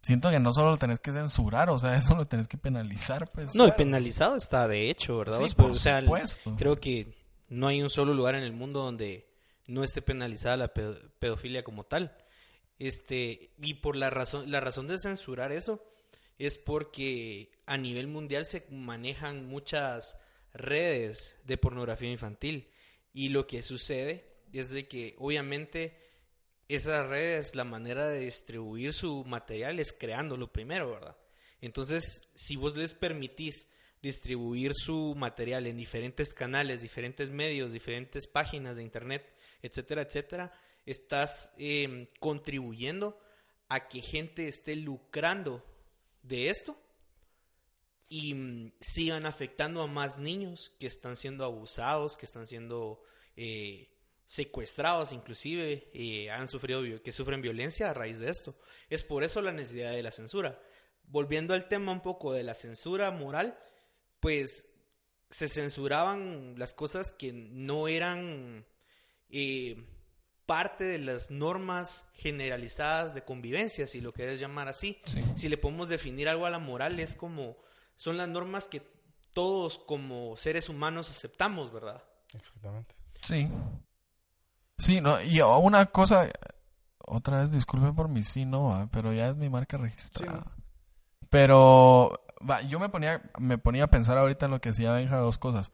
siento 0.01 0.29
que 0.29 0.39
no 0.39 0.53
solo 0.53 0.69
lo 0.71 0.77
tenés 0.77 0.99
que 0.99 1.11
censurar, 1.11 1.69
o 1.71 1.79
sea, 1.79 1.95
eso 1.97 2.15
lo 2.15 2.27
tenés 2.27 2.47
que 2.47 2.57
penalizar, 2.57 3.27
pues. 3.33 3.55
No, 3.55 3.67
y 3.67 3.71
penalizado 3.71 4.35
está 4.35 4.67
de 4.67 4.89
hecho, 4.91 5.17
¿verdad? 5.17 5.39
Sí, 5.45 5.53
por 5.55 5.71
o 5.71 5.73
sea, 5.73 6.01
supuesto. 6.01 6.55
creo 6.57 6.75
que 6.79 7.15
no 7.49 7.67
hay 7.67 7.81
un 7.81 7.89
solo 7.89 8.13
lugar 8.13 8.35
en 8.35 8.43
el 8.43 8.53
mundo 8.53 8.83
donde 8.83 9.27
no 9.67 9.83
esté 9.83 10.01
penalizada 10.03 10.57
la 10.57 10.67
pedo- 10.73 10.99
pedofilia 11.19 11.63
como 11.63 11.83
tal. 11.85 12.15
Este, 12.79 13.51
y 13.57 13.75
por 13.75 13.95
la 13.95 14.09
razón, 14.09 14.51
la 14.51 14.59
razón 14.59 14.87
de 14.87 14.99
censurar 14.99 15.51
eso 15.51 15.83
es 16.37 16.57
porque 16.57 17.51
a 17.65 17.77
nivel 17.77 18.07
mundial 18.07 18.45
se 18.45 18.65
manejan 18.69 19.47
muchas 19.47 20.19
redes 20.53 21.37
de 21.45 21.57
pornografía 21.57 22.11
infantil. 22.11 22.69
Y 23.13 23.29
lo 23.29 23.47
que 23.47 23.61
sucede 23.61 24.25
es 24.51 24.69
de 24.69 24.87
que 24.87 25.15
obviamente 25.17 25.97
esas 26.67 27.07
redes, 27.07 27.55
la 27.55 27.63
manera 27.63 28.07
de 28.07 28.19
distribuir 28.19 28.93
su 28.93 29.23
material 29.25 29.79
es 29.79 29.93
creándolo 29.93 30.51
primero, 30.51 30.91
¿verdad? 30.91 31.17
Entonces, 31.61 32.23
si 32.33 32.55
vos 32.55 32.75
les 32.75 32.93
permitís 32.93 33.69
distribuir 34.01 34.73
su 34.73 35.15
material 35.15 35.67
en 35.67 35.77
diferentes 35.77 36.33
canales, 36.33 36.81
diferentes 36.81 37.29
medios, 37.29 37.71
diferentes 37.71 38.27
páginas 38.27 38.75
de 38.75 38.83
internet, 38.83 39.33
etcétera, 39.61 40.03
etcétera, 40.03 40.51
estás 40.85 41.53
em, 41.57 42.07
contribuyendo 42.19 43.19
a 43.67 43.87
que 43.87 44.01
gente 44.01 44.47
esté 44.47 44.75
lucrando 44.75 45.63
de 46.21 46.49
esto 46.49 46.79
y 48.07 48.33
mm, 48.33 48.73
sigan 48.79 49.25
afectando 49.25 49.81
a 49.81 49.87
más 49.87 50.19
niños 50.19 50.71
que 50.79 50.87
están 50.87 51.15
siendo 51.15 51.43
abusados, 51.43 52.17
que 52.17 52.25
están 52.25 52.47
siendo 52.47 53.01
eh, 53.35 53.91
secuestrados 54.25 55.11
inclusive, 55.11 55.89
eh, 55.93 56.29
han 56.29 56.47
sufrido, 56.47 56.81
que 57.01 57.11
sufren 57.11 57.41
violencia 57.41 57.89
a 57.89 57.93
raíz 57.93 58.19
de 58.19 58.29
esto. 58.29 58.55
Es 58.89 59.03
por 59.03 59.23
eso 59.23 59.41
la 59.41 59.51
necesidad 59.51 59.91
de 59.91 60.03
la 60.03 60.11
censura. 60.11 60.59
Volviendo 61.03 61.53
al 61.53 61.67
tema 61.67 61.91
un 61.91 62.01
poco 62.01 62.33
de 62.33 62.43
la 62.43 62.55
censura 62.55 63.11
moral, 63.11 63.57
pues 64.19 64.71
se 65.29 65.47
censuraban 65.47 66.57
las 66.57 66.73
cosas 66.73 67.11
que 67.11 67.31
no 67.33 67.87
eran 67.87 68.65
eh, 69.29 69.85
parte 70.45 70.83
de 70.83 70.99
las 70.99 71.31
normas 71.31 72.07
generalizadas 72.13 73.13
de 73.13 73.23
convivencia, 73.23 73.87
si 73.87 74.01
lo 74.01 74.13
quieres 74.13 74.39
llamar 74.39 74.67
así. 74.67 74.99
Sí. 75.05 75.23
Si 75.35 75.49
le 75.49 75.57
podemos 75.57 75.89
definir 75.89 76.29
algo 76.29 76.45
a 76.45 76.49
la 76.49 76.59
moral, 76.59 76.99
es 76.99 77.15
como, 77.15 77.57
son 77.95 78.17
las 78.17 78.27
normas 78.27 78.67
que 78.67 78.81
todos 79.33 79.79
como 79.79 80.35
seres 80.37 80.69
humanos 80.69 81.09
aceptamos, 81.09 81.71
¿verdad? 81.71 82.03
Exactamente. 82.33 82.95
Sí. 83.21 83.49
Sí, 84.77 85.01
no, 85.01 85.21
y 85.21 85.41
una 85.41 85.85
cosa, 85.87 86.29
otra 86.99 87.41
vez 87.41 87.51
disculpen 87.51 87.95
por 87.95 88.09
mi 88.09 88.23
sí, 88.23 88.45
no, 88.45 88.69
va, 88.69 88.89
pero 88.91 89.13
ya 89.13 89.29
es 89.29 89.35
mi 89.35 89.49
marca 89.49 89.77
registrada. 89.77 90.51
Pero 91.29 92.25
va, 92.49 92.61
yo 92.61 92.79
me 92.79 92.89
ponía, 92.89 93.21
me 93.39 93.57
ponía 93.57 93.85
a 93.85 93.89
pensar 93.89 94.17
ahorita 94.17 94.45
en 94.45 94.51
lo 94.51 94.61
que 94.61 94.69
decía 94.69 94.93
Benja 94.93 95.17
dos 95.17 95.37
cosas. 95.37 95.73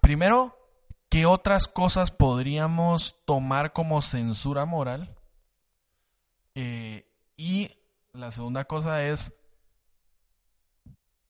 Primero, 0.00 0.61
¿qué 1.12 1.26
otras 1.26 1.68
cosas 1.68 2.10
podríamos 2.10 3.16
tomar 3.26 3.74
como 3.74 4.00
censura 4.00 4.64
moral? 4.64 5.14
Eh, 6.54 7.06
y 7.36 7.70
la 8.14 8.30
segunda 8.30 8.64
cosa 8.64 9.04
es, 9.04 9.36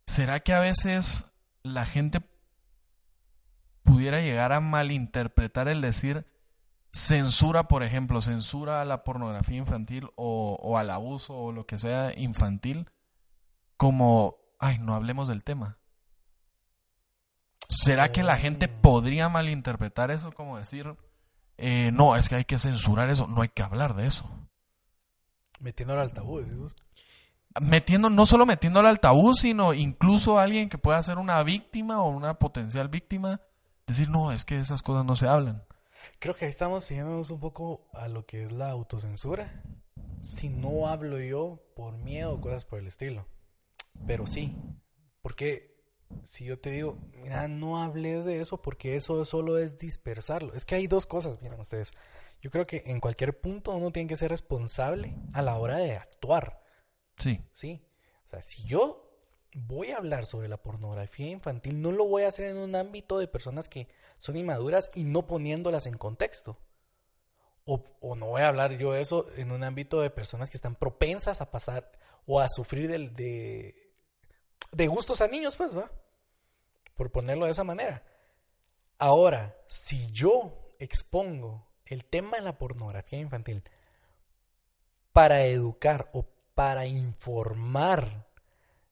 ¿será 0.06 0.38
que 0.38 0.52
a 0.52 0.60
veces 0.60 1.26
la 1.64 1.84
gente 1.84 2.20
pudiera 3.82 4.20
llegar 4.20 4.52
a 4.52 4.60
malinterpretar 4.60 5.66
el 5.66 5.80
decir 5.80 6.26
censura, 6.92 7.66
por 7.66 7.82
ejemplo, 7.82 8.22
censura 8.22 8.82
a 8.82 8.84
la 8.84 9.02
pornografía 9.02 9.58
infantil 9.58 10.10
o, 10.14 10.60
o 10.62 10.78
al 10.78 10.90
abuso 10.90 11.34
o 11.34 11.50
lo 11.50 11.66
que 11.66 11.80
sea 11.80 12.16
infantil, 12.16 12.88
como, 13.76 14.36
ay, 14.60 14.78
no 14.78 14.94
hablemos 14.94 15.26
del 15.26 15.42
tema. 15.42 15.81
¿Será 17.72 18.12
que 18.12 18.22
la 18.22 18.36
gente 18.36 18.68
podría 18.68 19.30
malinterpretar 19.30 20.10
eso 20.10 20.30
como 20.32 20.58
decir, 20.58 20.94
eh, 21.56 21.90
no, 21.90 22.16
es 22.16 22.28
que 22.28 22.34
hay 22.34 22.44
que 22.44 22.58
censurar 22.58 23.08
eso, 23.08 23.26
no 23.26 23.40
hay 23.40 23.48
que 23.48 23.62
hablar 23.62 23.94
de 23.94 24.06
eso? 24.06 24.28
Metiéndolo 25.58 26.02
al 26.02 26.12
tabú, 26.12 26.40
decís 26.40 26.56
vos. 26.56 26.76
Metiendo, 27.60 28.10
no 28.10 28.26
solo 28.26 28.44
metiéndolo 28.44 28.88
al 28.88 29.00
tabú, 29.00 29.32
sino 29.34 29.72
incluso 29.72 30.38
alguien 30.38 30.68
que 30.68 30.76
pueda 30.76 31.02
ser 31.02 31.16
una 31.16 31.42
víctima 31.42 32.02
o 32.02 32.10
una 32.10 32.38
potencial 32.38 32.88
víctima, 32.88 33.40
decir, 33.86 34.10
no, 34.10 34.32
es 34.32 34.44
que 34.44 34.56
esas 34.56 34.82
cosas 34.82 35.06
no 35.06 35.16
se 35.16 35.28
hablan. 35.28 35.64
Creo 36.18 36.34
que 36.34 36.44
ahí 36.44 36.50
estamos 36.50 36.84
siguiéndonos 36.84 37.30
un 37.30 37.40
poco 37.40 37.88
a 37.94 38.06
lo 38.06 38.26
que 38.26 38.44
es 38.44 38.52
la 38.52 38.70
autocensura. 38.70 39.62
Si 40.20 40.50
no 40.50 40.88
hablo 40.88 41.18
yo 41.20 41.62
por 41.74 41.96
miedo 41.96 42.34
o 42.34 42.40
cosas 42.40 42.66
por 42.66 42.80
el 42.80 42.86
estilo. 42.86 43.26
Pero 44.06 44.26
sí. 44.26 44.56
Porque 45.22 45.71
si 46.22 46.44
yo 46.44 46.58
te 46.58 46.70
digo, 46.70 46.98
mira, 47.22 47.48
no 47.48 47.82
hables 47.82 48.24
de 48.24 48.40
eso 48.40 48.60
porque 48.60 48.96
eso 48.96 49.24
solo 49.24 49.58
es 49.58 49.78
dispersarlo. 49.78 50.54
Es 50.54 50.64
que 50.64 50.74
hay 50.74 50.86
dos 50.86 51.06
cosas, 51.06 51.40
miren 51.42 51.60
ustedes. 51.60 51.92
Yo 52.40 52.50
creo 52.50 52.66
que 52.66 52.82
en 52.86 53.00
cualquier 53.00 53.40
punto 53.40 53.72
uno 53.72 53.90
tiene 53.92 54.08
que 54.08 54.16
ser 54.16 54.30
responsable 54.30 55.14
a 55.32 55.42
la 55.42 55.56
hora 55.58 55.78
de 55.78 55.96
actuar. 55.96 56.62
Sí, 57.16 57.40
Sí. 57.52 57.86
O 58.24 58.28
sea, 58.28 58.42
si 58.42 58.64
yo 58.64 59.08
voy 59.54 59.90
a 59.90 59.98
hablar 59.98 60.24
sobre 60.26 60.48
la 60.48 60.56
pornografía 60.62 61.28
infantil, 61.28 61.82
no 61.82 61.92
lo 61.92 62.06
voy 62.06 62.22
a 62.22 62.28
hacer 62.28 62.46
en 62.46 62.56
un 62.56 62.74
ámbito 62.74 63.18
de 63.18 63.28
personas 63.28 63.68
que 63.68 63.88
son 64.18 64.36
inmaduras 64.36 64.90
y 64.94 65.04
no 65.04 65.26
poniéndolas 65.26 65.86
en 65.86 65.98
contexto. 65.98 66.58
O, 67.64 67.84
o 68.00 68.16
no 68.16 68.26
voy 68.26 68.42
a 68.42 68.48
hablar 68.48 68.76
yo 68.78 68.92
de 68.92 69.02
eso 69.02 69.26
en 69.36 69.52
un 69.52 69.62
ámbito 69.62 70.00
de 70.00 70.10
personas 70.10 70.50
que 70.50 70.56
están 70.56 70.74
propensas 70.74 71.40
a 71.40 71.50
pasar 71.50 71.92
o 72.26 72.40
a 72.40 72.48
sufrir 72.48 72.88
del- 72.88 73.14
de, 73.14 73.81
de 74.70 74.86
gustos 74.86 75.20
a 75.20 75.28
niños, 75.28 75.56
pues, 75.56 75.76
¿va? 75.76 75.90
Por 76.94 77.10
ponerlo 77.10 77.46
de 77.46 77.50
esa 77.50 77.64
manera. 77.64 78.02
Ahora, 78.98 79.56
si 79.66 80.10
yo 80.12 80.74
expongo 80.78 81.66
el 81.86 82.04
tema 82.04 82.36
de 82.36 82.44
la 82.44 82.58
pornografía 82.58 83.18
infantil 83.18 83.62
para 85.12 85.44
educar 85.44 86.08
o 86.12 86.26
para 86.54 86.86
informar 86.86 88.26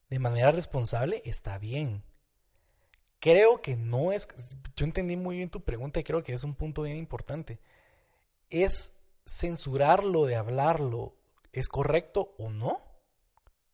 de 0.09 0.19
manera 0.19 0.51
responsable, 0.51 1.23
está 1.25 1.59
bien. 1.59 2.03
Creo 3.21 3.61
que 3.61 3.77
no 3.77 4.13
es, 4.13 4.29
yo 4.77 4.85
entendí 4.85 5.17
muy 5.17 5.37
bien 5.37 5.51
tu 5.51 5.61
pregunta 5.61 6.01
y 6.01 6.05
creo 6.05 6.23
que 6.23 6.33
es 6.33 6.43
un 6.43 6.55
punto 6.55 6.83
bien 6.83 6.97
importante. 6.97 7.61
¿Es 8.49 8.97
censurarlo 9.27 10.25
de 10.25 10.37
hablarlo, 10.37 11.15
es 11.53 11.69
correcto 11.69 12.35
o 12.39 12.51
no? 12.51 12.90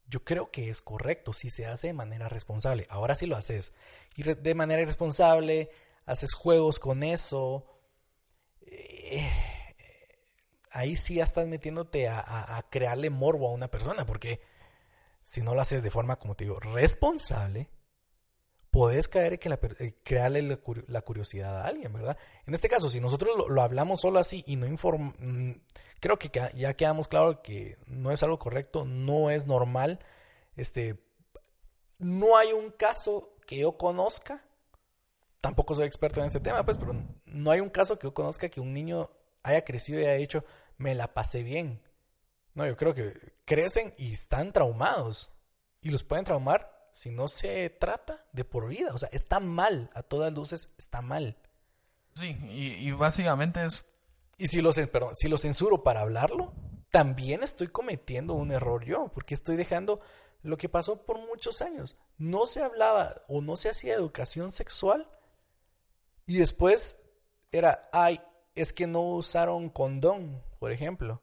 Yo 0.09 0.25
creo 0.25 0.51
que 0.51 0.69
es 0.71 0.83
correcto 0.83 1.33
si 1.33 1.51
se 1.51 1.67
hace 1.67 1.89
de 1.89 1.93
manera 1.93 2.29
responsable. 2.29 2.87
Ahora 2.91 3.15
sí 3.15 3.27
lo 3.27 3.37
haces 3.37 3.73
y 4.17 4.23
de 4.23 4.55
manera 4.55 4.83
irresponsable, 4.83 5.71
haces 6.07 6.35
juegos 6.35 6.79
con 6.79 7.03
eso. 7.03 7.67
eh, 8.69 9.29
ahí 10.73 10.97
sí 10.97 11.15
ya 11.17 11.25
estás 11.25 11.47
metiéndote 11.47 12.09
a- 12.09 12.57
a 12.57 12.63
crearle 12.69 13.09
morbo 13.11 13.49
a 13.49 13.53
una 13.53 13.69
persona, 13.69 14.05
porque 14.05 14.41
si 15.23 15.41
no 15.41 15.55
lo 15.55 15.61
haces 15.61 15.83
de 15.83 15.91
forma, 15.91 16.17
como 16.19 16.35
te 16.35 16.45
digo, 16.45 16.59
responsable, 16.61 17.69
podés 18.77 19.09
caer 19.09 19.39
que 19.39 19.49
eh, 19.49 19.95
crearle 20.05 20.43
la, 20.43 20.63
curi- 20.63 20.85
la 20.87 21.01
curiosidad 21.01 21.63
a 21.63 21.67
alguien, 21.67 21.95
¿verdad? 21.95 22.19
En 22.47 22.53
este 22.53 22.69
caso, 22.69 22.91
si 22.91 23.01
nosotros 23.01 23.49
lo, 23.49 23.63
hablamos 23.63 24.03
solo 24.03 24.19
así 24.19 24.45
y 24.47 24.57
no 24.57 24.67
informamos, 24.67 25.17
creo 25.99 26.19
que 26.19 26.31
ya 26.55 26.75
quedamos 26.75 27.09
claro 27.09 27.41
que 27.41 27.79
no 27.87 28.11
es 28.11 28.23
algo 28.23 28.39
correcto, 28.39 28.85
no 28.85 29.31
es 29.31 29.47
normal, 29.47 30.01
este, 30.57 31.03
no 31.97 32.37
hay 32.37 32.53
un 32.53 32.71
caso 32.71 33.35
que 33.47 33.57
yo 33.57 33.79
conozca, 33.79 34.45
tampoco 35.41 35.73
soy 35.73 35.87
experto 35.87 36.21
en 36.21 36.27
este 36.27 36.41
tema, 36.41 36.63
pues, 36.63 36.77
pero 36.77 36.93
no 37.25 37.51
hay 37.51 37.61
un 37.61 37.71
caso 37.71 37.99
que 37.99 38.07
yo 38.09 38.13
conozca 38.13 38.51
que 38.51 38.61
un 38.61 38.75
niño 38.75 39.09
haya 39.43 39.65
crecido 39.65 40.01
y 40.01 40.05
haya 40.05 40.19
dicho, 40.19 40.45
me 40.77 40.95
la 40.95 41.15
pasé 41.15 41.43
bien. 41.43 41.81
No, 42.53 42.67
yo 42.67 42.77
creo 42.77 42.93
que 42.93 43.15
crecen 43.47 43.95
y 43.97 44.13
están 44.13 44.53
traumados. 44.53 45.31
Y 45.81 45.89
los 45.89 46.05
pueden 46.05 46.27
traumar 46.27 46.76
si 46.97 47.11
no 47.11 47.29
se 47.29 47.69
trata 47.69 48.25
de 48.33 48.45
por 48.45 48.69
vida. 48.69 48.93
O 48.95 48.99
sea, 48.99 49.11
está 49.13 49.39
mal. 49.39 49.91
A 49.95 50.03
todas 50.03 50.33
luces 50.33 50.71
está 50.79 51.03
mal. 51.03 51.37
sí, 52.15 52.37
y, 52.49 52.69
y 52.89 52.93
básicamente 52.93 53.65
es, 53.65 53.93
Y 54.39 54.47
si 54.49 54.63
lo, 54.63 54.71
cen- 54.71 54.89
perdón, 54.91 55.15
si 55.15 55.29
lo 55.29 55.37
censuro 55.37 55.83
para 55.83 56.01
hablarlo, 56.01 56.53
también 56.91 57.43
estoy 57.43 57.69
cometiendo 57.69 58.33
un 58.35 58.51
error 58.51 58.85
yo, 58.85 59.09
porque 59.15 59.35
estoy 59.35 59.57
dejando 59.57 60.01
lo 60.43 60.57
que 60.57 60.69
pasó 60.71 61.05
por 61.05 61.19
muchos 61.19 61.61
años. 61.61 61.97
No 62.17 62.47
se 62.47 62.63
hablaba 62.63 63.23
o 63.29 63.43
no 63.43 63.57
se 63.57 63.69
hacía 63.69 63.95
educación 63.95 64.51
sexual 64.53 65.07
y 66.27 66.39
después 66.39 66.99
era, 67.53 67.89
ay, 67.93 68.21
es 68.55 68.73
que 68.73 68.87
no 68.87 69.03
usaron 69.03 69.69
condón, 69.69 70.43
por 70.59 70.73
ejemplo. 70.73 71.21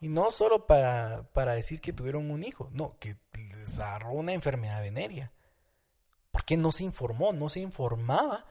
Y 0.00 0.08
no 0.08 0.30
solo 0.30 0.66
para, 0.66 1.24
para 1.34 1.52
decir 1.52 1.80
que 1.82 1.92
tuvieron 1.92 2.30
un 2.30 2.42
hijo, 2.42 2.70
no, 2.72 2.96
que 2.98 3.16
les 3.60 3.78
agarró 3.80 4.10
una 4.12 4.32
enfermedad 4.32 4.80
venérea. 4.82 5.30
Porque 6.32 6.56
no 6.56 6.70
se 6.72 6.84
informó, 6.84 7.32
no 7.32 7.48
se 7.48 7.60
informaba. 7.60 8.44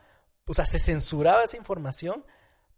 O 0.46 0.54
sea, 0.54 0.66
se 0.66 0.78
censuraba 0.78 1.44
esa 1.44 1.56
información 1.56 2.24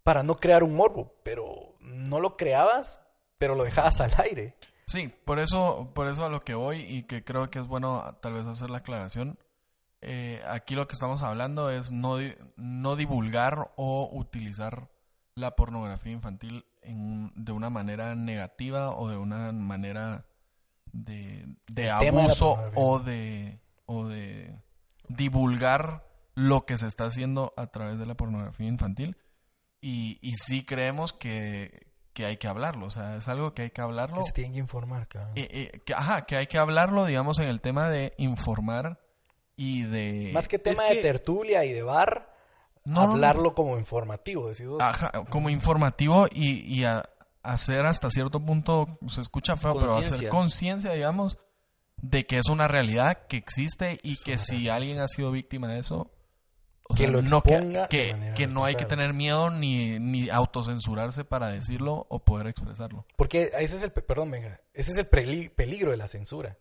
para 0.03 0.23
no 0.23 0.35
crear 0.35 0.63
un 0.63 0.75
morbo, 0.75 1.15
pero 1.23 1.75
no 1.79 2.19
lo 2.19 2.35
creabas, 2.37 2.99
pero 3.37 3.55
lo 3.55 3.63
dejabas 3.63 3.99
al 4.01 4.13
aire. 4.19 4.55
sí, 4.85 5.07
por 5.25 5.39
eso, 5.39 5.91
por 5.93 6.07
eso 6.07 6.25
a 6.25 6.29
lo 6.29 6.41
que 6.41 6.53
voy 6.55 6.79
y 6.81 7.03
que 7.03 7.23
creo 7.23 7.49
que 7.49 7.59
es 7.59 7.67
bueno 7.67 8.17
tal 8.21 8.33
vez 8.33 8.47
hacer 8.47 8.69
la 8.69 8.79
aclaración. 8.79 9.37
eh, 10.01 10.43
aquí 10.47 10.75
lo 10.75 10.85
que 10.87 10.93
estamos 10.95 11.23
hablando 11.23 11.69
es 11.69 11.91
no, 11.93 12.17
no 12.57 12.95
divulgar 12.97 13.71
o 13.77 14.09
utilizar 14.11 14.89
la 15.35 15.55
pornografía 15.55 16.11
infantil 16.11 16.65
en- 16.81 17.31
de 17.35 17.53
una 17.53 17.69
manera 17.69 18.13
negativa 18.13 18.91
o 18.91 19.07
de 19.09 19.15
una 19.17 19.53
manera 19.53 20.25
de, 20.93 21.45
de 21.67 21.89
abuso 21.91 22.57
o 22.75 22.99
de, 22.99 23.59
o 23.85 24.05
de 24.05 24.55
divulgar 25.09 26.05
lo 26.35 26.65
que 26.65 26.77
se 26.77 26.87
está 26.87 27.05
haciendo 27.05 27.53
a 27.57 27.67
través 27.67 27.99
de 27.99 28.05
la 28.05 28.15
pornografía 28.15 28.67
infantil. 28.67 29.17
Y, 29.81 30.17
y 30.21 30.35
sí 30.35 30.63
creemos 30.63 31.11
que, 31.11 31.87
que 32.13 32.25
hay 32.25 32.37
que 32.37 32.47
hablarlo, 32.47 32.85
o 32.87 32.91
sea, 32.91 33.17
es 33.17 33.27
algo 33.27 33.53
que 33.53 33.63
hay 33.63 33.69
que 33.71 33.81
hablarlo. 33.81 34.15
Que 34.17 34.23
se 34.23 34.31
tienen 34.31 34.53
que 34.53 34.59
informar, 34.59 35.07
cabrón. 35.09 35.33
Eh, 35.35 35.47
eh, 35.51 35.81
que, 35.85 35.93
ajá, 35.93 36.25
que 36.25 36.37
hay 36.37 36.47
que 36.47 36.57
hablarlo, 36.57 37.05
digamos, 37.05 37.37
en 37.39 37.47
el 37.49 37.59
tema 37.59 37.89
de 37.89 38.13
informar 38.17 39.01
y 39.57 39.83
de... 39.83 40.31
Más 40.33 40.47
que 40.47 40.57
tema 40.57 40.83
de 40.85 40.95
tertulia 41.01 41.65
y 41.65 41.73
de 41.73 41.83
bar, 41.83 42.33
No, 42.85 43.01
no, 43.01 43.07
no. 43.07 43.11
hablarlo 43.13 43.53
como 43.53 43.77
informativo, 43.77 44.47
decís 44.47 44.67
vos. 44.67 44.81
Ajá, 44.81 45.11
como 45.29 45.49
informativo 45.49 46.27
y, 46.31 46.59
y 46.73 46.85
a- 46.85 47.03
hacer 47.43 47.85
hasta 47.85 48.09
cierto 48.09 48.39
punto, 48.39 48.97
se 49.07 49.21
escucha 49.21 49.55
feo, 49.55 49.73
pero 49.77 49.95
hacer 49.97 50.29
Conciencia. 50.29 50.91
digamos, 50.93 51.37
de 51.97 52.25
que 52.25 52.37
es 52.37 52.47
una 52.49 52.67
realidad 52.67 53.27
que 53.27 53.37
existe 53.37 53.99
y 54.03 54.17
que 54.17 54.37
si 54.39 54.51
realidad. 54.53 54.75
alguien 54.77 54.99
ha 54.99 55.07
sido 55.07 55.31
víctima 55.31 55.71
de 55.71 55.79
eso, 55.79 56.09
o 56.89 56.95
Que 56.95 57.07
lo 57.07 57.21
no, 57.21 57.41
que, 57.41 57.53
exponga 57.55 57.87
de 57.87 58.33
que- 58.35 58.47
no 58.47 58.65
hay 58.65 58.75
que 58.75 58.85
tener 58.85 59.13
miedo 59.13 59.49
ni, 59.49 59.99
ni 59.99 60.29
autocensurarse 60.29 61.23
para 61.23 61.47
decirlo 61.47 62.05
o 62.09 62.19
poder 62.23 62.47
expresarlo. 62.47 63.05
Porque 63.15 63.51
ese 63.57 63.77
es 63.77 63.83
el, 63.83 63.91
pe- 63.91 64.01
perdón, 64.01 64.31
venga, 64.31 64.59
ese 64.73 64.91
es 64.91 64.97
el 64.97 65.07
peli- 65.07 65.49
peligro 65.49 65.91
de 65.91 65.97
la 65.97 66.07
censura. 66.07 66.57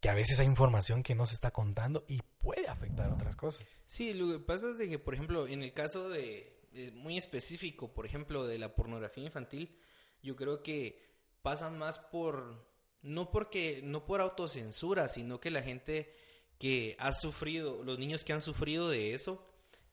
Que 0.00 0.10
a 0.10 0.14
veces 0.14 0.38
hay 0.40 0.46
información 0.46 1.02
que 1.02 1.14
no 1.14 1.24
se 1.24 1.34
está 1.34 1.50
contando 1.50 2.04
y 2.08 2.20
puede 2.38 2.68
afectar 2.68 3.10
otras 3.10 3.36
cosas. 3.36 3.66
Sí, 3.86 4.12
lo 4.12 4.32
que 4.32 4.44
pasa 4.44 4.68
es 4.70 4.78
de 4.78 4.88
que, 4.88 4.98
por 4.98 5.14
ejemplo, 5.14 5.46
en 5.46 5.62
el 5.62 5.72
caso 5.72 6.08
de, 6.10 6.18
de 6.20 6.53
muy 6.94 7.16
específico, 7.18 7.92
por 7.92 8.06
ejemplo, 8.06 8.46
de 8.46 8.58
la 8.58 8.74
pornografía 8.74 9.24
infantil, 9.24 9.76
yo 10.22 10.36
creo 10.36 10.62
que 10.62 11.02
pasa 11.42 11.70
más 11.70 11.98
por, 11.98 12.66
no 13.02 13.30
porque, 13.30 13.80
no 13.82 14.06
por 14.06 14.20
autocensura, 14.20 15.08
sino 15.08 15.40
que 15.40 15.50
la 15.50 15.62
gente 15.62 16.14
que 16.58 16.96
ha 16.98 17.12
sufrido, 17.12 17.82
los 17.84 17.98
niños 17.98 18.24
que 18.24 18.32
han 18.32 18.40
sufrido 18.40 18.88
de 18.88 19.14
eso, 19.14 19.46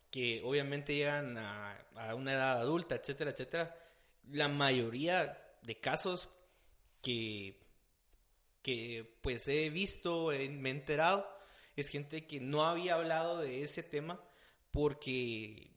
que 0.09 0.41
obviamente 0.43 0.95
llegan 0.95 1.37
a, 1.37 1.77
a 1.95 2.15
una 2.15 2.33
edad 2.33 2.59
adulta, 2.59 2.95
etcétera, 2.95 3.31
etcétera, 3.31 3.75
la 4.29 4.47
mayoría 4.47 5.37
de 5.61 5.79
casos 5.79 6.29
que, 7.01 7.59
que 8.61 9.17
pues 9.21 9.47
he 9.47 9.69
visto, 9.69 10.27
me 10.27 10.69
he 10.69 10.71
enterado, 10.71 11.27
es 11.75 11.89
gente 11.89 12.27
que 12.27 12.39
no 12.39 12.65
había 12.65 12.95
hablado 12.95 13.39
de 13.39 13.63
ese 13.63 13.83
tema 13.83 14.21
porque 14.71 15.70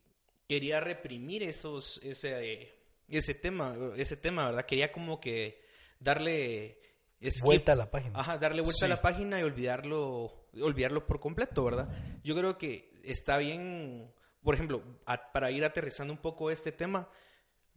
quería 0.48 0.80
reprimir 0.80 1.42
esos 1.42 2.00
ese 2.02 2.74
ese 3.08 3.34
tema 3.34 3.74
ese 3.96 4.16
tema 4.16 4.46
verdad 4.46 4.66
quería 4.66 4.92
como 4.92 5.20
que 5.20 5.62
darle 6.00 6.78
skip, 7.22 7.44
Vuelta 7.44 7.72
a 7.72 7.76
la 7.76 7.90
página. 7.90 8.18
ajá 8.18 8.38
darle 8.38 8.60
vuelta 8.62 8.84
a 8.86 8.88
la 8.88 9.00
página 9.02 9.40
y 9.40 9.42
olvidarlo 9.42 10.46
olvidarlo 10.60 11.06
por 11.06 11.20
completo 11.20 11.64
verdad 11.64 11.88
yo 12.22 12.34
creo 12.36 12.58
que 12.58 12.92
está 13.04 13.38
bien 13.38 14.12
por 14.42 14.54
ejemplo 14.54 14.82
a- 15.06 15.32
para 15.32 15.50
ir 15.50 15.64
aterrizando 15.64 16.12
un 16.12 16.18
poco 16.20 16.50
este 16.50 16.72
tema 16.72 17.08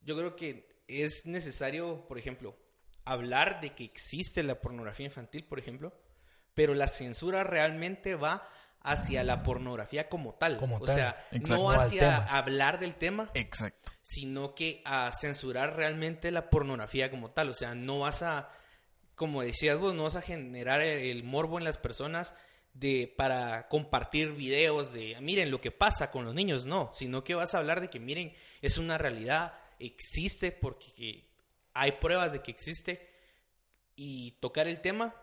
yo 0.04 0.16
creo 0.18 0.36
que 0.36 0.82
es 0.88 1.26
necesario 1.26 2.06
por 2.08 2.18
ejemplo 2.18 2.58
hablar 3.06 3.62
de 3.62 3.74
que 3.74 3.86
existe 3.86 4.44
la 4.44 4.60
pornografía 4.60 5.06
infantil 5.06 5.46
por 5.46 5.60
ejemplo 5.60 5.94
pero 6.54 6.74
la 6.74 6.88
censura 6.88 7.44
realmente 7.44 8.16
va 8.16 8.50
hacia 8.82 9.24
la 9.24 9.44
pornografía 9.44 10.10
como 10.10 10.34
tal. 10.36 10.58
Como 10.58 10.78
o 10.78 10.86
tal. 10.86 10.96
sea, 10.96 11.28
Exacto. 11.32 11.64
no 11.64 11.70
hacia 11.70 12.18
hablar 12.18 12.80
del 12.80 12.96
tema, 12.96 13.30
Exacto. 13.34 13.92
sino 14.02 14.56
que 14.56 14.82
a 14.86 15.12
censurar 15.20 15.76
realmente 15.76 16.32
la 16.32 16.50
pornografía 16.50 17.12
como 17.12 17.32
tal. 17.32 17.50
O 17.50 17.54
sea, 17.54 17.76
no 17.76 18.00
vas 18.00 18.22
a, 18.22 18.50
como 19.16 19.42
decías 19.42 19.78
vos, 19.80 19.94
no 19.94 20.04
vas 20.04 20.16
a 20.16 20.22
generar 20.22 20.82
el, 20.82 21.00
el 21.00 21.24
morbo 21.24 21.58
en 21.58 21.66
las 21.66 21.78
personas 21.78 22.36
de 22.80 23.12
para 23.18 23.68
compartir 23.70 24.34
videos 24.34 24.94
de 24.94 25.18
miren 25.20 25.50
lo 25.50 25.60
que 25.60 25.72
pasa 25.72 26.12
con 26.12 26.26
los 26.26 26.36
niños, 26.36 26.66
no, 26.66 26.92
sino 26.94 27.24
que 27.24 27.36
vas 27.36 27.56
a 27.56 27.60
hablar 27.60 27.82
de 27.82 27.90
que 27.90 28.00
miren, 28.00 28.34
es 28.62 28.78
una 28.78 28.98
realidad, 28.98 29.54
existe 29.80 30.52
porque 30.52 31.28
hay 31.74 31.94
pruebas 31.94 32.32
de 32.34 32.42
que 32.42 32.52
existe 32.52 33.10
y 33.96 34.32
tocar 34.40 34.68
el 34.68 34.80
tema, 34.82 35.16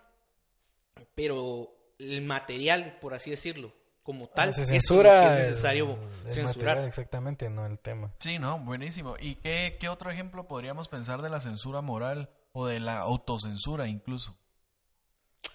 pero 1.15 1.77
el 1.99 2.23
material, 2.23 2.99
por 3.01 3.15
así 3.15 3.31
decirlo, 3.31 3.73
como 4.03 4.29
tal, 4.29 4.51
Ah, 4.51 4.53
se 4.53 4.63
es 4.63 4.71
necesario 4.71 5.99
el 6.25 6.31
censurar. 6.31 6.67
material, 6.77 6.85
exactamente, 6.89 7.49
no 7.51 7.65
el 7.67 7.79
tema. 7.79 8.13
Sí, 8.19 8.39
no, 8.39 8.59
buenísimo. 8.59 9.17
¿Y 9.19 9.37
qué, 9.37 9.77
qué 9.81 9.89
otro 9.89 10.11
ejemplo 10.11 10.47
podríamos 10.47 10.89
pensar 10.89 11.23
de 11.23 11.31
la 11.31 11.41
censura 11.41 11.81
moral 11.81 12.31
o 12.53 12.67
de 12.67 12.81
la 12.81 12.99
autocensura 12.99 13.89
incluso? 13.89 14.37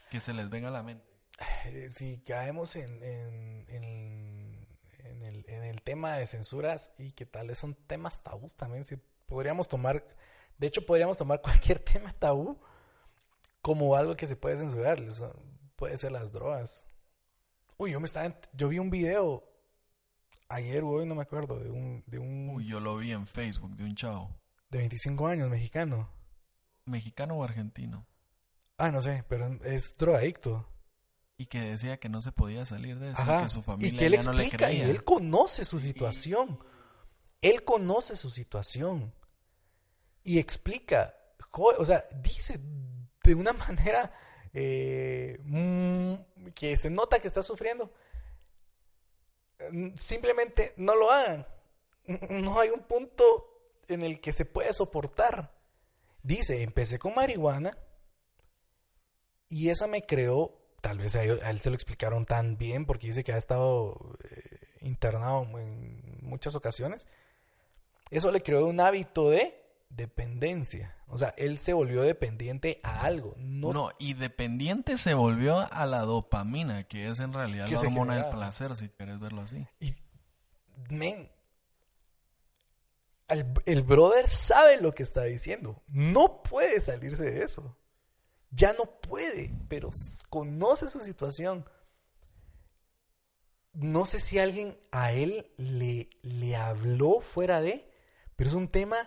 Que 0.09 0.19
se 0.19 0.33
les 0.33 0.49
venga 0.49 0.69
a 0.69 0.71
la 0.71 0.81
mente. 0.83 1.05
Eh, 1.65 1.87
Si 1.89 2.19
caemos 2.21 2.75
en, 2.75 3.03
en, 3.03 3.65
en- 3.69 4.67
en 5.03 5.23
el, 5.23 5.45
en 5.47 5.63
el 5.63 5.81
tema 5.81 6.13
de 6.17 6.25
censuras 6.25 6.91
y 6.97 7.11
que 7.11 7.25
tal 7.25 7.47
vez 7.47 7.57
son 7.59 7.75
temas 7.75 8.23
tabús 8.23 8.55
también, 8.55 8.83
si 8.83 8.95
podríamos 9.27 9.67
tomar, 9.67 10.03
de 10.57 10.67
hecho 10.67 10.85
podríamos 10.85 11.17
tomar 11.17 11.41
cualquier 11.43 11.79
tema 11.79 12.13
tabú 12.13 12.59
como 13.61 13.95
algo 13.95 14.15
que 14.15 14.27
se 14.27 14.35
puede 14.35 14.57
censurar, 14.57 14.99
puede 15.79 15.97
ser 15.97 16.11
las 16.11 16.33
drogas. 16.33 16.85
Uy, 17.77 17.91
yo 17.91 18.01
me 18.01 18.05
estaba, 18.05 18.35
yo 18.53 18.67
vi 18.67 18.79
un 18.79 18.89
video 18.89 19.49
ayer 20.49 20.83
o 20.83 20.89
hoy, 20.89 21.05
no 21.05 21.15
me 21.15 21.21
acuerdo, 21.21 21.57
de 21.57 21.71
un, 21.71 22.03
de 22.05 22.19
un 22.19 22.49
Uy, 22.49 22.67
yo 22.67 22.81
lo 22.81 22.97
vi 22.97 23.13
en 23.13 23.25
Facebook 23.25 23.75
de 23.77 23.85
un 23.85 23.95
chavo. 23.95 24.37
de 24.69 24.79
25 24.79 25.25
años 25.27 25.49
mexicano. 25.49 26.09
¿Mexicano 26.85 27.35
o 27.35 27.43
argentino? 27.43 28.05
Ah, 28.77 28.91
no 28.91 29.01
sé, 29.01 29.23
pero 29.29 29.47
es 29.63 29.95
drogadicto. 29.97 30.67
Y 31.37 31.45
que 31.45 31.61
decía 31.61 31.97
que 31.97 32.09
no 32.09 32.21
se 32.21 32.33
podía 32.33 32.65
salir 32.65 32.99
de 32.99 33.11
eso, 33.11 33.21
Ajá. 33.21 33.43
que 33.43 33.49
su 33.49 33.59
y 33.59 33.63
familia 33.63 33.99
que 33.99 34.05
él 34.05 34.13
ya 34.13 34.23
no 34.23 34.33
le 34.33 34.43
explica, 34.43 34.71
y 34.73 34.81
él 34.81 35.05
conoce 35.05 35.63
su 35.63 35.79
situación. 35.79 36.59
Él 37.41 37.63
conoce 37.63 38.17
su 38.17 38.29
situación. 38.29 39.13
Y 40.23 40.39
explica, 40.39 41.15
o 41.53 41.85
sea, 41.85 42.03
dice 42.21 42.59
de 43.23 43.35
una 43.35 43.53
manera 43.67 44.13
eh, 44.53 45.37
mm, 45.43 46.49
que 46.55 46.77
se 46.77 46.89
nota 46.89 47.19
que 47.19 47.27
está 47.27 47.41
sufriendo. 47.41 47.91
Mm, 49.71 49.95
Simplemente 49.97 50.73
no 50.77 50.95
lo 50.95 51.11
hagan. 51.11 51.45
No 52.29 52.59
hay 52.59 52.69
un 52.69 52.81
punto 52.81 53.23
en 53.87 54.03
el 54.03 54.19
que 54.19 54.33
se 54.33 54.45
puede 54.45 54.73
soportar. 54.73 55.51
Dice, 56.23 56.63
empecé 56.63 56.97
con 56.99 57.13
marihuana 57.15 57.77
y 59.47 59.69
esa 59.69 59.87
me 59.87 60.05
creó, 60.05 60.57
tal 60.81 60.99
vez 60.99 61.15
a 61.15 61.23
él, 61.23 61.39
a 61.43 61.49
él 61.49 61.59
se 61.59 61.69
lo 61.69 61.75
explicaron 61.75 62.25
tan 62.25 62.57
bien 62.57 62.85
porque 62.85 63.07
dice 63.07 63.23
que 63.23 63.33
ha 63.33 63.37
estado 63.37 64.17
eh, 64.23 64.59
internado 64.81 65.43
en 65.59 66.19
muchas 66.21 66.55
ocasiones. 66.55 67.07
Eso 68.11 68.31
le 68.31 68.41
creó 68.41 68.65
un 68.65 68.79
hábito 68.79 69.29
de 69.29 69.58
dependencia. 69.89 70.95
O 71.07 71.17
sea, 71.17 71.33
él 71.37 71.57
se 71.57 71.73
volvió 71.73 72.01
dependiente 72.03 72.79
a 72.83 73.01
algo. 73.01 73.33
No, 73.37 73.73
No, 73.73 73.91
y 73.99 74.13
dependiente 74.13 74.97
se 74.97 75.13
volvió 75.13 75.67
a 75.71 75.85
la 75.85 76.01
dopamina, 76.01 76.83
que 76.83 77.07
es 77.09 77.19
en 77.19 77.33
realidad 77.33 77.67
la 77.67 77.79
hormona 77.79 78.15
del 78.15 78.29
placer, 78.29 78.75
si 78.75 78.89
querés 78.89 79.19
verlo 79.19 79.41
así. 79.41 79.65
Y, 79.79 79.95
men, 80.89 81.31
al- 83.27 83.53
el 83.65 83.81
brother 83.81 84.27
sabe 84.27 84.79
lo 84.79 84.93
que 84.93 85.03
está 85.03 85.23
diciendo. 85.23 85.81
No 85.87 86.43
puede 86.43 86.79
salirse 86.81 87.23
de 87.29 87.43
eso. 87.43 87.77
Ya 88.51 88.73
no 88.73 88.85
puede, 89.01 89.51
pero 89.67 89.91
conoce 90.29 90.87
su 90.87 90.99
situación. 90.99 91.65
No 93.73 94.05
sé 94.05 94.19
si 94.19 94.39
alguien 94.39 94.77
a 94.91 95.13
él 95.13 95.51
le, 95.57 96.09
le 96.21 96.55
habló 96.55 97.21
fuera 97.21 97.61
de, 97.61 97.91
pero 98.35 98.49
es 98.49 98.55
un 98.55 98.67
tema 98.67 98.97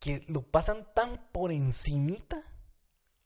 que 0.00 0.24
lo 0.28 0.42
pasan 0.42 0.92
tan 0.94 1.28
por 1.30 1.52
encimita 1.52 2.42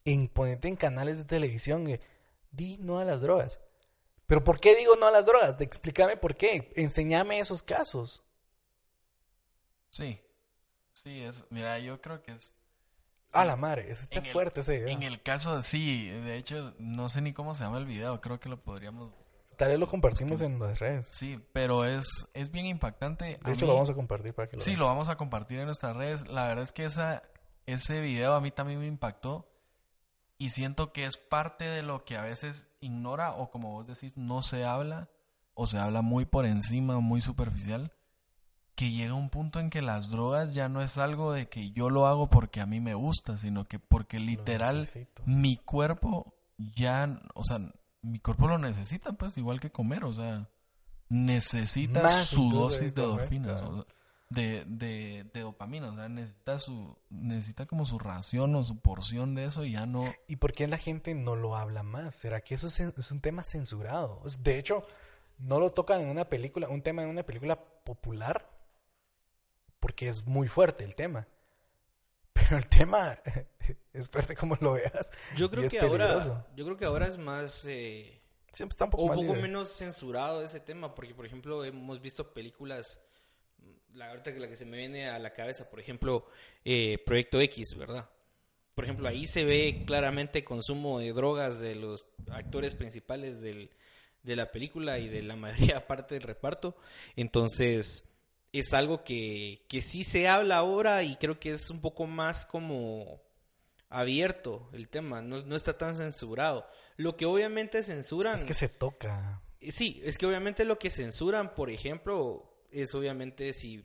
en 0.04 0.28
ponerte 0.28 0.68
en 0.68 0.76
canales 0.76 1.16
de 1.16 1.24
televisión. 1.24 1.86
eh, 1.88 2.00
di 2.50 2.76
no 2.78 2.98
a 2.98 3.04
las 3.04 3.22
drogas. 3.22 3.60
Pero 4.26 4.44
¿por 4.44 4.60
qué 4.60 4.74
digo 4.76 4.96
no 4.96 5.06
a 5.06 5.10
las 5.10 5.26
drogas? 5.26 5.60
Explícame 5.60 6.16
por 6.16 6.36
qué. 6.36 6.72
Enséñame 6.76 7.38
esos 7.38 7.62
casos. 7.62 8.22
Sí, 9.90 10.20
sí, 10.92 11.20
es, 11.22 11.44
mira, 11.50 11.78
yo 11.78 12.00
creo 12.00 12.22
que 12.22 12.32
es... 12.32 12.52
A 13.32 13.44
la 13.44 13.56
madre, 13.56 13.90
ese 13.90 14.04
está 14.04 14.18
el- 14.20 14.26
fuerte 14.26 14.60
ese 14.60 14.76
video. 14.78 14.88
En 14.88 15.02
el 15.02 15.20
caso, 15.22 15.60
sí, 15.62 16.08
de 16.08 16.36
hecho, 16.36 16.74
no 16.78 17.08
sé 17.08 17.20
ni 17.20 17.32
cómo 17.32 17.54
se 17.54 17.64
llama 17.64 17.78
el 17.78 17.84
video, 17.86 18.20
creo 18.20 18.38
que 18.40 18.48
lo 18.48 18.62
podríamos... 18.62 19.12
Tal 19.56 19.68
vez 19.68 19.78
lo 19.78 19.86
compartimos 19.86 20.40
en 20.40 20.58
las 20.58 20.78
redes. 20.78 21.06
Sí, 21.10 21.40
pero 21.52 21.84
es, 21.84 22.06
es 22.34 22.50
bien 22.50 22.66
impactante. 22.66 23.36
De 23.44 23.52
hecho, 23.52 23.66
lo 23.66 23.74
vamos 23.74 23.90
a 23.90 23.94
compartir 23.94 24.34
para 24.34 24.48
que 24.48 24.56
lo 24.56 24.62
Sí, 24.62 24.70
vean. 24.70 24.80
lo 24.80 24.86
vamos 24.86 25.08
a 25.08 25.16
compartir 25.16 25.58
en 25.60 25.66
nuestras 25.66 25.96
redes. 25.96 26.28
La 26.28 26.46
verdad 26.48 26.62
es 26.64 26.72
que 26.72 26.84
esa, 26.84 27.22
ese 27.66 28.00
video 28.00 28.34
a 28.34 28.40
mí 28.40 28.50
también 28.50 28.78
me 28.80 28.86
impactó 28.86 29.48
y 30.38 30.50
siento 30.50 30.92
que 30.92 31.04
es 31.04 31.16
parte 31.16 31.64
de 31.64 31.82
lo 31.82 32.04
que 32.04 32.16
a 32.16 32.22
veces 32.22 32.68
ignora 32.80 33.32
o 33.32 33.50
como 33.50 33.70
vos 33.72 33.86
decís, 33.86 34.16
no 34.16 34.42
se 34.42 34.64
habla 34.64 35.08
o 35.54 35.66
se 35.66 35.78
habla 35.78 36.02
muy 36.02 36.24
por 36.24 36.46
encima, 36.46 36.98
muy 36.98 37.20
superficial, 37.20 37.92
que 38.74 38.90
llega 38.90 39.14
un 39.14 39.30
punto 39.30 39.60
en 39.60 39.70
que 39.70 39.82
las 39.82 40.10
drogas 40.10 40.52
ya 40.52 40.68
no 40.68 40.82
es 40.82 40.98
algo 40.98 41.32
de 41.32 41.48
que 41.48 41.70
yo 41.70 41.90
lo 41.90 42.06
hago 42.08 42.28
porque 42.28 42.60
a 42.60 42.66
mí 42.66 42.80
me 42.80 42.94
gusta, 42.94 43.38
sino 43.38 43.64
que 43.68 43.78
porque 43.78 44.18
literal 44.18 44.88
mi 45.24 45.56
cuerpo 45.56 46.34
ya, 46.58 47.20
o 47.34 47.44
sea, 47.44 47.60
mi 48.04 48.18
cuerpo 48.20 48.46
lo 48.48 48.58
necesita, 48.58 49.12
pues 49.12 49.36
igual 49.38 49.60
que 49.60 49.70
comer, 49.70 50.04
o 50.04 50.12
sea, 50.12 50.48
necesita 51.08 52.02
Más 52.02 52.26
su 52.26 52.50
dosis 52.50 52.94
de 52.94 53.02
comer, 53.02 53.28
claro. 53.42 53.78
o- 53.80 53.86
de, 54.30 54.64
de, 54.66 55.24
de 55.32 55.40
dopamina. 55.40 55.90
O 55.90 55.94
sea, 55.94 56.08
necesita, 56.08 56.58
su, 56.58 56.96
necesita 57.10 57.66
como 57.66 57.84
su 57.84 57.98
ración 57.98 58.54
o 58.56 58.62
su 58.64 58.78
porción 58.80 59.34
de 59.34 59.44
eso 59.44 59.64
y 59.64 59.72
ya 59.72 59.86
no... 59.86 60.12
¿Y 60.26 60.36
por 60.36 60.52
qué 60.52 60.66
la 60.66 60.78
gente 60.78 61.14
no 61.14 61.36
lo 61.36 61.56
habla 61.56 61.82
más? 61.82 62.14
¿Será 62.16 62.40
que 62.40 62.54
eso 62.54 62.66
es, 62.66 62.80
es 62.80 63.10
un 63.12 63.20
tema 63.20 63.44
censurado? 63.44 64.22
De 64.40 64.58
hecho, 64.58 64.84
no 65.38 65.60
lo 65.60 65.70
tocan 65.72 66.00
en 66.00 66.08
una 66.08 66.24
película, 66.24 66.68
un 66.68 66.82
tema 66.82 67.02
en 67.02 67.10
una 67.10 67.22
película 67.22 67.60
popular, 67.84 68.50
porque 69.78 70.08
es 70.08 70.26
muy 70.26 70.48
fuerte 70.48 70.84
el 70.84 70.94
tema. 70.96 71.28
Pero 72.34 72.58
el 72.58 72.68
tema 72.68 73.18
es 73.92 74.10
fuerte 74.10 74.36
como 74.36 74.56
lo 74.60 74.72
veas. 74.72 75.10
Yo 75.36 75.50
creo 75.50 75.68
que 75.68 75.78
peligroso. 75.78 76.32
ahora, 76.32 76.46
yo 76.54 76.64
creo 76.64 76.76
que 76.76 76.84
ahora 76.84 77.06
es 77.06 77.16
más 77.16 77.64
eh, 77.66 78.20
Siempre 78.54 78.74
está 78.74 78.84
un 78.84 78.90
poco 78.92 79.04
o 79.04 79.08
más 79.08 79.16
poco 79.16 79.34
menos 79.34 79.68
censurado 79.68 80.42
ese 80.42 80.60
tema, 80.60 80.94
porque 80.94 81.12
por 81.12 81.26
ejemplo 81.26 81.64
hemos 81.64 82.00
visto 82.00 82.32
películas, 82.32 83.04
la 83.94 84.10
ahorita 84.10 84.32
que 84.32 84.38
la 84.38 84.46
que 84.46 84.54
se 84.54 84.64
me 84.64 84.76
viene 84.76 85.08
a 85.08 85.18
la 85.18 85.32
cabeza, 85.32 85.68
por 85.68 85.80
ejemplo, 85.80 86.26
eh, 86.64 86.98
Proyecto 87.04 87.40
X, 87.40 87.76
¿verdad? 87.76 88.08
Por 88.76 88.84
ejemplo, 88.84 89.08
ahí 89.08 89.26
se 89.26 89.44
ve 89.44 89.82
claramente 89.84 90.44
consumo 90.44 91.00
de 91.00 91.12
drogas 91.12 91.60
de 91.60 91.74
los 91.74 92.06
actores 92.30 92.76
principales 92.76 93.40
del, 93.40 93.70
de 94.22 94.36
la 94.36 94.52
película 94.52 95.00
y 95.00 95.08
de 95.08 95.22
la 95.22 95.34
mayoría 95.36 95.88
parte 95.88 96.14
del 96.14 96.22
reparto. 96.22 96.76
Entonces, 97.16 98.08
es 98.58 98.72
algo 98.72 99.02
que, 99.04 99.64
que 99.68 99.82
sí 99.82 100.04
se 100.04 100.28
habla 100.28 100.58
ahora 100.58 101.02
y 101.02 101.16
creo 101.16 101.38
que 101.40 101.50
es 101.50 101.70
un 101.70 101.80
poco 101.80 102.06
más 102.06 102.46
como 102.46 103.20
abierto 103.88 104.68
el 104.72 104.88
tema, 104.88 105.22
no, 105.22 105.42
no 105.42 105.56
está 105.56 105.76
tan 105.78 105.96
censurado. 105.96 106.66
Lo 106.96 107.16
que 107.16 107.26
obviamente 107.26 107.82
censuran... 107.82 108.34
Es 108.34 108.44
que 108.44 108.54
se 108.54 108.68
toca. 108.68 109.42
Eh, 109.60 109.72
Sí, 109.72 110.00
es 110.04 110.18
que 110.18 110.26
obviamente 110.26 110.64
lo 110.64 110.78
que 110.78 110.90
censuran, 110.90 111.54
por 111.54 111.70
ejemplo, 111.70 112.54
es 112.70 112.94
obviamente 112.94 113.52
si 113.54 113.84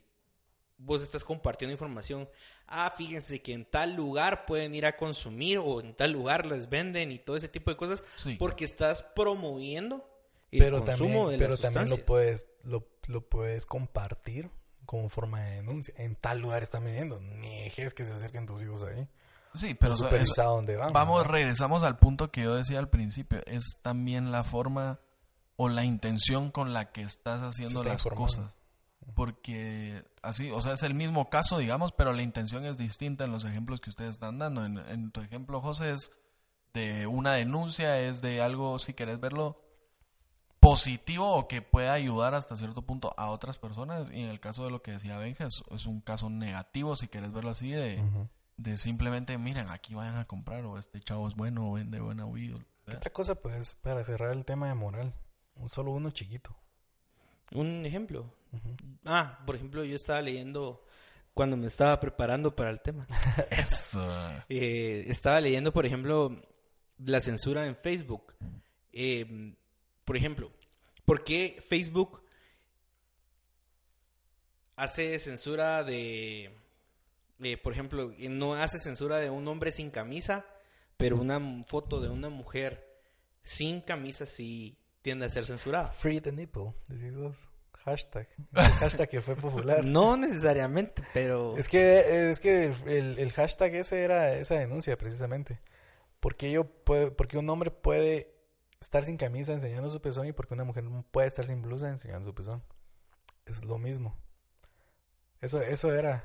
vos 0.78 1.02
estás 1.02 1.24
compartiendo 1.24 1.72
información. 1.72 2.28
Ah, 2.66 2.92
fíjense 2.96 3.42
que 3.42 3.52
en 3.52 3.64
tal 3.64 3.94
lugar 3.96 4.46
pueden 4.46 4.74
ir 4.74 4.86
a 4.86 4.96
consumir 4.96 5.58
o 5.58 5.80
en 5.80 5.94
tal 5.94 6.12
lugar 6.12 6.46
les 6.46 6.68
venden 6.68 7.12
y 7.12 7.18
todo 7.18 7.36
ese 7.36 7.48
tipo 7.48 7.70
de 7.70 7.76
cosas 7.76 8.04
Sí. 8.14 8.36
porque 8.38 8.64
estás 8.64 9.02
promoviendo 9.02 10.06
el 10.50 10.60
Pero 10.60 10.84
consumo 10.84 11.20
también, 11.22 11.30
de 11.30 11.38
pero 11.38 11.50
las 11.50 11.60
también 11.60 11.90
lo 11.90 12.04
puedes, 12.04 12.46
lo, 12.64 12.86
lo 13.06 13.20
puedes 13.28 13.66
compartir 13.66 14.50
como 14.90 15.08
forma 15.08 15.40
de 15.40 15.50
denuncia. 15.56 15.94
En 15.98 16.16
tal 16.16 16.40
lugar 16.40 16.64
están 16.64 16.82
vendiendo. 16.82 17.20
Ni 17.20 17.62
dejes 17.62 17.94
que 17.94 18.02
se 18.04 18.12
acerquen 18.12 18.44
tus 18.44 18.60
hijos 18.64 18.82
ahí. 18.82 19.06
Sí, 19.54 19.74
Pero 19.74 19.92
eso- 19.94 19.98
eso- 20.06 20.10
supervisado 20.10 20.56
dónde 20.56 20.76
van. 20.76 20.92
Vamos, 20.92 21.24
regresamos 21.28 21.84
al 21.84 21.96
punto 21.96 22.32
que 22.32 22.42
yo 22.42 22.56
decía 22.56 22.80
al 22.80 22.88
principio. 22.88 23.40
Es 23.46 23.78
también 23.82 24.32
la 24.32 24.42
forma 24.42 24.98
o 25.54 25.68
la 25.68 25.84
intención 25.84 26.50
con 26.50 26.72
la 26.72 26.90
que 26.90 27.02
estás 27.02 27.40
haciendo 27.42 27.84
las 27.84 27.92
informando. 28.04 28.26
cosas. 28.26 28.58
Porque 29.14 30.04
así, 30.22 30.50
o 30.50 30.60
sea, 30.60 30.72
es 30.72 30.82
el 30.82 30.94
mismo 30.94 31.30
caso, 31.30 31.58
digamos, 31.58 31.92
pero 31.92 32.12
la 32.12 32.22
intención 32.22 32.64
es 32.64 32.76
distinta 32.76 33.24
en 33.24 33.32
los 33.32 33.44
ejemplos 33.44 33.80
que 33.80 33.90
ustedes 33.90 34.10
están 34.10 34.38
dando. 34.38 34.64
En, 34.64 34.78
en 34.78 35.10
tu 35.12 35.20
ejemplo, 35.20 35.60
José, 35.60 35.90
es 35.90 36.10
de 36.74 37.06
una 37.06 37.34
denuncia, 37.34 37.98
es 38.00 38.22
de 38.22 38.40
algo, 38.42 38.78
si 38.78 38.94
querés 38.94 39.20
verlo, 39.20 39.60
positivo 40.60 41.34
o 41.34 41.48
que 41.48 41.62
pueda 41.62 41.94
ayudar 41.94 42.34
hasta 42.34 42.54
cierto 42.54 42.82
punto 42.82 43.14
a 43.16 43.30
otras 43.30 43.58
personas. 43.58 44.10
Y 44.10 44.22
en 44.22 44.28
el 44.28 44.40
caso 44.40 44.64
de 44.64 44.70
lo 44.70 44.82
que 44.82 44.92
decía 44.92 45.18
Benja, 45.18 45.46
es, 45.46 45.64
es 45.70 45.86
un 45.86 46.00
caso 46.00 46.30
negativo, 46.30 46.94
si 46.94 47.08
querés 47.08 47.32
verlo 47.32 47.50
así, 47.50 47.70
de, 47.70 48.02
de 48.56 48.76
simplemente, 48.76 49.36
miren, 49.38 49.68
aquí 49.70 49.94
vayan 49.94 50.18
a 50.18 50.26
comprar, 50.26 50.64
o 50.64 50.78
este 50.78 51.00
chavo 51.00 51.26
es 51.26 51.34
bueno, 51.34 51.70
o 51.70 51.72
vende 51.72 52.00
buena 52.00 52.26
weed. 52.26 52.56
Otra 52.86 53.12
cosa, 53.12 53.34
pues, 53.34 53.76
para 53.76 54.04
cerrar 54.04 54.34
el 54.34 54.44
tema 54.44 54.68
de 54.68 54.74
moral. 54.74 55.14
Un 55.54 55.68
solo 55.68 55.92
uno 55.92 56.10
chiquito. 56.10 56.56
Un 57.52 57.84
ejemplo. 57.86 58.32
Ah, 59.04 59.40
por 59.46 59.56
ejemplo, 59.56 59.84
yo 59.84 59.94
estaba 59.94 60.20
leyendo 60.22 60.84
cuando 61.34 61.56
me 61.56 61.66
estaba 61.66 61.98
preparando 62.00 62.54
para 62.54 62.70
el 62.70 62.80
tema. 62.80 63.06
Eso. 63.50 64.06
Eh, 64.48 65.04
estaba 65.06 65.40
leyendo, 65.40 65.72
por 65.72 65.86
ejemplo, 65.86 66.40
la 66.98 67.20
censura 67.20 67.66
en 67.66 67.76
Facebook. 67.76 68.34
Eh, 68.92 69.54
por 70.10 70.16
ejemplo, 70.16 70.50
¿por 71.04 71.22
qué 71.22 71.62
Facebook 71.68 72.20
hace 74.74 75.16
censura 75.20 75.84
de, 75.84 76.50
eh, 77.38 77.56
por 77.56 77.72
ejemplo, 77.72 78.12
no 78.18 78.54
hace 78.54 78.80
censura 78.80 79.18
de 79.18 79.30
un 79.30 79.46
hombre 79.46 79.70
sin 79.70 79.92
camisa, 79.92 80.44
pero 80.96 81.16
una 81.16 81.62
foto 81.64 82.00
de 82.00 82.08
una 82.08 82.28
mujer 82.28 82.92
sin 83.44 83.82
camisa 83.82 84.26
sí 84.26 84.76
tiende 85.00 85.26
a 85.26 85.30
ser 85.30 85.46
censurada? 85.46 85.92
Free 85.92 86.20
the 86.20 86.32
nipple, 86.32 86.74
decís 86.88 87.14
vos. 87.14 87.48
Hashtag. 87.84 88.26
El 88.52 88.62
hashtag 88.64 89.08
que 89.08 89.22
fue 89.22 89.36
popular. 89.36 89.84
No 89.84 90.16
necesariamente, 90.16 91.04
pero... 91.14 91.56
Es 91.56 91.68
que, 91.68 92.30
es 92.30 92.40
que 92.40 92.74
el, 92.86 93.16
el 93.16 93.30
hashtag 93.30 93.76
ese 93.76 94.02
era 94.02 94.34
esa 94.34 94.56
denuncia, 94.56 94.98
precisamente. 94.98 95.60
Porque 96.18 96.50
yo 96.50 96.64
puedo, 96.64 97.16
porque 97.16 97.38
un 97.38 97.48
hombre 97.48 97.70
puede 97.70 98.39
estar 98.80 99.04
sin 99.04 99.16
camisa 99.16 99.52
enseñando 99.52 99.90
su 99.90 100.00
pezón 100.00 100.26
y 100.26 100.32
porque 100.32 100.54
una 100.54 100.64
mujer 100.64 100.84
no 100.84 101.04
puede 101.10 101.28
estar 101.28 101.44
sin 101.46 101.60
blusa 101.62 101.88
enseñando 101.88 102.24
su 102.28 102.34
pezón. 102.34 102.62
Es 103.46 103.64
lo 103.64 103.78
mismo. 103.78 104.16
Eso, 105.40 105.60
eso 105.60 105.92
era. 105.92 106.24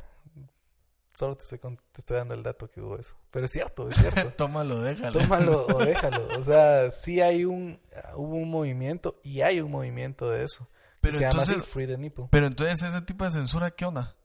Solo 1.14 1.38
te 1.38 1.44
estoy, 1.44 1.60
con- 1.60 1.78
te 1.78 2.02
estoy 2.02 2.18
dando 2.18 2.34
el 2.34 2.44
dato 2.44 2.70
que 2.70 2.82
hubo 2.82 2.98
eso. 2.98 3.16
Pero 3.32 3.46
es 3.46 3.52
cierto, 3.52 3.90
es 3.90 3.96
cierto. 3.96 4.34
Tómalo, 4.38 4.82
déjalo. 4.82 5.20
Tómalo 5.20 5.66
o 5.68 5.78
déjalo. 5.86 6.38
O 6.38 6.42
sea, 6.42 6.92
sí 6.92 7.22
hay 7.22 7.46
un, 7.46 7.80
hubo 8.16 8.36
un 8.36 8.50
movimiento 8.50 9.20
y 9.24 9.42
hay 9.42 9.62
un 9.62 9.72
movimiento 9.72 10.30
de 10.30 10.44
eso. 10.44 10.68
Pero 11.02 11.18
se 11.18 11.24
llama 11.24 11.44
así 11.44 11.52
entonces, 11.54 11.72
Free 11.74 11.88
the 11.88 11.98
Nipple. 11.98 12.26
pero 12.32 12.48
entonces 12.48 12.82
ese 12.82 13.02
tipo 13.04 13.24
de 13.26 13.32
censura, 13.32 13.72
¿qué 13.72 13.86
onda? 13.86 14.16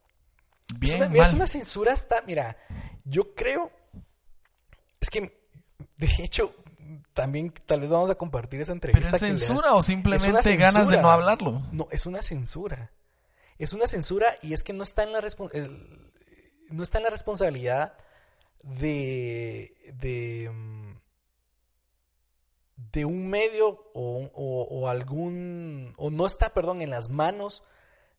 Es 0.72 0.78
Bien, 0.80 0.96
una, 0.96 1.08
mal. 1.08 1.18
es 1.18 1.32
una 1.32 1.46
censura 1.46 1.92
hasta, 1.92 2.22
mira, 2.22 2.56
yo 3.04 3.30
creo, 3.32 3.70
es 5.00 5.10
que, 5.10 5.40
de 5.98 6.08
hecho, 6.24 6.54
también 7.14 7.52
tal 7.66 7.80
vez 7.80 7.90
vamos 7.90 8.10
a 8.10 8.14
compartir 8.14 8.60
esa 8.60 8.72
entrevista. 8.72 9.10
¿Pero 9.10 9.16
es 9.16 9.20
censura 9.38 9.74
o 9.74 9.82
simplemente 9.82 10.56
ganas 10.56 10.88
de 10.88 11.00
no 11.02 11.10
hablarlo? 11.10 11.62
No, 11.72 11.88
es 11.90 12.06
una 12.06 12.22
censura. 12.22 12.92
Es 13.58 13.72
una 13.72 13.86
censura 13.86 14.36
y 14.42 14.54
es 14.54 14.62
que 14.62 14.72
no 14.72 14.82
está 14.82 15.02
en 15.02 15.12
la, 15.12 15.20
no 16.70 16.82
está 16.82 16.98
en 16.98 17.04
la 17.04 17.10
responsabilidad 17.10 17.94
de, 18.62 19.72
de, 20.00 20.50
mm, 20.50 20.92
de 22.92 23.04
un 23.04 23.28
medio 23.28 23.68
o, 23.94 24.30
o- 24.34 24.62
o 24.70 24.88
algún, 24.88 25.92
o 25.96 26.10
no 26.10 26.26
está, 26.26 26.54
perdón, 26.54 26.82
en 26.82 26.90
las 26.90 27.10
manos 27.10 27.62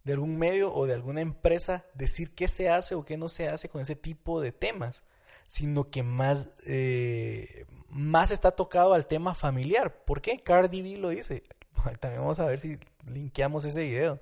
de 0.03 0.13
algún 0.13 0.37
medio 0.37 0.73
o 0.73 0.87
de 0.87 0.93
alguna 0.93 1.21
empresa 1.21 1.85
decir 1.93 2.33
qué 2.33 2.47
se 2.47 2.69
hace 2.69 2.95
o 2.95 3.05
qué 3.05 3.17
no 3.17 3.27
se 3.29 3.47
hace 3.49 3.69
con 3.69 3.81
ese 3.81 3.95
tipo 3.95 4.41
de 4.41 4.51
temas, 4.51 5.03
sino 5.47 5.89
que 5.89 6.03
más, 6.03 6.49
eh, 6.65 7.65
más 7.91 8.31
está 8.31 8.51
tocado 8.51 8.93
al 8.93 9.05
tema 9.05 9.35
familiar. 9.35 10.03
¿Por 10.05 10.21
qué? 10.21 10.41
Cardi 10.41 10.81
B 10.81 10.97
lo 10.97 11.09
dice. 11.09 11.43
También 11.99 12.21
vamos 12.21 12.39
a 12.39 12.45
ver 12.47 12.59
si 12.59 12.79
linkeamos 13.05 13.65
ese 13.65 13.83
video. 13.83 14.19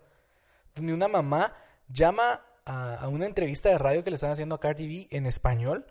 Donde 0.75 0.93
una 0.93 1.07
mamá 1.07 1.53
llama 1.87 2.41
a, 2.65 2.95
a 2.95 3.07
una 3.07 3.25
entrevista 3.25 3.69
de 3.69 3.77
radio 3.77 4.03
que 4.03 4.09
le 4.11 4.15
están 4.15 4.31
haciendo 4.31 4.55
a 4.55 4.59
Cardi 4.59 4.87
B 4.87 5.07
en 5.15 5.25
español 5.25 5.85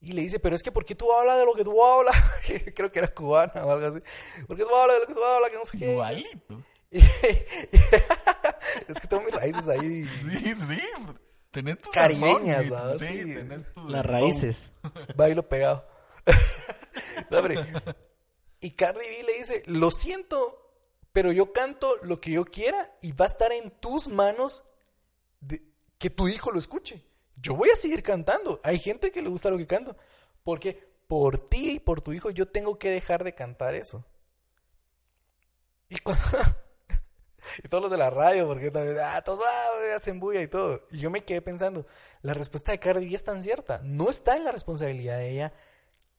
y 0.00 0.12
le 0.12 0.22
dice, 0.22 0.38
pero 0.38 0.54
es 0.54 0.62
que 0.62 0.70
¿por 0.70 0.84
qué 0.84 0.94
tú 0.94 1.12
hablas 1.12 1.38
de 1.38 1.44
lo 1.44 1.54
que 1.54 1.64
tú 1.64 1.84
hablas? 1.84 2.14
Creo 2.74 2.92
que 2.92 2.98
era 3.00 3.08
cubana 3.08 3.64
o 3.64 3.72
algo 3.72 3.86
así. 3.86 4.00
¿Por 4.46 4.56
qué 4.56 4.64
tú 4.64 4.74
hablas 4.74 4.96
de 4.96 5.00
lo 5.00 5.06
que 5.08 5.14
tú 5.14 5.24
hablas? 5.24 5.50
Que 5.50 5.56
no 5.56 5.64
sé 5.64 5.78
qué. 5.78 5.90
Igualito. 5.92 6.62
es 8.88 9.00
que 9.00 9.08
tengo 9.08 9.22
mis 9.24 9.34
raíces 9.34 9.68
ahí. 9.68 10.06
Sí, 10.06 10.54
sí. 10.60 10.80
Tenés 11.50 11.78
tu 11.78 11.90
Caribeñas, 11.90 12.70
¿verdad? 12.70 12.94
Sí, 12.98 13.06
Sí. 13.06 13.34
tenés 13.34 13.72
tu... 13.72 13.88
Las 13.88 14.06
raíces. 14.06 14.70
Bailo 15.16 15.48
pegado. 15.48 15.84
No. 17.30 17.42
Y 18.60 18.72
Cardi 18.72 19.06
B 19.06 19.22
le 19.24 19.38
dice, 19.38 19.62
lo 19.66 19.90
siento, 19.90 20.72
pero 21.12 21.32
yo 21.32 21.52
canto 21.52 21.96
lo 22.02 22.20
que 22.20 22.32
yo 22.32 22.44
quiera 22.44 22.92
y 23.00 23.12
va 23.12 23.26
a 23.26 23.28
estar 23.28 23.52
en 23.52 23.70
tus 23.70 24.08
manos 24.08 24.64
de- 25.40 25.62
que 25.98 26.10
tu 26.10 26.28
hijo 26.28 26.50
lo 26.50 26.58
escuche. 26.58 27.04
Yo 27.36 27.54
voy 27.54 27.70
a 27.70 27.76
seguir 27.76 28.02
cantando. 28.02 28.60
Hay 28.64 28.78
gente 28.78 29.12
que 29.12 29.22
le 29.22 29.28
gusta 29.28 29.50
lo 29.50 29.58
que 29.58 29.66
canto. 29.66 29.96
Porque 30.42 30.88
por 31.06 31.38
ti 31.48 31.72
y 31.72 31.78
por 31.78 32.00
tu 32.00 32.12
hijo 32.12 32.30
yo 32.30 32.48
tengo 32.48 32.78
que 32.78 32.90
dejar 32.90 33.22
de 33.22 33.34
cantar 33.34 33.74
eso. 33.74 34.04
Y 35.88 35.98
cuando... 35.98 36.22
y 37.62 37.68
todos 37.68 37.82
los 37.82 37.90
de 37.92 37.96
la 37.96 38.10
radio, 38.10 38.46
porque 38.46 38.70
también, 38.70 38.98
ah, 39.00 39.22
todos 39.22 39.44
ah, 39.46 39.94
hacen 39.96 40.18
bulla 40.18 40.42
y 40.42 40.48
todo. 40.48 40.84
Y 40.90 40.98
yo 40.98 41.10
me 41.10 41.24
quedé 41.24 41.42
pensando, 41.42 41.86
la 42.22 42.34
respuesta 42.34 42.72
de 42.72 42.80
Cardi 42.80 43.14
es 43.14 43.22
tan 43.22 43.42
cierta. 43.42 43.80
No 43.84 44.10
está 44.10 44.36
en 44.36 44.44
la 44.44 44.52
responsabilidad 44.52 45.18
de 45.18 45.30
ella 45.30 45.52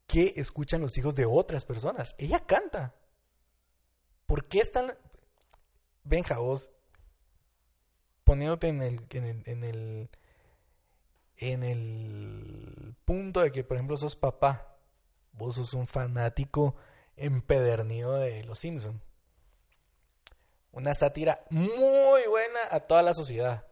que 0.10 0.34
escuchan 0.38 0.82
los 0.82 0.98
hijos 0.98 1.14
de 1.14 1.28
otras 1.28 1.66
personas. 1.66 2.16
Ella 2.18 2.40
canta. 2.40 2.96
¿Por 4.26 4.48
qué 4.48 4.60
están... 4.60 4.98
Benja, 6.04 6.40
vos 6.40 6.72
poniéndote 8.24 8.70
en 8.70 8.82
el, 8.82 9.02
en 9.12 9.64
el, 9.64 10.10
en 11.38 11.64
el, 11.64 12.96
punto 13.06 13.42
de 13.42 13.52
que, 13.52 13.64
por 13.64 13.78
ejemplo, 13.78 13.98
sos 13.98 14.16
papá, 14.16 14.78
vos 15.34 15.56
sos 15.56 15.74
un 15.74 15.86
fanático 15.86 16.76
empedernido 17.16 18.16
de 18.16 18.44
Los 18.44 18.60
Simpson. 18.60 19.02
Una 20.72 20.94
sátira 20.96 21.40
muy 21.52 22.22
buena 22.28 22.60
a 22.72 22.80
toda 22.80 23.04
la 23.04 23.14
sociedad. 23.14 23.66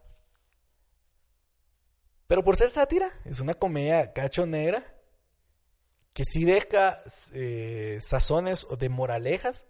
Pero 2.27 2.43
por 2.43 2.55
ser 2.55 2.69
sátira, 2.69 3.11
es 3.25 3.39
una 3.39 3.55
comedia 3.55 4.13
cachonera 4.13 4.96
que 6.17 6.25
sí 6.25 6.45
deja 6.45 7.03
eh, 7.33 7.99
sazones 8.01 8.65
de 8.79 8.89
moralejas, 8.89 9.67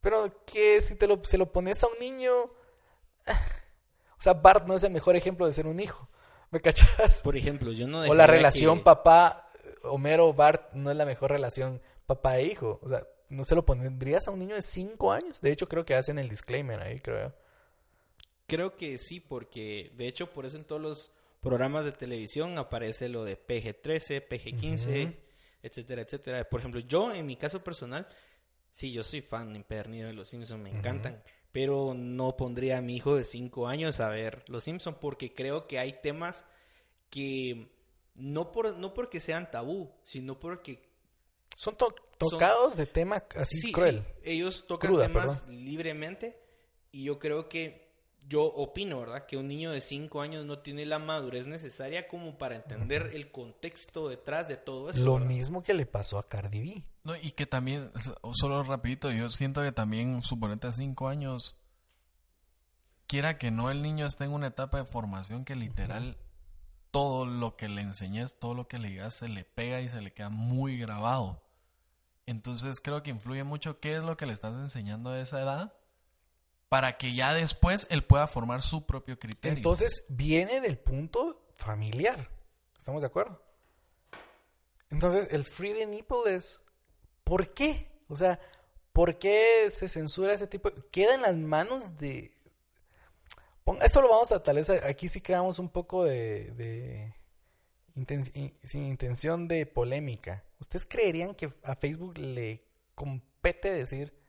pero 0.00 0.28
que 0.44 0.82
si 0.82 0.96
te 0.96 1.06
lo, 1.06 1.24
se 1.24 1.38
lo 1.38 1.52
pones 1.52 1.84
a 1.84 1.86
un 1.86 1.98
niño... 2.00 2.32
O 4.18 4.22
sea, 4.22 4.34
Bart 4.34 4.66
no 4.68 4.74
es 4.74 4.82
el 4.84 4.92
mejor 4.92 5.14
ejemplo 5.16 5.46
de 5.46 5.52
ser 5.52 5.66
un 5.68 5.78
hijo. 5.80 6.08
¿Me 6.50 6.60
cachas? 6.60 7.22
Por 7.22 7.36
ejemplo, 7.36 7.72
yo 7.72 7.86
no 7.88 8.00
O 8.00 8.14
la 8.14 8.26
relación 8.26 8.78
que- 8.78 8.84
papá, 8.84 9.44
Homero, 9.82 10.32
Bart, 10.32 10.72
no 10.74 10.90
es 10.92 10.96
la 10.96 11.04
mejor 11.06 11.30
relación 11.32 11.80
papá 12.06 12.38
e 12.38 12.46
hijo. 12.46 12.78
O 12.82 12.88
sea, 12.88 13.04
no 13.28 13.42
se 13.44 13.54
lo 13.56 13.64
pondrías 13.64 14.26
a 14.26 14.30
un 14.32 14.38
niño 14.40 14.54
de 14.56 14.62
5 14.62 15.12
años. 15.12 15.40
De 15.40 15.50
hecho, 15.52 15.68
creo 15.68 15.84
que 15.84 15.94
hacen 15.96 16.18
el 16.20 16.28
disclaimer 16.28 16.80
ahí, 16.80 16.98
creo. 17.00 17.32
Creo 18.48 18.76
que 18.76 18.96
sí, 18.98 19.18
porque 19.18 19.92
de 19.96 20.06
hecho 20.08 20.30
por 20.32 20.46
eso 20.46 20.56
en 20.56 20.64
todos 20.64 20.82
los 20.82 21.10
programas 21.42 21.84
de 21.84 21.92
televisión 21.92 22.56
aparece 22.56 23.08
lo 23.10 23.24
de 23.24 23.36
PG-13, 23.36 24.26
PG-15, 24.28 25.02
Ujú. 25.08 25.14
etcétera, 25.62 26.02
etcétera. 26.02 26.48
Por 26.48 26.60
ejemplo, 26.60 26.80
yo 26.80 27.12
en 27.12 27.26
mi 27.26 27.36
caso 27.36 27.62
personal, 27.62 28.06
sí, 28.70 28.92
yo 28.92 29.02
soy 29.02 29.20
fan 29.20 29.54
empedernido 29.56 30.06
de 30.06 30.14
Los 30.14 30.28
Simpsons, 30.28 30.62
me 30.62 30.70
encantan, 30.70 31.22
pero 31.50 31.92
no 31.94 32.36
pondría 32.36 32.78
a 32.78 32.80
mi 32.80 32.96
hijo 32.96 33.16
de 33.16 33.24
5 33.24 33.66
años 33.68 34.00
a 34.00 34.08
ver 34.08 34.44
Los 34.48 34.64
Simpsons 34.64 34.96
porque 35.00 35.34
creo 35.34 35.66
que 35.66 35.78
hay 35.78 36.00
temas 36.00 36.46
que 37.10 37.68
no, 38.14 38.52
por, 38.52 38.74
no 38.76 38.94
porque 38.94 39.20
sean 39.20 39.50
tabú, 39.50 39.90
sino 40.04 40.38
porque 40.38 40.80
Son 41.56 41.76
to- 41.76 41.94
tocados 42.18 42.76
de 42.76 42.86
tema 42.86 43.22
así 43.36 43.56
sí, 43.58 43.72
cruel. 43.72 44.02
sí, 44.06 44.20
ellos 44.30 44.66
tocan 44.66 44.90
Cruda, 44.92 45.06
temas 45.08 45.48
libremente 45.48 46.38
y 46.92 47.04
yo 47.04 47.18
creo 47.18 47.48
que 47.48 47.81
yo 48.28 48.44
opino, 48.44 49.00
¿verdad? 49.00 49.26
Que 49.26 49.36
un 49.36 49.48
niño 49.48 49.70
de 49.70 49.80
5 49.80 50.20
años 50.20 50.44
no 50.44 50.58
tiene 50.60 50.86
la 50.86 50.98
madurez 50.98 51.46
necesaria 51.46 52.08
como 52.08 52.38
para 52.38 52.56
entender 52.56 53.10
el 53.14 53.30
contexto 53.30 54.08
detrás 54.08 54.48
de 54.48 54.56
todo 54.56 54.90
eso. 54.90 55.04
Lo 55.04 55.14
¿verdad? 55.14 55.28
mismo 55.28 55.62
que 55.62 55.74
le 55.74 55.86
pasó 55.86 56.18
a 56.18 56.28
Cardi 56.28 56.60
B. 56.60 56.84
No, 57.04 57.16
y 57.16 57.32
que 57.32 57.46
también, 57.46 57.90
solo 58.34 58.62
rapidito, 58.62 59.10
yo 59.10 59.30
siento 59.30 59.62
que 59.62 59.72
también, 59.72 60.22
suponete 60.22 60.68
a 60.68 60.72
cinco 60.72 61.08
años, 61.08 61.56
quiera 63.06 63.38
que 63.38 63.50
no, 63.50 63.70
el 63.70 63.82
niño 63.82 64.06
está 64.06 64.24
en 64.24 64.32
una 64.32 64.48
etapa 64.48 64.78
de 64.78 64.84
formación 64.84 65.44
que 65.44 65.56
literal 65.56 66.16
todo 66.90 67.26
lo 67.26 67.56
que 67.56 67.68
le 67.68 67.82
enseñes, 67.82 68.38
todo 68.38 68.54
lo 68.54 68.68
que 68.68 68.78
le 68.78 68.90
digas, 68.90 69.14
se 69.14 69.28
le 69.28 69.44
pega 69.44 69.80
y 69.80 69.88
se 69.88 70.00
le 70.00 70.12
queda 70.12 70.28
muy 70.28 70.78
grabado. 70.78 71.42
Entonces 72.26 72.80
creo 72.80 73.02
que 73.02 73.10
influye 73.10 73.42
mucho 73.44 73.80
qué 73.80 73.96
es 73.96 74.04
lo 74.04 74.16
que 74.16 74.26
le 74.26 74.32
estás 74.32 74.54
enseñando 74.54 75.10
a 75.10 75.20
esa 75.20 75.40
edad 75.40 75.74
para 76.72 76.96
que 76.96 77.12
ya 77.12 77.34
después 77.34 77.86
él 77.90 78.02
pueda 78.02 78.26
formar 78.26 78.62
su 78.62 78.86
propio 78.86 79.18
criterio. 79.18 79.58
Entonces 79.58 80.06
viene 80.08 80.62
del 80.62 80.78
punto 80.78 81.44
familiar. 81.54 82.30
¿Estamos 82.78 83.02
de 83.02 83.08
acuerdo? 83.08 83.42
Entonces 84.88 85.28
el 85.32 85.44
free 85.44 85.74
the 85.74 85.84
nipple 85.84 86.34
es 86.34 86.62
¿por 87.24 87.52
qué? 87.52 87.90
O 88.08 88.16
sea, 88.16 88.40
¿por 88.94 89.18
qué 89.18 89.70
se 89.70 89.86
censura 89.86 90.32
ese 90.32 90.46
tipo? 90.46 90.70
Queda 90.90 91.14
en 91.14 91.20
las 91.20 91.36
manos 91.36 91.98
de 91.98 92.34
esto 93.82 94.00
lo 94.00 94.08
vamos 94.08 94.32
a 94.32 94.42
tal 94.42 94.56
vez 94.56 94.70
aquí 94.70 95.10
sí 95.10 95.20
creamos 95.20 95.58
un 95.58 95.68
poco 95.68 96.04
de, 96.04 96.52
de 96.52 97.14
sin 98.64 98.86
intención 98.86 99.46
de 99.46 99.66
polémica. 99.66 100.42
¿Ustedes 100.58 100.86
creerían 100.86 101.34
que 101.34 101.52
a 101.64 101.76
Facebook 101.76 102.16
le 102.16 102.64
compete 102.94 103.70
decir 103.70 104.21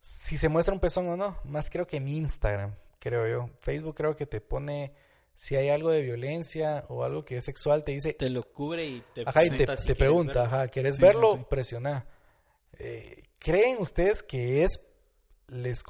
si 0.00 0.38
se 0.38 0.48
muestra 0.48 0.74
un 0.74 0.80
pezón 0.80 1.08
o 1.08 1.16
no? 1.16 1.38
Más 1.44 1.70
creo 1.70 1.86
que 1.86 1.96
en 1.98 2.08
Instagram, 2.08 2.74
creo 2.98 3.26
yo. 3.28 3.50
Facebook 3.60 3.94
creo 3.96 4.16
que 4.16 4.26
te 4.26 4.40
pone 4.40 4.92
si 5.34 5.54
hay 5.54 5.68
algo 5.68 5.90
de 5.90 6.02
violencia 6.02 6.84
o 6.88 7.04
algo 7.04 7.24
que 7.24 7.36
es 7.36 7.44
sexual, 7.44 7.84
te 7.84 7.92
dice, 7.92 8.12
Te 8.14 8.28
lo 8.28 8.42
cubre 8.42 8.86
y 8.86 9.04
te 9.14 9.22
ajá, 9.24 9.44
y 9.44 9.50
te, 9.50 9.56
pregunta 9.56 9.76
si 9.76 9.82
te 9.86 9.94
quieres 9.94 9.98
pregunta, 9.98 10.32
verlo. 10.42 10.56
ajá, 10.56 10.68
¿quieres 10.68 10.96
Sí, 10.96 11.02
verlo? 11.02 11.32
sí, 11.32 11.38
sí. 11.38 11.46
Presiona. 11.48 12.06
Eh, 12.80 13.22
¿Creen 13.38 13.78
ustedes 13.78 14.22
que 14.24 14.64
es 14.64 14.80
les, 15.46 15.84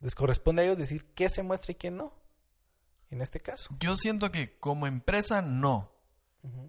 les 0.00 0.14
corresponde 0.14 0.62
a 0.62 0.64
ellos 0.66 0.78
decir 0.78 1.06
qué 1.14 1.30
se 1.30 1.42
muestra 1.42 1.72
y 1.72 1.76
qué 1.76 1.90
no? 1.90 2.12
En 3.10 3.22
este 3.22 3.40
caso. 3.40 3.74
Yo 3.80 3.96
siento 3.96 4.30
que 4.30 4.58
como 4.58 4.86
empresa 4.86 5.40
no. 5.40 5.92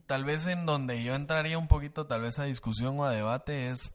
Tal 0.08 0.24
vez 0.24 0.46
en 0.48 0.66
donde 0.66 1.04
yo 1.04 1.16
entraría 1.16 1.58
un 1.58 1.68
poquito, 1.68 2.08
tal 2.08 2.22
vez 2.22 2.40
a 2.40 2.46
discusión 2.46 3.00
o 3.00 3.04
a 3.06 3.12
debate 3.12 3.70
es 3.70 3.94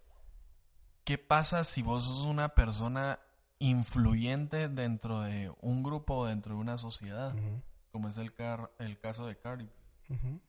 qué 1.05 1.19
pasa 1.19 1.65
si 1.65 1.83
vos 1.83 2.05
sos 2.05 2.25
una 2.25 2.51
persona 2.51 3.19
influyente 3.59 4.69
dentro 4.69 5.21
de 5.21 5.53
un 5.61 5.83
grupo 5.83 6.15
o 6.17 6.27
dentro 6.27 6.55
de 6.55 6.61
una 6.61 6.79
sociedad, 6.79 7.35
como 7.93 8.09
es 8.09 8.19
el, 8.19 8.33
car- 8.35 8.71
el 8.79 8.99
caso 8.99 9.27
de 9.27 9.39
Cardi. 9.39 9.69
ujú. 10.09 10.41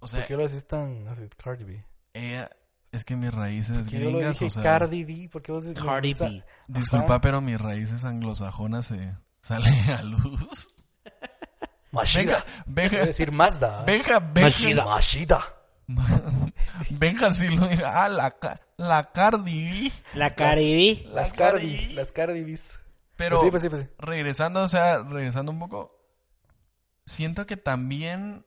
O 0.00 0.08
sea, 0.08 0.20
¿Por 0.20 0.28
qué 0.28 0.36
lo 0.36 0.44
haces 0.44 0.66
tan 0.66 1.06
así, 1.08 1.28
Cardi 1.36 1.64
B? 1.64 1.84
ella, 2.14 2.50
es 2.90 3.04
que 3.04 3.14
mis 3.16 3.32
raíces 3.32 3.86
Que 3.88 3.98
yo 4.00 4.10
lo 4.10 4.16
gringas, 4.18 4.38
dije 4.38 4.46
o 4.46 4.50
sea, 4.50 4.62
Cardi 4.62 5.04
B, 5.04 5.28
¿por 5.30 5.42
qué 5.42 5.52
vos 5.52 5.64
Cardi 5.74 6.12
B. 6.14 6.44
disculpa, 6.68 7.04
Ajá. 7.14 7.20
pero 7.20 7.40
mis 7.40 7.60
raíces 7.60 8.04
anglosajonas 8.04 8.86
se 8.86 9.16
salen 9.40 9.74
a 9.90 10.02
luz. 10.02 10.68
Mashida. 11.92 12.22
Venga, 12.22 12.44
Quiero 12.44 12.64
venga, 12.90 13.06
decir 13.06 13.32
Mazda. 13.32 13.82
venga, 13.84 14.18
venga. 14.18 14.40
Mashida. 14.48 14.84
Mashida. 14.86 15.61
Venga, 16.90 17.30
si 17.30 17.48
lo 17.48 17.66
diga. 17.68 18.04
Ah, 18.04 18.08
la, 18.08 18.36
la 18.76 19.04
Cardi 19.12 19.64
B. 19.64 19.92
La 20.14 20.34
Caribe. 20.34 21.04
Las 21.12 21.30
La 21.32 21.36
Cardi, 21.36 21.76
Cardi. 21.76 21.94
las 21.94 22.12
Cardi 22.12 22.44
B's. 22.44 22.78
Pero 23.16 23.36
Pues 23.36 23.44
sí, 23.44 23.50
pues 23.50 23.62
sí, 23.62 23.68
pues 23.68 23.82
sí. 23.82 23.88
regresando, 23.98 24.62
o 24.62 24.68
sea, 24.68 25.02
regresando 25.02 25.52
un 25.52 25.58
poco, 25.58 26.00
siento 27.04 27.46
que 27.46 27.56
también 27.56 28.44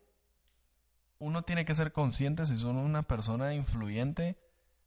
uno 1.18 1.42
tiene 1.42 1.64
que 1.64 1.74
ser 1.74 1.92
consciente 1.92 2.46
si 2.46 2.56
son 2.56 2.76
una 2.76 3.02
persona 3.02 3.54
influyente 3.54 4.36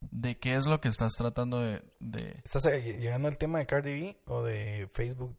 de 0.01 0.37
qué 0.37 0.55
es 0.55 0.65
lo 0.67 0.79
que 0.79 0.89
estás 0.89 1.13
tratando 1.13 1.59
de... 1.59 1.81
de, 1.99 2.41
¿Estás 2.43 2.65
eh, 2.67 2.97
llegando 2.99 3.27
al 3.27 3.37
tema 3.37 3.59
de 3.59 3.65
Cardi 3.65 3.99
B 3.99 4.17
o 4.25 4.43
de 4.43 4.87
Facebook? 4.91 5.35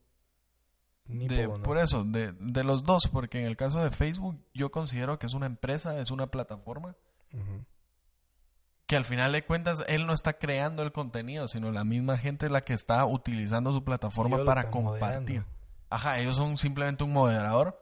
Nipple, 1.07 1.36
de- 1.36 1.46
¿o 1.46 1.59
no? 1.59 1.64
Por 1.64 1.78
eso, 1.78 2.05
de, 2.05 2.32
de 2.38 2.64
los 2.64 2.84
dos, 2.84 3.09
porque 3.11 3.40
en 3.40 3.46
el 3.46 3.57
caso 3.57 3.82
de 3.82 3.90
Facebook 3.90 4.38
yo 4.55 4.70
considero 4.70 5.18
que 5.18 5.26
es 5.26 5.34
una 5.34 5.46
empresa, 5.46 5.98
es 5.98 6.11
una 6.11 6.28
plataforma, 6.28 6.94
Ujú. 7.32 7.64
que 8.86 8.96
al 8.96 9.05
final 9.05 9.32
de 9.32 9.44
cuentas 9.44 9.84
él 9.88 10.07
no 10.07 10.12
está 10.12 10.34
creando 10.34 10.82
el 10.82 10.92
contenido, 10.92 11.46
sino 11.48 11.70
la 11.72 11.84
misma 11.84 12.16
gente 12.18 12.46
es 12.46 12.53
la 12.53 12.62
que 12.62 12.72
está 12.74 13.05
utilizando 13.07 13.72
su 13.72 13.84
plataforma 13.84 14.36
Ellos 14.36 14.40
lo 14.40 14.46
para 14.46 14.70
compartir. 14.70 15.40
moderando. 15.40 15.44
Ajá, 15.90 16.18
ellos 16.20 16.36
son 16.36 16.57
simplemente 16.59 17.03
un 17.05 17.12
moderador. 17.12 17.76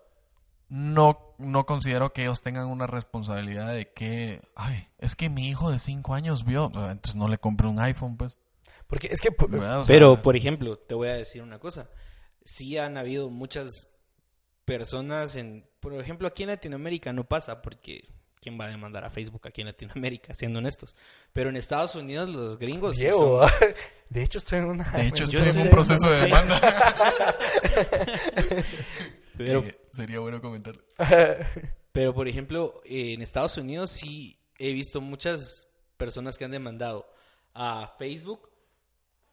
No, 0.70 1.34
no 1.38 1.64
considero 1.64 2.12
que 2.12 2.22
ellos 2.22 2.42
tengan 2.42 2.66
una 2.66 2.86
responsabilidad 2.86 3.72
de 3.72 3.90
que, 3.92 4.42
ay, 4.54 4.86
es 4.98 5.16
que 5.16 5.30
mi 5.30 5.48
hijo 5.48 5.70
de 5.70 5.78
5 5.78 6.12
años 6.14 6.44
vio, 6.44 6.66
entonces 6.66 7.14
no 7.14 7.28
le 7.28 7.38
compré 7.38 7.68
un 7.68 7.78
iPhone, 7.80 8.16
pues. 8.18 8.38
Porque 8.86 9.08
es 9.10 9.20
que... 9.20 9.30
Pero, 9.86 10.20
por 10.22 10.36
ejemplo, 10.36 10.78
te 10.78 10.94
voy 10.94 11.08
a 11.08 11.14
decir 11.14 11.42
una 11.42 11.58
cosa. 11.58 11.88
Sí 12.56 12.78
han 12.78 12.96
habido 12.96 13.28
muchas 13.30 13.68
personas 14.64 15.36
en... 15.36 15.68
Por 15.80 15.94
ejemplo, 15.94 16.26
aquí 16.28 16.42
en 16.44 16.48
Latinoamérica 16.50 17.12
no 17.12 17.24
pasa 17.24 17.60
porque... 17.62 18.08
¿Quién 18.40 18.58
va 18.58 18.66
a 18.66 18.68
demandar 18.68 19.04
a 19.04 19.10
Facebook 19.10 19.42
aquí 19.48 19.62
en 19.62 19.66
Latinoamérica, 19.66 20.32
siendo 20.32 20.60
honestos? 20.60 20.94
Pero 21.32 21.50
en 21.50 21.56
Estados 21.56 21.96
Unidos 21.96 22.28
los 22.28 22.56
gringos... 22.56 22.96
sí 22.96 23.10
son- 23.10 23.48
de 24.10 24.22
hecho 24.22 24.38
estoy 24.38 24.60
en 24.60 24.66
una... 24.66 24.84
de 24.92 25.08
hecho, 25.08 25.24
yo 25.24 25.38
estoy 25.42 25.60
en 25.60 25.66
un 25.66 25.70
proceso 25.70 26.08
de 26.08 26.20
demanda. 26.20 26.60
Pero, 29.36 29.60
Eh, 29.64 29.78
sería 29.92 30.20
bueno 30.20 30.40
comentar. 30.40 30.76
pero, 31.92 32.14
por 32.14 32.26
ejemplo, 32.28 32.80
eh, 32.84 33.14
en 33.14 33.22
Estados 33.22 33.56
Unidos 33.56 33.90
sí 33.90 34.38
he 34.58 34.72
visto 34.72 35.00
muchas 35.00 35.66
personas 35.96 36.36
que 36.38 36.44
han 36.44 36.50
demandado 36.52 37.08
a 37.54 37.94
Facebook 37.98 38.48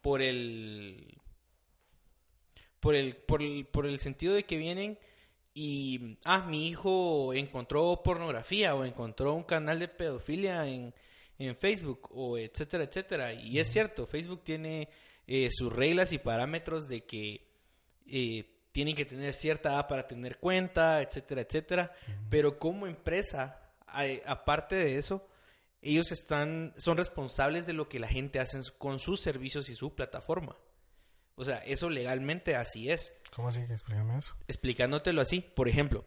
por 0.00 0.22
el... 0.22 1.20
Por 2.86 2.94
el, 2.94 3.16
por 3.16 3.42
el, 3.42 3.66
por 3.66 3.84
el 3.84 3.98
sentido 3.98 4.34
de 4.34 4.44
que 4.44 4.58
vienen 4.58 4.96
y, 5.52 6.18
ah, 6.22 6.46
mi 6.46 6.68
hijo 6.68 7.34
encontró 7.34 8.00
pornografía 8.04 8.76
o 8.76 8.84
encontró 8.84 9.34
un 9.34 9.42
canal 9.42 9.80
de 9.80 9.88
pedofilia 9.88 10.68
en, 10.68 10.94
en 11.36 11.56
Facebook 11.56 12.08
o 12.12 12.38
etcétera, 12.38 12.84
etcétera. 12.84 13.32
Y 13.32 13.58
es 13.58 13.72
cierto, 13.72 14.06
Facebook 14.06 14.44
tiene 14.44 14.88
eh, 15.26 15.48
sus 15.50 15.72
reglas 15.72 16.12
y 16.12 16.18
parámetros 16.18 16.86
de 16.86 17.04
que 17.04 17.48
eh, 18.06 18.44
tienen 18.70 18.94
que 18.94 19.04
tener 19.04 19.34
cierta 19.34 19.70
edad 19.70 19.88
para 19.88 20.06
tener 20.06 20.38
cuenta, 20.38 21.02
etcétera, 21.02 21.40
etcétera. 21.40 21.92
Pero 22.30 22.56
como 22.56 22.86
empresa, 22.86 23.72
aparte 24.26 24.76
de 24.76 24.96
eso, 24.96 25.26
ellos 25.82 26.12
están, 26.12 26.72
son 26.76 26.98
responsables 26.98 27.66
de 27.66 27.72
lo 27.72 27.88
que 27.88 27.98
la 27.98 28.06
gente 28.06 28.38
hace 28.38 28.60
con 28.78 29.00
sus 29.00 29.20
servicios 29.22 29.68
y 29.70 29.74
su 29.74 29.92
plataforma. 29.92 30.56
O 31.36 31.44
sea, 31.44 31.58
eso 31.58 31.90
legalmente 31.90 32.56
así 32.56 32.90
es 32.90 33.14
¿Cómo 33.34 33.48
así? 33.48 33.60
Explícame 33.60 34.18
eso. 34.18 34.34
explicándotelo 34.48 35.20
así, 35.20 35.40
por 35.40 35.68
ejemplo, 35.68 36.04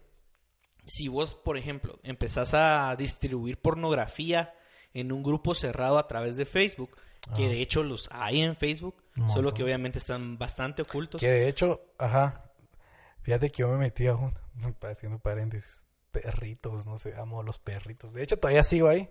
si 0.86 1.08
vos, 1.08 1.34
por 1.34 1.56
ejemplo, 1.56 1.98
empezás 2.02 2.54
a 2.54 2.94
distribuir 2.96 3.60
pornografía 3.60 4.54
en 4.92 5.12
un 5.12 5.22
grupo 5.22 5.54
cerrado 5.54 5.98
a 5.98 6.08
través 6.08 6.36
de 6.36 6.46
Facebook, 6.46 6.96
que 7.36 7.48
de 7.48 7.62
hecho 7.62 7.82
los 7.84 8.08
hay 8.12 8.40
en 8.40 8.56
Facebook, 8.56 8.96
solo 9.28 9.54
que 9.54 9.62
obviamente 9.62 9.98
están 9.98 10.38
bastante 10.38 10.82
ocultos. 10.82 11.20
Que 11.20 11.30
de 11.30 11.48
hecho, 11.48 11.80
ajá. 11.98 12.50
Fíjate 13.22 13.50
que 13.50 13.60
yo 13.60 13.68
me 13.68 13.76
metí 13.76 14.06
a 14.06 14.14
un, 14.14 14.34
haciendo 14.82 15.18
paréntesis, 15.20 15.84
perritos, 16.10 16.86
no 16.86 16.98
sé, 16.98 17.14
amo 17.14 17.40
a 17.40 17.44
los 17.44 17.58
perritos. 17.58 18.12
De 18.12 18.22
hecho, 18.22 18.38
todavía 18.38 18.64
sigo 18.64 18.88
ahí. 18.88 19.08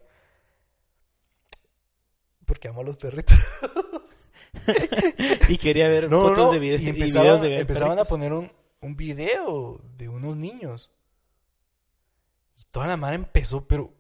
Porque 2.50 2.68
amo 2.68 2.82
a 2.82 2.84
los 2.84 2.98
perritos. 2.98 3.38
y 5.50 5.58
quería 5.60 5.88
ver 5.88 6.10
No, 6.10 6.24
fotos 6.24 6.46
no, 6.48 6.52
de 6.52 6.60
vide- 6.60 6.80
y 6.82 6.86
y 6.86 6.90
empezaban, 6.90 7.24
videos 7.28 7.42
de 7.42 7.60
empezaban 7.60 8.00
a 8.00 8.06
poner 8.06 8.34
un, 8.34 8.52
un 8.82 8.96
video 8.96 9.80
de 9.96 10.10
unos 10.10 10.36
niños. 10.36 10.92
Y 12.58 12.64
toda 12.72 12.88
la 12.88 12.98
mano 12.98 13.14
empezó, 13.14 13.68
pero 13.68 13.94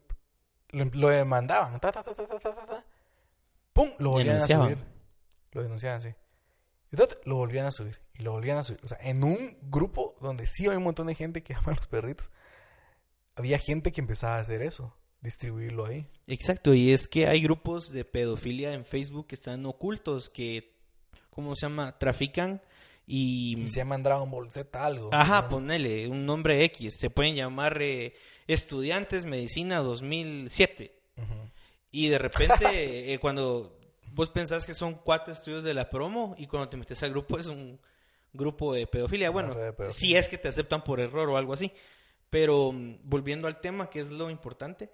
lo, 0.69 0.85
lo 0.85 1.09
demandaban. 1.09 1.79
Ta, 1.79 1.91
ta, 1.91 2.01
ta, 2.03 2.15
ta, 2.15 2.25
ta, 2.27 2.39
ta, 2.39 2.55
ta, 2.55 2.65
ta. 2.65 2.85
¡Pum! 3.71 3.91
Lo 3.99 4.09
volvían 4.09 4.37
a 4.37 4.41
subir. 4.41 4.79
Lo 5.51 5.61
denunciaban, 5.61 6.01
sí. 6.01 6.09
Y 6.91 6.97
ta, 6.97 7.05
lo 7.25 7.35
volvían 7.35 7.67
a 7.67 7.71
subir. 7.71 8.01
Y 8.15 8.23
lo 8.23 8.31
volvían 8.31 8.57
a 8.57 8.63
subir. 8.63 8.79
O 8.83 8.87
sea, 8.87 8.97
en 9.01 9.23
un 9.23 9.59
grupo 9.61 10.15
donde 10.21 10.47
sí 10.47 10.67
hay 10.67 10.75
un 10.75 10.83
montón 10.83 11.05
de 11.05 11.13
gente 11.13 11.43
que 11.43 11.53
ama 11.53 11.71
a 11.71 11.75
los 11.75 11.85
perritos, 11.87 12.31
había 13.35 13.59
gente 13.59 13.91
que 13.91 14.01
empezaba 14.01 14.37
a 14.37 14.41
hacer 14.41 14.63
eso. 14.63 14.95
Distribuirlo 15.21 15.85
ahí. 15.85 16.05
Exacto, 16.27 16.73
y 16.73 16.93
es 16.93 17.07
que 17.07 17.27
hay 17.27 17.41
grupos 17.41 17.89
de 17.89 18.05
pedofilia 18.05 18.73
en 18.73 18.85
Facebook 18.85 19.27
que 19.27 19.35
están 19.35 19.65
ocultos, 19.65 20.29
que, 20.29 20.75
¿cómo 21.29 21.55
se 21.55 21.65
llama? 21.65 21.97
Trafican 21.97 22.61
y... 23.05 23.59
Y 23.59 23.67
se 23.67 23.77
llaman 23.77 24.03
Dragon 24.03 24.29
Ball 24.29 24.51
Z 24.51 24.85
algo. 24.85 25.09
Ajá, 25.11 25.41
¿no? 25.41 25.49
ponele 25.49 26.07
un 26.07 26.25
nombre 26.25 26.63
X. 26.65 26.97
Se 26.99 27.09
pueden 27.09 27.35
llamar 27.35 27.81
eh, 27.81 28.13
Estudiantes 28.47 29.25
Medicina 29.25 29.79
2007. 29.79 30.93
Ujú. 31.17 31.49
Y 31.91 32.07
de 32.07 32.17
repente, 32.19 33.13
eh, 33.13 33.19
cuando 33.19 33.77
vos 34.13 34.29
pensás 34.29 34.65
que 34.65 34.73
son 34.73 34.95
cuatro 34.95 35.33
estudios 35.33 35.63
de 35.63 35.73
la 35.73 35.89
promo 35.89 36.35
y 36.37 36.47
cuando 36.47 36.69
te 36.69 36.77
metes 36.77 37.01
al 37.03 37.09
grupo 37.09 37.37
es 37.37 37.47
un 37.47 37.79
grupo 38.31 38.73
de 38.73 38.87
pedofilia. 38.87 39.31
Bueno, 39.31 39.53
red 39.53 39.65
de 39.65 39.73
pedofilia. 39.73 39.91
si 39.91 40.15
es 40.15 40.29
que 40.29 40.37
te 40.37 40.47
aceptan 40.47 40.83
por 40.83 40.99
error 40.99 41.29
o 41.29 41.37
algo 41.37 41.53
así. 41.53 41.71
Pero 42.29 42.71
mm, 42.71 42.99
volviendo 43.03 43.47
al 43.47 43.59
tema, 43.59 43.89
que 43.89 44.01
es 44.01 44.09
lo 44.09 44.29
importante, 44.29 44.91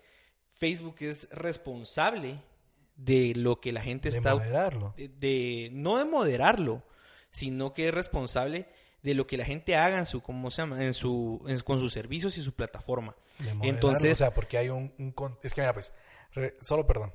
Facebook 0.58 0.96
es 1.00 1.30
responsable 1.32 2.42
de 2.96 3.34
lo 3.36 3.60
que 3.60 3.72
la 3.74 3.82
gente 3.82 4.10
De 4.10 4.18
está 4.18 4.36
moderarlo. 4.36 4.94
de, 4.98 5.10
de- 5.10 5.70
no 5.74 5.98
de 5.98 6.06
moderarlo, 6.06 6.84
sino 7.30 7.74
que 7.74 7.90
es 7.90 7.94
responsable 7.94 8.68
de 9.04 9.14
lo 9.14 9.28
que 9.28 9.38
la 9.38 9.46
gente 9.46 9.76
haga 9.76 9.98
en 10.00 10.06
su 10.06 10.22
cómo 10.22 10.50
se 10.50 10.62
llama, 10.62 10.84
en 10.84 10.94
su 10.94 11.44
en- 11.48 11.60
con 11.60 11.80
sus 11.80 11.94
servicios 11.94 12.38
y 12.38 12.42
su 12.44 12.54
plataforma. 12.54 13.16
de 13.40 13.54
moderarlo, 13.54 13.64
Entonces- 13.70 14.12
O 14.14 14.16
sea, 14.16 14.34
porque 14.34 14.58
hay 14.58 14.70
un... 14.70 14.94
es 15.44 15.54
que 15.54 15.62
mira, 15.62 15.74
pues... 15.74 15.94
re- 16.32 16.56
solo 16.62 16.88
perdón. 16.88 17.14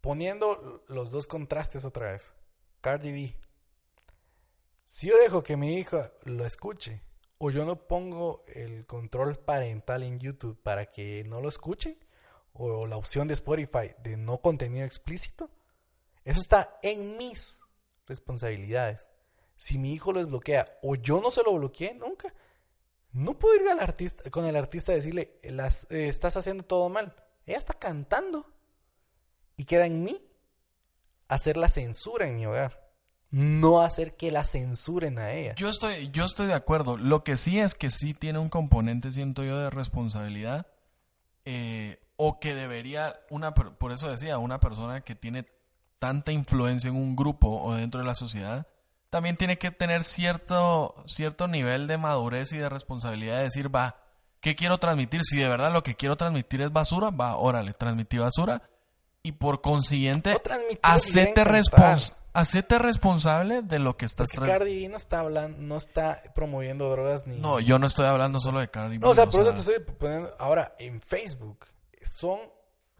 Poniendo 0.00 0.84
los 0.88 1.10
dos 1.10 1.26
contrastes 1.26 1.84
otra 1.84 2.12
vez. 2.12 2.32
Cardi 2.80 3.10
B. 3.12 3.36
Si 4.84 5.08
yo 5.08 5.16
dejo 5.18 5.42
que 5.42 5.56
mi 5.56 5.74
hija 5.76 6.12
lo 6.22 6.44
escuche, 6.46 7.02
o 7.38 7.50
yo 7.50 7.64
no 7.64 7.86
pongo 7.86 8.44
el 8.48 8.86
control 8.86 9.36
parental 9.36 10.02
en 10.02 10.18
YouTube 10.18 10.60
para 10.62 10.86
que 10.90 11.24
no 11.24 11.40
lo 11.40 11.48
escuche, 11.48 11.98
o 12.52 12.86
la 12.86 12.96
opción 12.96 13.28
de 13.28 13.34
Spotify 13.34 13.94
de 14.02 14.16
no 14.16 14.38
contenido 14.40 14.86
explícito, 14.86 15.50
eso 16.24 16.40
está 16.40 16.78
en 16.82 17.16
mis 17.18 17.60
responsabilidades. 18.06 19.10
Si 19.56 19.78
mi 19.78 19.92
hijo 19.92 20.12
lo 20.12 20.20
desbloquea 20.20 20.78
o 20.82 20.96
yo 20.96 21.20
no 21.20 21.30
se 21.30 21.42
lo 21.42 21.54
bloqueé 21.54 21.94
nunca, 21.94 22.32
no 23.12 23.38
puedo 23.38 23.56
ir 23.62 23.68
al 23.68 23.80
artista, 23.80 24.30
con 24.30 24.44
el 24.46 24.56
artista 24.56 24.92
a 24.92 24.96
decirle, 24.96 25.38
"Las- 25.44 25.86
eh, 25.90 26.08
estás 26.08 26.36
haciendo 26.36 26.64
todo 26.64 26.88
mal. 26.88 27.14
Ella 27.46 27.58
está 27.58 27.74
cantando. 27.74 28.52
Y 29.56 29.64
queda 29.64 29.86
en 29.86 30.02
mí 30.04 30.22
hacer 31.28 31.56
la 31.56 31.68
censura 31.68 32.26
en 32.26 32.36
mi 32.36 32.44
hogar. 32.46 32.85
No 33.30 33.80
hacer 33.80 34.16
que 34.16 34.30
la 34.30 34.44
censuren 34.44 35.18
a 35.18 35.32
ella. 35.32 35.54
Yo 35.56 35.68
estoy, 35.68 36.10
yo 36.10 36.24
estoy 36.24 36.46
de 36.46 36.54
acuerdo. 36.54 36.96
Lo 36.96 37.24
que 37.24 37.36
sí 37.36 37.58
es 37.58 37.74
que 37.74 37.90
sí 37.90 38.14
tiene 38.14 38.38
un 38.38 38.48
componente, 38.48 39.10
siento 39.10 39.42
yo, 39.44 39.58
de 39.58 39.70
responsabilidad. 39.70 40.66
eh, 41.44 41.98
o 42.16 42.40
que 42.40 42.54
debería, 42.54 43.14
una, 43.28 43.54
por 43.54 43.92
eso 43.92 44.08
decía, 44.10 44.38
una 44.38 44.58
persona 44.58 45.02
que 45.02 45.14
tiene 45.14 45.46
tanta 45.98 46.32
influencia 46.32 46.88
en 46.88 46.96
un 46.96 47.14
grupo 47.14 47.60
o 47.62 47.74
dentro 47.74 48.00
de 48.00 48.06
la 48.06 48.14
sociedad, 48.14 48.66
también 49.10 49.36
tiene 49.36 49.58
que 49.58 49.70
tener 49.70 50.02
cierto, 50.02 50.94
cierto 51.06 51.46
nivel 51.46 51.86
de 51.86 51.98
madurez 51.98 52.52
y 52.54 52.56
de 52.58 52.68
responsabilidad 52.70 53.36
de 53.36 53.44
decir, 53.44 53.74
va, 53.74 53.96
¿qué 54.40 54.54
quiero 54.56 54.78
transmitir? 54.78 55.22
Si 55.24 55.36
de 55.36 55.46
verdad 55.48 55.70
lo 55.72 55.82
que 55.82 55.94
quiero 55.94 56.16
transmitir 56.16 56.62
es 56.62 56.72
basura, 56.72 57.10
va, 57.10 57.36
órale, 57.36 57.74
transmití 57.74 58.16
basura. 58.18 58.62
Y 59.22 59.32
por 59.32 59.60
consiguiente, 59.60 60.32
hacete, 60.82 61.44
bien 61.44 61.46
respons- 61.62 61.70
cantar. 61.70 62.16
Hacete 62.36 62.78
responsable 62.78 63.62
de 63.62 63.78
lo 63.78 63.96
que 63.96 64.04
estás 64.06 64.28
Porque 64.34 64.50
Cardi 64.50 64.82
B 64.82 64.88
no 64.88 64.96
está 64.96 65.20
hablando, 65.20 65.58
no 65.58 65.76
está 65.76 66.22
promoviendo 66.34 66.88
drogas 66.90 67.26
ni. 67.26 67.38
No, 67.38 67.60
yo 67.60 67.78
no 67.78 67.86
estoy 67.86 68.06
hablando 68.06 68.38
solo 68.38 68.60
de 68.60 68.68
Cardi 68.70 68.98
B. 68.98 69.04
No, 69.04 69.10
o 69.10 69.14
sea, 69.14 69.24
o 69.24 69.30
por 69.30 69.40
eso 69.40 69.52
te 69.52 69.60
estoy 69.60 69.80
poniendo. 69.94 70.34
Ahora, 70.38 70.74
en 70.78 71.00
Facebook, 71.00 71.66
son 72.02 72.38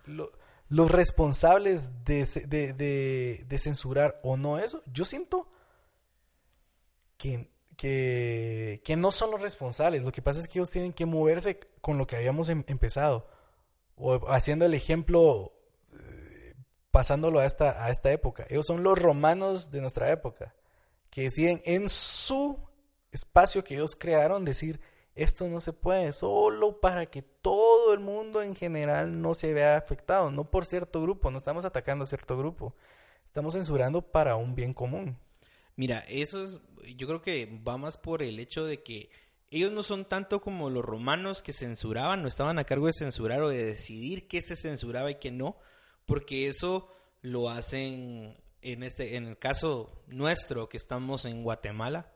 lo- 0.07 0.31
los 0.69 0.91
responsables 0.91 2.05
de, 2.05 2.25
de, 2.47 2.73
de- 2.73 3.45
de 3.47 3.59
censurar 3.59 4.19
o 4.23 4.37
no 4.37 4.59
eso. 4.59 4.83
Yo 4.93 5.05
siento 5.05 5.49
que, 7.17 7.51
que, 7.77 8.81
que 8.85 8.97
no 8.97 9.11
son 9.11 9.31
los 9.31 9.41
responsables. 9.41 10.03
Lo 10.03 10.13
que 10.13 10.23
pasa 10.23 10.41
es 10.41 10.49
que 10.49 10.59
ellos 10.59 10.71
tienen 10.71 10.93
que 10.93 11.07
moverse 11.07 11.61
con 11.81 11.99
lo 11.99 12.07
que 12.07 12.17
habíamos 12.17 12.49
em- 12.49 12.65
empezado. 12.67 13.29
O 13.97 14.29
haciendo 14.31 14.65
el 14.67 14.75
ejemplo, 14.75 15.53
pasándolo 16.97 17.41
a 17.41 17.45
esta, 17.45 17.85
a 17.85 17.91
esta 17.91 18.11
época. 18.11 18.47
Ellos 18.49 18.65
son 18.65 18.83
los 18.83 18.99
romanos 18.99 19.71
de 19.71 19.83
nuestra 19.83 20.11
época. 20.11 20.55
Que 21.11 21.25
deciden 21.25 21.61
en 21.67 21.91
su 21.91 22.59
espacio 23.13 23.63
que 23.63 23.75
ellos 23.75 23.97
crearon 23.97 24.47
decir 24.47 24.81
esto 25.15 25.47
no 25.47 25.61
se 25.61 25.75
puede, 25.75 26.13
solo 26.13 26.81
para 26.81 27.05
que 27.05 27.21
todo 27.21 27.93
el 27.93 28.01
mundo 28.01 28.41
en 28.41 28.57
general 28.57 29.21
no 29.21 29.35
se 29.35 29.53
vea 29.53 29.77
afectado, 29.77 30.31
no 30.31 30.51
por 30.51 30.65
cierto 30.65 31.03
grupo, 31.03 31.31
no 31.31 31.37
estamos 31.37 31.67
atacando 31.67 32.05
a 32.05 32.07
cierto 32.07 32.39
grupo, 32.39 32.75
estamos 33.27 33.53
censurando 33.53 34.01
para 34.01 34.37
un 34.37 34.55
bien 34.55 34.73
común. 34.73 35.19
Mira, 35.75 35.99
eso 36.09 36.43
es, 36.43 36.63
yo 36.97 37.07
creo 37.07 37.21
que 37.21 37.61
va 37.69 37.77
más 37.77 37.99
por 37.99 38.23
el 38.23 38.41
hecho 38.41 38.65
de 38.65 38.83
que 38.83 39.11
ellos 39.51 39.71
no 39.71 39.83
son 39.83 40.07
tanto 40.07 40.41
como 40.41 40.71
los 40.71 40.83
romanos 40.83 41.43
que 41.43 41.53
censuraban, 41.53 42.23
no 42.23 42.29
estaban 42.29 42.59
a 42.59 42.65
cargo 42.65 42.87
de 42.87 42.95
censurar 42.95 43.43
o 43.43 43.51
de 43.51 43.67
decidir 43.67 44.29
qué 44.29 44.41
se 44.41 44.57
censuraba 44.57 45.11
y 45.11 45.17
qué 45.17 45.31
no, 45.31 45.59
porque 46.07 46.49
eso 46.49 46.89
lo 47.23 47.51
hacen 47.51 48.37
en 48.63 48.83
este, 48.83 49.17
en 49.17 49.27
el 49.27 49.39
caso 49.39 50.03
nuestro 50.07 50.69
que 50.69 50.77
estamos 50.77 51.25
en 51.27 51.43
Guatemala. 51.43 52.11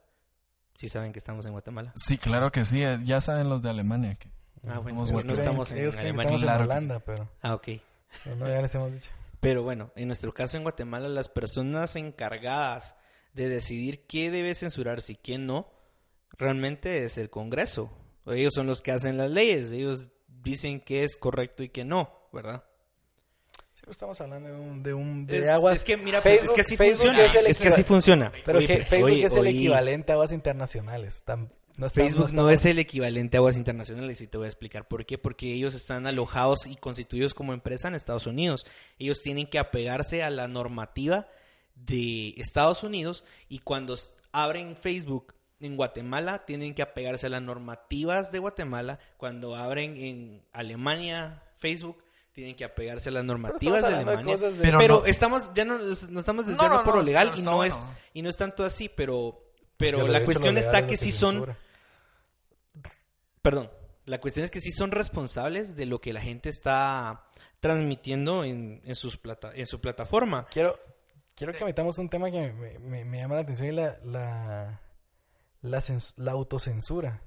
Sí 0.74 0.88
saben 0.88 1.12
que 1.12 1.18
estamos 1.18 1.44
en 1.46 1.52
Guatemala. 1.52 1.92
Sí, 1.94 2.16
claro 2.16 2.50
que 2.50 2.64
sí. 2.64 2.82
eh, 2.82 2.98
Ya 3.04 3.20
saben 3.20 3.48
los 3.48 3.62
de 3.62 3.70
Alemania. 3.70 4.14
Que... 4.14 4.28
Ah, 4.66 4.78
bueno, 4.78 5.04
Somos 5.06 5.10
pues 5.12 5.24
no 5.26 5.34
estamos 5.34 5.72
en 5.72 5.78
ellos 5.78 5.94
que 5.94 6.00
Alemania. 6.02 6.22
estamos 6.36 6.42
Claro 6.42 6.64
en 6.64 6.70
Holanda, 6.70 7.00
pero 7.00 7.28
Ah, 7.42 7.54
ok. 7.54 7.68
pero 8.24 8.36
no, 8.36 8.48
ya 8.48 8.62
les 8.62 8.74
hemos 8.74 8.92
dicho. 8.92 9.10
Pero 9.40 9.62
bueno, 9.62 9.90
en 9.96 10.06
nuestro 10.06 10.32
caso 10.34 10.56
en 10.56 10.62
Guatemala, 10.64 11.08
las 11.08 11.28
personas 11.28 11.96
encargadas 11.96 12.96
de 13.34 13.48
decidir 13.48 14.06
qué 14.06 14.30
debe 14.30 14.54
censurarse 14.54 15.12
y 15.12 15.16
qué 15.16 15.38
no, 15.38 15.70
realmente 16.32 17.04
es 17.04 17.16
el 17.18 17.30
Congreso. 17.30 17.90
Ellos 18.26 18.52
son 18.54 18.66
los 18.66 18.80
que 18.82 18.92
hacen 18.92 19.16
las 19.16 19.30
leyes, 19.30 19.72
ellos 19.72 20.10
dicen 20.28 20.80
qué 20.80 21.04
es 21.04 21.16
correcto 21.16 21.62
y 21.62 21.68
qué 21.70 21.84
no, 21.84 22.10
¿verdad? 22.32 22.64
Siempre 23.80 23.92
estamos 23.92 24.20
hablando 24.20 24.48
de 24.50 24.54
un, 24.54 24.82
de, 24.82 24.94
un, 24.94 25.26
de 25.26 25.38
Es, 25.38 25.48
aguas. 25.48 25.76
es 25.76 25.84
que 25.84 25.96
mira, 25.96 26.20
pues, 26.20 26.34
es 26.34 26.40
Facebook- 26.42 26.54
que 26.54 26.60
así 26.60 26.76
Facebook 26.76 26.96
funciona. 27.06 27.24
es 27.24 27.34
Es, 27.48 27.58
que 27.58 27.68
así 27.68 27.82
funciona. 27.82 28.32
Pero 28.44 28.58
Oye, 28.58 28.66
que 28.66 28.74
pues, 28.76 28.88
Facebook 28.88 29.10
oye, 29.10 29.24
es 29.24 29.32
el 29.34 29.40
oye, 29.40 29.50
equivalente 29.50 30.12
a 30.12 30.14
aguas 30.16 30.32
internacionales. 30.32 31.24
Tam- 31.26 31.48
no 31.78 31.86
está- 31.86 32.00
Facebook 32.02 32.20
no, 32.20 32.26
estamos- 32.26 32.52
es 32.52 32.64
el 32.66 32.78
equivalente 32.78 33.36
a 33.36 33.40
aguas 33.40 33.56
internacionales 33.56 34.20
y 34.20 34.26
te 34.26 34.36
voy 34.36 34.44
a 34.44 34.48
explicar 34.48 34.86
por 34.86 35.06
qué. 35.06 35.16
Porque 35.16 35.52
ellos 35.54 35.74
están 35.74 36.06
alojados 36.06 36.66
y 36.66 36.76
constituidos 36.76 37.32
como 37.32 37.54
empresa 37.54 37.88
en 37.88 37.94
Estados 37.94 38.26
Unidos. 38.26 38.66
Ellos 38.98 39.22
tienen 39.22 39.46
que 39.46 39.58
apegarse 39.58 40.22
a 40.22 40.28
la 40.30 40.46
normativa 40.46 41.26
de 41.74 42.34
Estados 42.36 42.82
Unidos 42.82 43.24
y 43.48 43.60
cuando 43.60 43.96
abren 44.32 44.76
Facebook 44.76 45.32
en 45.60 45.76
Guatemala 45.76 46.44
tienen 46.46 46.74
que 46.74 46.82
apegarse 46.82 47.26
a 47.26 47.30
las 47.30 47.40
normativas 47.42 48.30
de 48.30 48.38
Guatemala. 48.40 48.98
Cuando 49.16 49.56
abren 49.56 49.96
en 49.96 50.42
Alemania 50.52 51.42
Facebook 51.58 52.02
tienen 52.40 52.56
que 52.56 52.64
apegarse 52.64 53.08
a 53.10 53.12
las 53.12 53.20
pero 53.22 53.26
normativas 53.34 53.76
estamos 53.82 54.04
de 54.06 54.10
Alemania. 54.12 54.36
de- 54.36 54.62
Pero 54.62 54.78
Pero 54.78 55.00
no- 55.00 55.06
estamos, 55.06 55.54
ya 55.54 55.64
no 55.64 55.78
nos 55.78 56.02
estamos 56.04 56.46
No, 56.46 56.52
desviando 56.52 56.78
no, 56.78 56.84
por 56.84 56.94
lo 56.94 57.00
no, 57.00 57.06
legal 57.06 57.28
pero 57.30 57.40
y 57.40 57.44
no 57.44 57.56
bueno. 57.56 57.74
es 57.74 57.86
y 58.14 58.22
no 58.22 58.30
es 58.30 58.36
tanto 58.36 58.64
así, 58.64 58.88
pero 58.88 59.52
Es 59.56 59.64
pero 59.76 60.04
que 60.06 60.08
la 60.10 60.24
cuestión 60.24 60.56
está 60.58 60.86
que 60.86 60.96
sí 60.96 61.12
son. 61.12 61.54
Perdón, 63.42 63.70
la 64.04 64.20
cuestión 64.20 64.44
es 64.44 64.50
que 64.50 64.60
sí 64.60 64.70
son 64.70 64.90
responsables 64.90 65.76
de 65.76 65.86
lo 65.86 66.00
que 66.00 66.12
la 66.12 66.20
gente 66.20 66.48
está 66.48 67.24
transmitiendo 67.60 68.44
en, 68.44 68.80
en 68.84 68.94
sus 68.94 69.16
plata, 69.16 69.52
en 69.54 69.66
su 69.66 69.80
plataforma. 69.80 70.46
Quiero, 70.50 70.78
quiero 71.34 71.52
que 71.52 71.64
metamos 71.64 71.98
un 71.98 72.08
tema 72.08 72.30
que 72.30 72.52
me, 72.52 72.78
me- 72.78 73.04
me 73.04 73.18
llama 73.18 73.34
la 73.36 73.40
atención 73.42 73.68
y 73.68 73.72
la, 73.72 73.98
la, 74.02 74.80
la 76.16 76.32
autocensura. 76.32 77.22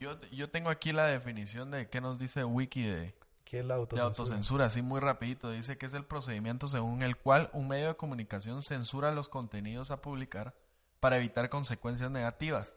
Yo, 0.00 0.18
yo 0.32 0.50
tengo 0.50 0.70
aquí 0.70 0.92
la 0.92 1.06
definición 1.06 1.70
de 1.70 1.88
qué 1.88 2.00
nos 2.00 2.18
dice 2.18 2.44
Wiki 2.44 2.82
de, 2.82 3.14
¿Qué 3.50 3.58
es 3.58 3.66
la 3.66 3.74
de 3.78 4.00
autocensura? 4.00 4.66
así 4.66 4.80
muy 4.80 5.00
rapidito. 5.00 5.50
Dice 5.50 5.76
que 5.76 5.86
es 5.86 5.94
el 5.94 6.04
procedimiento 6.04 6.68
según 6.68 7.02
el 7.02 7.16
cual 7.16 7.50
un 7.52 7.66
medio 7.66 7.88
de 7.88 7.96
comunicación 7.96 8.62
censura 8.62 9.10
los 9.10 9.28
contenidos 9.28 9.90
a 9.90 10.00
publicar 10.00 10.54
para 11.00 11.16
evitar 11.16 11.50
consecuencias 11.50 12.12
negativas. 12.12 12.76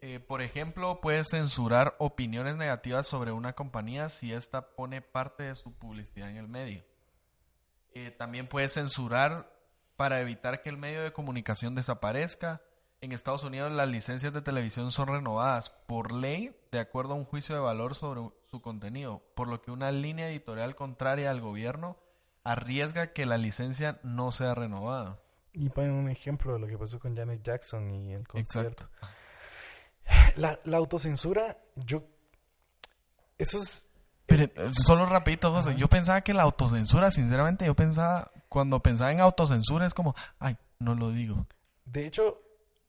Eh, 0.00 0.20
por 0.20 0.42
ejemplo, 0.42 1.00
puedes 1.00 1.28
censurar 1.30 1.96
opiniones 1.98 2.56
negativas 2.56 3.06
sobre 3.06 3.32
una 3.32 3.54
compañía 3.54 4.10
si 4.10 4.30
ésta 4.30 4.74
pone 4.74 5.00
parte 5.00 5.44
de 5.44 5.56
su 5.56 5.72
publicidad 5.72 6.28
en 6.28 6.36
el 6.36 6.48
medio. 6.48 6.84
Eh, 7.94 8.10
también 8.10 8.48
puedes 8.48 8.74
censurar 8.74 9.50
para 9.96 10.20
evitar 10.20 10.60
que 10.60 10.68
el 10.68 10.76
medio 10.76 11.02
de 11.02 11.14
comunicación 11.14 11.74
desaparezca. 11.74 12.60
En 13.06 13.12
Estados 13.12 13.44
Unidos 13.44 13.70
las 13.70 13.88
licencias 13.88 14.32
de 14.32 14.42
televisión 14.42 14.90
son 14.90 15.06
renovadas 15.06 15.70
por 15.70 16.10
ley 16.10 16.50
de 16.72 16.80
acuerdo 16.80 17.12
a 17.12 17.16
un 17.16 17.24
juicio 17.24 17.54
de 17.54 17.60
valor 17.60 17.94
sobre 17.94 18.20
su 18.50 18.60
contenido, 18.60 19.22
por 19.36 19.46
lo 19.46 19.62
que 19.62 19.70
una 19.70 19.92
línea 19.92 20.28
editorial 20.28 20.74
contraria 20.74 21.30
al 21.30 21.40
gobierno 21.40 21.96
arriesga 22.42 23.12
que 23.12 23.24
la 23.24 23.38
licencia 23.38 24.00
no 24.02 24.32
sea 24.32 24.56
renovada. 24.56 25.20
Y 25.52 25.68
ponen 25.68 25.92
un 25.92 26.08
ejemplo 26.08 26.54
de 26.54 26.58
lo 26.58 26.66
que 26.66 26.76
pasó 26.76 26.98
con 26.98 27.16
Janet 27.16 27.44
Jackson 27.44 27.92
y 27.92 28.12
el 28.12 28.26
concierto. 28.26 28.88
Exacto. 28.92 30.40
La, 30.40 30.58
la 30.64 30.76
autocensura, 30.76 31.58
yo... 31.76 32.02
Eso 33.38 33.58
es... 33.58 33.88
Pero 34.26 34.42
eh, 34.46 34.52
solo 34.72 35.06
rapidito, 35.06 35.52
José. 35.52 35.76
Yo 35.76 35.86
pensaba 35.86 36.22
que 36.22 36.34
la 36.34 36.42
autocensura, 36.42 37.12
sinceramente, 37.12 37.66
yo 37.66 37.76
pensaba, 37.76 38.32
cuando 38.48 38.82
pensaba 38.82 39.12
en 39.12 39.20
autocensura 39.20 39.86
es 39.86 39.94
como, 39.94 40.16
ay, 40.40 40.56
no 40.80 40.96
lo 40.96 41.12
digo. 41.12 41.46
De 41.84 42.04
hecho, 42.04 42.42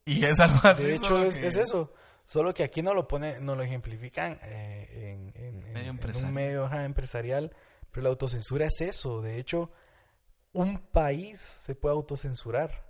Y 0.08 0.24
es 0.24 0.40
algo 0.40 0.58
así. 0.64 0.86
de 0.86 0.94
hecho 0.94 1.22
es, 1.22 1.38
que- 1.38 1.46
es 1.46 1.56
eso. 1.56 1.92
Solo 2.26 2.52
que 2.52 2.62
aquí 2.62 2.82
no 2.82 2.92
lo 2.94 3.08
pone, 3.08 3.40
no 3.40 3.56
lo 3.56 3.62
ejemplifican 3.62 4.38
eh, 4.42 4.88
en, 5.14 5.32
en- 5.34 5.62
en- 5.64 5.72
Medio 5.72 5.80
en 5.82 5.88
empresarial. 5.88 6.28
un 6.28 6.34
medio 6.34 6.64
ajá, 6.66 6.84
empresarial. 6.84 7.54
Pero 7.90 8.02
la 8.04 8.10
autocensura 8.10 8.66
es 8.66 8.80
eso. 8.82 9.22
De 9.22 9.38
hecho, 9.38 9.70
un 10.52 10.78
país 10.78 11.40
se 11.40 11.74
puede 11.74 11.94
autocensurar. 11.94 12.84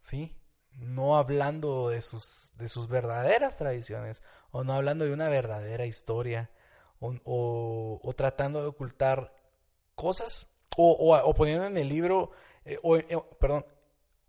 ¿Sí? 0.00 0.36
No 0.72 1.16
hablando 1.16 1.88
de 1.90 2.00
sus, 2.00 2.52
de 2.56 2.68
sus 2.68 2.88
verdaderas 2.88 3.56
tradiciones. 3.56 4.22
O 4.50 4.64
no 4.64 4.72
hablando 4.72 5.04
de 5.04 5.12
una 5.12 5.28
verdadera 5.28 5.86
historia. 5.86 6.50
O, 6.98 7.14
o- 7.24 8.00
o 8.02 8.12
tratando 8.14 8.60
de 8.60 8.68
ocultar 8.68 9.34
cosas. 9.94 10.50
O, 10.76 10.90
o- 10.92 11.16
o 11.16 11.34
poniendo 11.34 11.64
en 11.66 11.76
el 11.76 11.88
libro. 11.88 12.30
eh, 12.64 12.78
o, 12.82 12.96
eh, 12.96 13.06
perdón. 13.38 13.64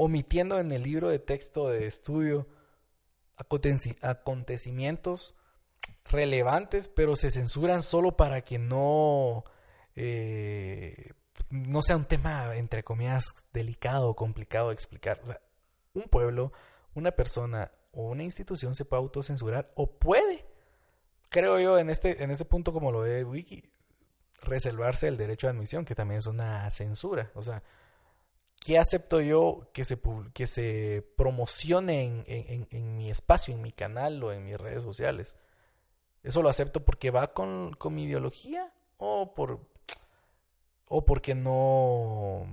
Omitiendo 0.03 0.57
en 0.57 0.71
el 0.71 0.81
libro 0.81 1.09
de 1.09 1.19
texto 1.19 1.69
de 1.69 1.85
estudio 1.85 2.47
aconteci- 3.37 3.99
acontecimientos 4.01 5.35
relevantes, 6.05 6.87
pero 6.87 7.15
se 7.15 7.29
censuran 7.29 7.83
solo 7.83 8.17
para 8.17 8.41
que 8.41 8.57
no, 8.57 9.43
eh, 9.95 11.11
no 11.51 11.83
sea 11.83 11.97
un 11.97 12.05
tema, 12.05 12.55
entre 12.55 12.83
comillas, 12.83 13.25
delicado 13.53 14.09
o 14.09 14.15
complicado 14.15 14.69
de 14.69 14.73
explicar. 14.73 15.19
O 15.23 15.27
sea, 15.27 15.39
un 15.93 16.05
pueblo, 16.09 16.51
una 16.95 17.11
persona 17.11 17.71
o 17.91 18.09
una 18.09 18.23
institución 18.23 18.73
se 18.73 18.85
puede 18.85 19.03
autocensurar 19.03 19.71
o 19.75 19.99
puede, 19.99 20.47
creo 21.29 21.59
yo, 21.59 21.77
en 21.77 21.91
este, 21.91 22.23
en 22.23 22.31
este 22.31 22.45
punto, 22.45 22.73
como 22.73 22.91
lo 22.91 23.01
ve 23.01 23.23
Wiki, 23.23 23.69
reservarse 24.41 25.07
el 25.07 25.17
derecho 25.17 25.45
de 25.45 25.51
admisión, 25.51 25.85
que 25.85 25.93
también 25.93 26.17
es 26.17 26.25
una 26.25 26.67
censura. 26.71 27.31
O 27.35 27.43
sea, 27.43 27.61
¿qué 28.64 28.78
acepto 28.80 29.20
yo 29.20 29.70
que 29.74 29.84
se, 29.84 29.99
que 30.34 30.47
se 30.47 31.05
promocione 31.18 32.03
en, 32.03 32.68
en- 32.70 32.95
mi 32.97 33.09
espacio, 33.09 33.53
en 33.53 33.62
mi 33.62 33.72
canal 33.72 34.24
o 34.24 34.32
en 34.32 34.45
mis 34.45 34.57
redes 34.57 34.84
sociales? 34.84 35.36
¿Eso 36.24 36.41
lo 36.41 36.49
acepto 36.49 36.86
porque 36.86 37.09
va 37.12 37.34
con, 37.34 37.74
con 37.74 37.93
mi 37.95 38.03
ideología 38.03 38.72
o 38.97 39.34
por 39.34 39.59
o 40.93 41.05
porque 41.05 41.34
no, 41.36 42.45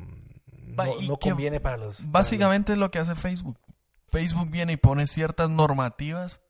no, 0.63 1.17
conviene 1.19 1.61
para 1.61 1.77
los... 1.77 1.99
para 1.99 2.11
Básicamente 2.11 2.73
es 2.73 2.79
lo 2.79 2.91
que 2.91 3.01
hace 3.01 3.15
Facebook. 3.17 3.59
Facebook 4.07 4.49
viene 4.49 4.75
y 4.75 4.77
pone 4.77 5.07
ciertas 5.07 5.51
normativas 5.51 6.41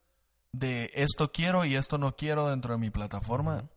de 0.51 0.91
esto 0.93 1.31
quiero 1.31 1.65
y 1.65 1.75
esto 1.75 1.97
no 1.97 2.15
quiero 2.15 2.49
dentro 2.49 2.73
de 2.73 2.79
mi 2.79 2.91
plataforma. 2.91 3.69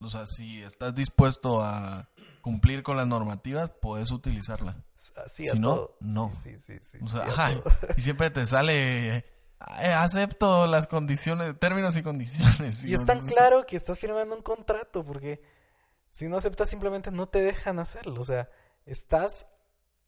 O 0.00 0.08
sea, 0.08 0.24
si 0.26 0.62
estás 0.62 0.94
dispuesto 0.94 1.62
a 1.62 2.08
cumplir 2.42 2.82
con 2.82 2.98
las 2.98 3.06
normativas, 3.06 3.70
puedes 3.70 4.10
utilizarla. 4.10 4.84
así 5.24 5.46
si 5.46 5.58
no, 5.58 5.74
todo. 5.74 5.96
no. 6.00 6.32
Sí, 6.34 6.58
sí, 6.58 6.74
sí, 6.80 6.98
sí, 6.98 6.98
O 7.02 7.08
sea, 7.08 7.24
sí 7.24 7.30
a 7.30 7.32
ajá, 7.32 7.54
todo. 7.54 7.64
y 7.96 8.02
siempre 8.02 8.30
te 8.30 8.44
sale, 8.44 9.24
acepto 9.58 10.66
las 10.66 10.86
condiciones, 10.86 11.58
términos 11.58 11.96
y 11.96 12.02
condiciones. 12.02 12.84
Y 12.84 12.92
es 12.92 13.06
tan 13.06 13.24
claro 13.26 13.64
que 13.64 13.76
estás 13.76 13.98
firmando 13.98 14.36
un 14.36 14.42
contrato 14.42 15.04
porque 15.04 15.42
si 16.10 16.28
no 16.28 16.36
aceptas 16.36 16.68
simplemente 16.68 17.10
no 17.10 17.28
te 17.28 17.40
dejan 17.40 17.78
hacerlo. 17.78 18.20
O 18.20 18.24
sea, 18.24 18.50
estás 18.84 19.46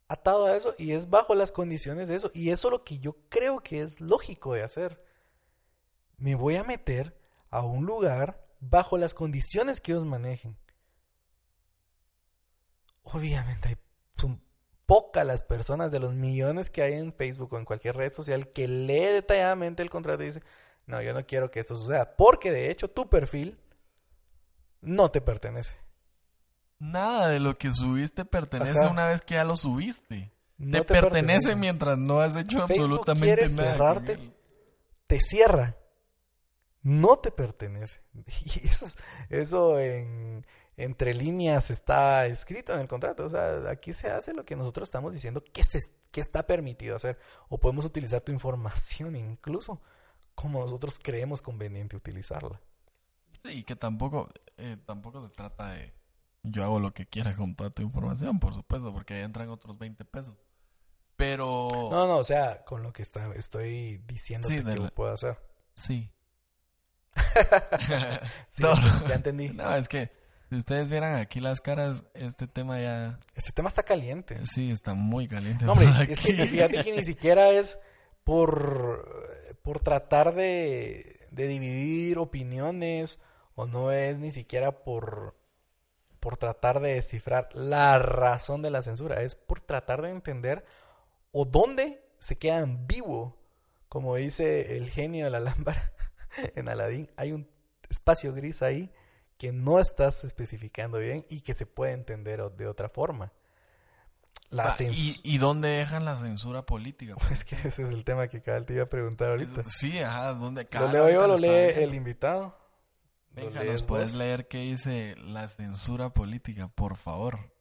atado 0.07 0.45
a 0.45 0.55
eso 0.55 0.75
y 0.77 0.91
es 0.91 1.09
bajo 1.09 1.33
las 1.33 1.51
condiciones 1.51 2.07
de 2.09 2.15
eso. 2.15 2.31
Y 2.33 2.51
eso 2.51 2.67
es 2.67 2.71
lo 2.73 2.83
que 2.83 2.99
yo 2.99 3.15
creo 3.29 3.61
que 3.61 3.81
es 3.81 4.01
lógico 4.01 4.53
de 4.53 4.63
hacer. 4.63 5.03
Me 6.17 6.35
voy 6.35 6.57
a 6.57 6.63
meter 6.63 7.17
a 7.49 7.61
un 7.61 7.85
lugar 7.85 8.45
bajo 8.59 8.97
las 8.97 9.13
condiciones 9.13 9.81
que 9.81 9.93
ellos 9.93 10.05
manejen. 10.05 10.57
Obviamente 13.15 13.69
hay, 13.69 13.77
son 14.17 14.41
pocas 14.85 15.25
las 15.25 15.41
personas 15.43 15.91
de 15.91 15.99
los 15.99 16.13
millones 16.13 16.69
que 16.69 16.81
hay 16.81 16.93
en 16.93 17.13
Facebook 17.13 17.53
o 17.53 17.57
en 17.57 17.65
cualquier 17.65 17.95
red 17.95 18.11
social 18.13 18.49
que 18.51 18.67
lee 18.67 19.05
detalladamente 19.13 19.81
el 19.83 19.89
contrato 19.89 20.23
y 20.23 20.27
dice, 20.27 20.43
no, 20.85 21.01
yo 21.01 21.13
no 21.13 21.25
quiero 21.25 21.49
que 21.49 21.59
esto 21.59 21.75
suceda. 21.75 22.15
Porque 22.15 22.51
de 22.51 22.69
hecho 22.69 22.89
tu 22.89 23.09
perfil 23.09 23.57
no 24.81 25.09
te 25.09 25.21
pertenece. 25.21 25.77
Nada 26.77 27.29
de 27.29 27.39
lo 27.39 27.57
que 27.57 27.71
subiste 27.71 28.25
pertenece 28.25 28.79
Ajá. 28.85 28.89
una 28.91 29.07
vez 29.07 29.21
que 29.21 29.35
ya 29.35 29.43
lo 29.43 29.55
subiste. 29.55 30.31
No 30.57 30.83
te, 30.83 30.93
pertenece 30.93 31.55
mientras 31.55 31.97
no 31.97 32.19
has 32.19 32.35
hecho 32.35 32.67
Facebook 32.67 32.71
absolutamente 32.99 33.35
quiere 33.37 33.53
nada. 33.53 33.71
cerrarte. 33.71 34.33
Te 35.07 35.19
cierra. 35.19 35.77
No 36.81 37.17
te 37.17 37.31
pertenece. 37.31 38.01
Y 38.45 38.67
eso, 38.67 38.85
es- 38.85 38.97
eso 39.29 39.79
en, 39.79 40.45
entre 40.77 41.13
líneas 41.13 41.69
está 41.71 42.25
escrito 42.25 42.73
en 42.73 42.81
el 42.81 42.87
contrato. 42.87 43.25
O 43.25 43.29
sea, 43.29 43.69
aquí 43.69 43.93
se 43.93 44.09
hace 44.11 44.33
lo 44.33 44.45
que 44.45 44.55
nosotros 44.55 44.87
estamos 44.87 45.13
diciendo 45.13 45.43
que, 45.53 45.63
se, 45.63 45.79
que 46.11 46.21
está 46.21 46.45
permitido 46.47 46.95
hacer. 46.95 47.17
O 47.49 47.59
podemos 47.59 47.85
utilizar 47.85 48.21
tu 48.21 48.31
información 48.31 49.15
incluso 49.15 49.81
como 50.33 50.59
nosotros 50.59 50.99
creemos 51.01 51.41
conveniente 51.41 51.95
utilizarla. 51.95 52.59
Sí, 53.43 53.63
que 53.63 53.75
tampoco, 53.75 54.29
eh, 54.57 54.75
tampoco 54.85 55.21
se 55.21 55.29
trata 55.29 55.69
de 55.71 55.93
yo 56.43 56.63
hago 56.63 56.79
lo 56.79 56.93
que 56.93 57.05
quiera 57.07 57.35
con 57.35 57.55
toda 57.55 57.69
tu 57.69 57.81
información, 57.81 58.39
por 58.39 58.53
supuesto, 58.53 58.91
porque 58.93 59.13
ahí 59.15 59.21
entran 59.23 59.49
otros 59.49 59.77
20 59.77 60.03
pesos. 60.05 60.35
Pero 61.15 61.67
No, 61.71 62.05
no, 62.07 62.17
o 62.17 62.23
sea, 62.23 62.65
con 62.65 62.83
lo 62.83 62.91
que 62.91 63.01
está, 63.01 63.33
estoy 63.35 63.99
diciendo 64.05 64.47
Sí, 64.49 64.61
que 64.63 64.75
lo 64.75 64.89
puedo 64.89 65.13
hacer. 65.13 65.39
sí. 65.73 66.11
Sí, 68.49 68.61
No, 68.63 68.75
ya- 68.75 68.81
no. 68.99 69.07
ya 69.09 69.15
entendí. 69.15 69.49
No, 69.49 69.75
es 69.75 69.87
que 69.87 70.11
si 70.49 70.55
ustedes 70.55 70.89
vieran 70.89 71.15
aquí 71.15 71.39
las 71.39 71.59
caras, 71.61 72.03
este 72.13 72.47
tema 72.47 72.79
ya 72.79 73.19
Este 73.35 73.51
tema 73.51 73.67
está 73.67 73.83
caliente. 73.83 74.45
sí 74.45 74.71
está 74.71 74.93
muy 74.93 75.27
caliente. 75.27 75.65
No, 75.65 75.73
hombre, 75.73 75.87
es 76.09 76.21
que 76.21 76.47
fíjate 76.47 76.83
que 76.83 76.91
ni 76.91 77.03
siquiera 77.03 77.49
es 77.49 77.79
por, 78.23 79.57
por 79.61 79.79
tratar 79.79 80.35
de, 80.35 81.27
de 81.31 81.47
dividir 81.47 82.17
opiniones 82.19 83.19
o 83.55 83.65
no 83.65 83.91
es 83.91 84.19
ni 84.19 84.31
siquiera 84.31 84.83
por, 84.83 85.35
por 86.19 86.37
tratar 86.37 86.79
de 86.79 86.95
descifrar 86.95 87.49
la 87.53 87.99
razón 87.99 88.61
de 88.61 88.71
la 88.71 88.81
censura, 88.81 89.21
es 89.21 89.35
por 89.35 89.61
tratar 89.61 90.01
de 90.01 90.09
entender 90.09 90.65
o 91.31 91.45
dónde 91.45 92.03
se 92.19 92.37
quedan 92.37 92.87
vivo, 92.87 93.37
como 93.89 94.15
dice 94.15 94.77
el 94.77 94.89
genio 94.89 95.25
de 95.25 95.31
la 95.31 95.39
lámpara 95.41 95.93
en 96.55 96.67
Aladdin, 96.67 97.09
hay 97.15 97.31
un 97.31 97.49
espacio 97.89 98.33
gris 98.33 98.61
ahí 98.61 98.91
que 99.37 99.51
no 99.51 99.79
estás 99.79 100.23
especificando 100.23 100.97
bien 100.99 101.25
y 101.29 101.41
que 101.41 101.53
se 101.53 101.65
puede 101.65 101.91
entender 101.93 102.41
de 102.51 102.67
otra 102.67 102.89
forma. 102.89 103.31
La 104.49 104.71
cens- 104.71 105.21
¿y, 105.23 105.35
¿Y 105.35 105.37
dónde 105.39 105.69
dejan 105.69 106.05
la 106.05 106.15
censura 106.15 106.65
política? 106.65 107.15
es 107.31 107.43
que 107.43 107.55
ese 107.55 107.83
es 107.83 107.89
el 107.89 108.03
tema 108.05 108.27
que 108.27 108.41
cada 108.41 108.63
te 108.65 108.73
iba 108.73 108.83
a 108.83 108.89
preguntar 108.89 109.31
ahorita. 109.31 109.63
Sí, 109.67 109.99
ajá, 109.99 110.33
¿dónde 110.33 110.63
¿Lo 110.63 110.69
Cabal, 110.69 110.91
leo 110.93 111.09
yo 111.09 111.27
lo 111.27 111.35
lee 111.37 111.47
viendo. 111.49 111.81
el 111.81 111.95
invitado? 111.95 112.57
¿Lo 113.35 113.41
Venga, 113.43 113.63
nos 113.65 113.81
puedes 113.81 114.09
vos? 114.11 114.17
leer 114.19 114.47
qué 114.47 114.59
dice 114.59 115.15
la 115.17 115.49
censura 115.49 116.13
política, 116.13 116.69
por 116.69 116.95
favor. 116.95 117.51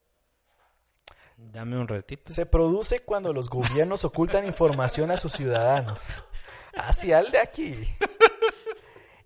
Dame 1.37 1.77
un 1.79 1.89
ratito. 1.89 2.33
Se 2.33 2.47
produce 2.47 3.01
cuando 3.01 3.33
los 3.33 3.51
gobiernos 3.51 4.05
ocultan 4.05 4.47
información 4.47 5.11
a 5.11 5.17
sus 5.17 5.33
ciudadanos. 5.33 6.23
Hacia 6.77 7.19
el 7.19 7.33
de 7.33 7.39
aquí. 7.41 7.75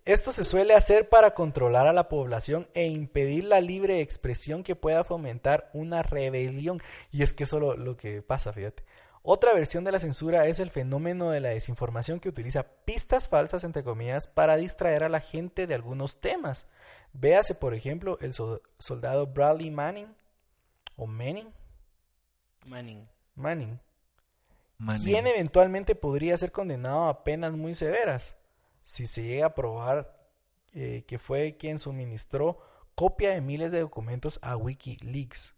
Esto 0.09 0.33
se 0.33 0.43
suele 0.43 0.73
hacer 0.75 1.11
para 1.11 1.35
controlar 1.35 1.87
a 1.87 1.93
la 1.93 2.09
población 2.09 2.67
e 2.73 2.87
impedir 2.87 3.45
la 3.45 3.61
libre 3.61 4.01
expresión 4.01 4.63
que 4.63 4.75
pueda 4.75 5.05
fomentar 5.05 5.69
una 5.75 6.03
rebelión. 6.03 6.81
Y 7.13 7.23
es 7.23 7.35
que 7.35 7.45
eso 7.45 7.61
lo, 7.61 7.77
lo 7.77 7.95
que 7.99 8.23
pasa, 8.23 8.55
fíjate. 8.55 8.85
Otra 9.23 9.53
versión 9.53 9.85
de 9.85 9.93
la 9.93 9.99
censura 9.99 10.47
es 10.47 10.61
el 10.61 10.71
fenómeno 10.71 11.29
de 11.29 11.41
la 11.41 11.51
desinformación 11.51 12.21
que 12.21 12.31
utiliza 12.31 12.63
pistas 12.87 13.29
falsas, 13.29 13.65
entre 13.65 13.85
comillas, 13.85 14.29
para 14.29 14.57
distraer 14.57 15.05
a 15.05 15.11
la 15.11 15.21
gente 15.21 15.67
de 15.67 15.75
algunos 15.75 16.23
temas. 16.23 16.67
Véase, 17.13 17.55
por 17.55 17.75
ejemplo, 17.75 18.17
el 18.23 18.33
so- 18.33 18.63
soldado 18.79 19.27
Bradley 19.27 19.71
Manning, 19.71 20.17
o 20.97 21.07
Manning, 21.07 21.53
Manning. 22.65 23.07
Manning, 23.35 23.79
Manín. 24.79 25.05
¿quién 25.05 25.27
eventualmente 25.27 25.95
podría 25.95 26.39
ser 26.39 26.51
condenado 26.51 27.09
a 27.11 27.25
penas 27.25 27.53
muy 27.53 27.75
severas 27.75 28.38
si 28.89 29.07
se 29.07 29.23
llega 29.23 29.47
a 29.47 29.55
probar 29.55 30.17
eh, 30.73 31.05
que 31.07 31.19
fue 31.19 31.57
quien 31.59 31.79
suministró 31.79 32.59
copia 32.95 33.31
de 33.31 33.43
miles 33.43 33.71
de 33.71 33.81
documentos 33.81 34.39
a 34.41 34.57
Wikileaks? 34.57 35.55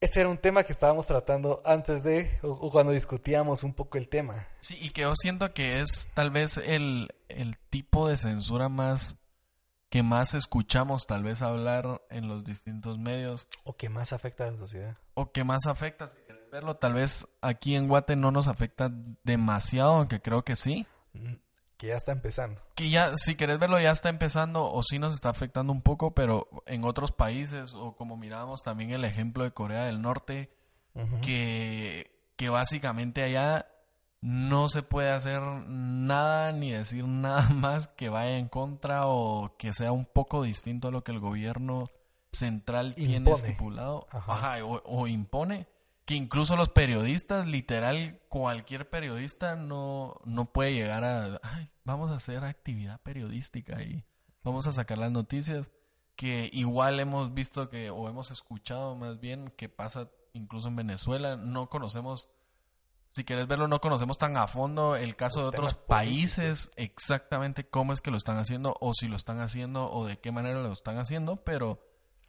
Ese 0.00 0.20
era 0.20 0.28
un 0.30 0.38
tema 0.38 0.62
que 0.64 0.72
estábamos 0.72 1.06
tratando 1.06 1.60
antes 1.64 2.02
de, 2.02 2.38
o, 2.42 2.48
o 2.48 2.70
cuando 2.70 2.92
discutíamos 2.92 3.62
un 3.62 3.74
poco 3.74 3.98
el 3.98 4.08
tema. 4.08 4.46
Sí, 4.60 4.76
y 4.80 4.90
que 4.90 5.02
yo 5.02 5.14
siento 5.14 5.52
que 5.52 5.80
es 5.80 6.08
tal 6.14 6.30
vez 6.30 6.56
el, 6.58 7.08
el 7.28 7.58
tipo 7.70 8.08
de 8.08 8.16
censura 8.16 8.68
más 8.68 9.16
que 9.90 10.02
más 10.02 10.34
escuchamos 10.34 11.06
tal 11.06 11.22
vez 11.22 11.42
hablar 11.42 12.02
en 12.10 12.26
los 12.28 12.42
distintos 12.42 12.98
medios 12.98 13.46
O 13.64 13.76
que 13.76 13.88
más 13.88 14.12
afecta 14.12 14.44
a 14.44 14.50
la 14.50 14.56
sociedad. 14.58 14.96
o 15.14 15.30
que 15.30 15.44
más 15.44 15.66
afecta. 15.66 16.10
Verlo, 16.50 16.76
tal 16.76 16.94
vez 16.94 17.28
aquí 17.40 17.74
en 17.76 17.88
Guate 17.88 18.16
no 18.16 18.30
nos 18.30 18.48
afecta 18.48 18.90
demasiado, 19.24 19.96
aunque 19.96 20.20
creo 20.20 20.42
que 20.44 20.56
sí. 20.56 20.86
Mm, 21.12 21.34
Que 21.76 21.88
ya 21.88 21.96
está 21.96 22.12
empezando. 22.12 22.60
Que 22.74 22.88
ya, 22.90 23.16
si 23.16 23.34
querés 23.34 23.58
verlo, 23.58 23.78
ya 23.80 23.90
está 23.90 24.08
empezando 24.08 24.70
o 24.70 24.82
sí 24.82 24.98
nos 24.98 25.12
está 25.14 25.28
afectando 25.28 25.72
un 25.72 25.82
poco, 25.82 26.14
pero 26.14 26.48
en 26.66 26.84
otros 26.84 27.12
países, 27.12 27.74
o 27.74 27.96
como 27.96 28.16
mirábamos 28.16 28.62
también 28.62 28.90
el 28.90 29.04
ejemplo 29.04 29.44
de 29.44 29.52
Corea 29.52 29.84
del 29.84 30.00
Norte, 30.00 30.50
que, 31.20 32.10
que 32.36 32.48
básicamente 32.48 33.22
allá 33.22 33.66
no 34.22 34.68
se 34.70 34.82
puede 34.82 35.10
hacer 35.10 35.42
nada 35.42 36.52
ni 36.52 36.70
decir 36.70 37.04
nada 37.08 37.48
más 37.50 37.88
que 37.88 38.08
vaya 38.08 38.38
en 38.38 38.48
contra 38.48 39.06
o 39.06 39.56
que 39.58 39.72
sea 39.74 39.92
un 39.92 40.06
poco 40.06 40.42
distinto 40.42 40.88
a 40.88 40.90
lo 40.90 41.04
que 41.04 41.12
el 41.12 41.20
gobierno 41.20 41.90
central 42.32 42.94
tiene 42.94 43.30
estipulado 43.30 44.06
Ajá. 44.10 44.32
Ajá, 44.32 44.64
o, 44.64 44.82
o 44.84 45.06
impone 45.06 45.66
que 46.06 46.14
incluso 46.14 46.56
los 46.56 46.68
periodistas, 46.68 47.46
literal, 47.46 48.20
cualquier 48.28 48.88
periodista 48.88 49.56
no, 49.56 50.20
no 50.24 50.52
puede 50.52 50.72
llegar 50.72 51.02
a, 51.04 51.40
"Ay, 51.42 51.68
vamos 51.84 52.12
a 52.12 52.16
hacer 52.16 52.44
actividad 52.44 53.00
periodística 53.02 53.82
y 53.82 54.04
vamos 54.44 54.68
a 54.68 54.72
sacar 54.72 54.98
las 54.98 55.10
noticias, 55.10 55.68
que 56.14 56.48
igual 56.52 57.00
hemos 57.00 57.34
visto 57.34 57.68
que, 57.68 57.90
o 57.90 58.08
hemos 58.08 58.30
escuchado 58.30 58.94
más 58.94 59.18
bien, 59.18 59.52
que 59.56 59.68
pasa 59.68 60.08
incluso 60.32 60.68
en 60.68 60.76
Venezuela, 60.76 61.36
no 61.36 61.68
conocemos, 61.68 62.30
si 63.12 63.24
quieres 63.24 63.48
verlo, 63.48 63.66
no 63.66 63.80
conocemos 63.80 64.16
tan 64.16 64.36
a 64.36 64.46
fondo 64.46 64.94
el 64.94 65.16
caso 65.16 65.40
Los 65.42 65.50
de 65.50 65.58
otros 65.58 65.76
países, 65.76 66.70
exactamente 66.76 67.68
cómo 67.68 67.92
es 67.92 68.00
que 68.00 68.12
lo 68.12 68.16
están 68.16 68.38
haciendo, 68.38 68.76
o 68.80 68.94
si 68.94 69.08
lo 69.08 69.16
están 69.16 69.40
haciendo, 69.40 69.90
o 69.90 70.06
de 70.06 70.20
qué 70.20 70.30
manera 70.30 70.60
lo 70.62 70.72
están 70.72 70.98
haciendo, 70.98 71.42
pero 71.42 71.80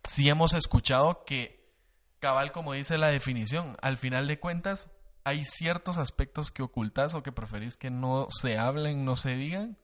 sí 0.04 0.28
hemos 0.30 0.56
escuchado 0.56 1.26
que 1.26 1.57
cabal 2.20 2.52
como 2.52 2.74
dice 2.74 2.98
la 2.98 3.08
definición, 3.08 3.76
al 3.82 3.98
final 3.98 4.28
de 4.28 4.40
cuentas 4.40 4.90
hay 5.24 5.44
ciertos 5.46 5.98
aspectos 5.98 6.52
que 6.52 6.64
ocultas 6.64 7.14
o 7.14 7.22
que 7.24 7.32
preferís 7.32 7.76
que 7.78 7.90
no 7.90 8.28
se 8.30 8.58
hablen, 8.58 9.04
no 9.06 9.16
se 9.18 9.36
digan, 9.36 9.78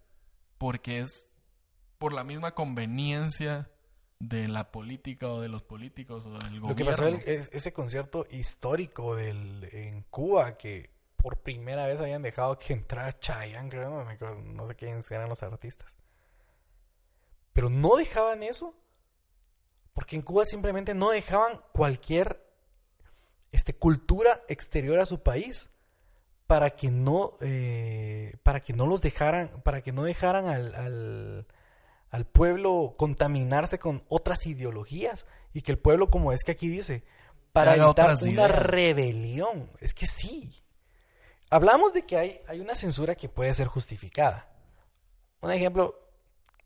porque 0.57 0.99
es 0.99 1.25
por 1.97 2.13
la 2.13 2.23
misma 2.23 2.55
conveniencia 2.55 3.69
de 4.19 4.47
la 4.47 4.71
política 4.71 5.27
o 5.27 5.41
de 5.41 5.49
los 5.49 5.63
políticos 5.63 6.25
o 6.25 6.29
del 6.31 6.61
gobierno. 6.61 6.69
Lo 6.69 6.75
que 6.75 6.85
pasó 6.85 7.07
es- 7.07 7.49
ese 7.51 7.73
concierto 7.73 8.25
histórico 8.29 9.15
del, 9.15 9.65
en 9.73 10.03
Cuba 10.03 10.57
que 10.57 10.91
por 11.17 11.39
primera 11.41 11.85
vez 11.87 11.99
habían 11.99 12.21
dejado 12.21 12.57
que 12.57 12.71
entrara 12.73 13.17
Chayanne, 13.19 13.69
creo, 13.69 14.05
no 14.43 14.67
sé 14.67 14.75
quiénes 14.75 15.09
eran 15.11 15.27
los 15.29 15.43
artistas. 15.43 15.95
Pero 17.53 17.69
no 17.69 17.95
dejaban 17.97 18.43
eso, 18.43 18.75
porque 19.93 20.15
en 20.15 20.21
Cuba 20.21 20.45
simplemente 20.45 20.93
no 20.93 21.11
dejaban 21.11 21.61
cualquier 21.71 22.43
este, 23.51 23.75
cultura 23.75 24.41
exterior 24.47 24.99
a 24.99 25.05
su 25.05 25.21
país 25.21 25.69
para 26.47 26.71
que 26.71 26.89
no 26.91 27.33
eh, 27.41 28.35
para 28.43 28.59
que 28.59 28.73
no 28.73 28.85
los 28.85 29.01
dejaran 29.01 29.61
para 29.63 29.81
que 29.81 29.91
no 29.91 30.03
dejaran 30.03 30.47
al, 30.47 30.75
al, 30.75 31.47
al 32.09 32.25
pueblo 32.25 32.95
contaminarse 32.97 33.79
con 33.79 34.03
otras 34.09 34.45
ideologías 34.45 35.25
y 35.53 35.61
que 35.61 35.71
el 35.71 35.79
pueblo 35.79 36.09
como 36.09 36.33
es 36.33 36.43
que 36.43 36.51
aquí 36.51 36.67
dice 36.67 37.03
para 37.53 37.75
evitar 37.75 38.17
una 38.23 38.47
rebelión. 38.47 39.69
Es 39.79 39.93
que 39.93 40.07
sí. 40.07 40.61
Hablamos 41.49 41.93
de 41.93 42.03
que 42.03 42.17
hay, 42.17 42.41
hay 42.47 42.59
una 42.59 42.75
censura 42.75 43.15
que 43.15 43.29
puede 43.29 43.53
ser 43.53 43.67
justificada. 43.67 44.49
Un 45.39 45.51
ejemplo 45.51 46.02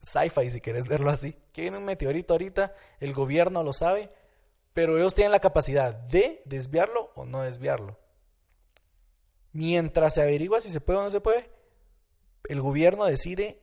sci-fi 0.02 0.50
si 0.50 0.62
quieres 0.62 0.88
verlo 0.88 1.10
así. 1.10 1.36
Que 1.52 1.62
viene 1.62 1.78
un 1.78 1.86
meteorito 1.86 2.34
ahorita 2.34 2.74
el 3.00 3.14
gobierno 3.14 3.64
lo 3.64 3.74
sabe 3.74 4.10
pero 4.74 4.96
ellos 4.96 5.16
tienen 5.16 5.32
la 5.32 5.40
capacidad 5.40 5.92
de 5.92 6.44
desviarlo 6.46 7.10
o 7.16 7.26
no 7.26 7.42
desviarlo. 7.42 7.98
Mientras 9.52 10.14
se 10.14 10.22
averigua 10.22 10.62
si 10.62 10.70
se 10.70 10.82
puede 10.82 11.00
o 11.00 11.02
no 11.02 11.10
se 11.10 11.20
puede, 11.20 11.50
el 12.48 12.62
gobierno 12.62 13.06
decide 13.06 13.60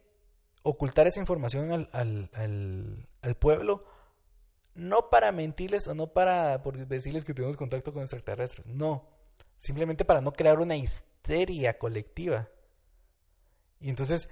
ocultar 0.65 1.07
esa 1.07 1.21
información 1.21 1.71
al, 1.71 1.89
al- 1.93 3.07
al- 3.23 3.37
pueblo, 3.37 3.85
no 4.75 5.09
para 5.09 5.31
mentirles 5.31 5.87
o 5.87 5.95
no 5.95 6.09
para 6.09 6.63
por 6.65 6.85
decirles 6.85 7.25
que 7.25 7.33
tuvimos 7.33 7.57
contacto 7.57 7.93
con 7.93 8.03
extraterrestres, 8.03 8.67
no, 8.67 9.09
simplemente 9.59 10.05
para 10.05 10.21
no 10.21 10.33
crear 10.33 10.59
una 10.59 10.75
histeria 10.75 11.79
colectiva. 11.79 12.49
Y 13.79 13.89
entonces, 13.89 14.29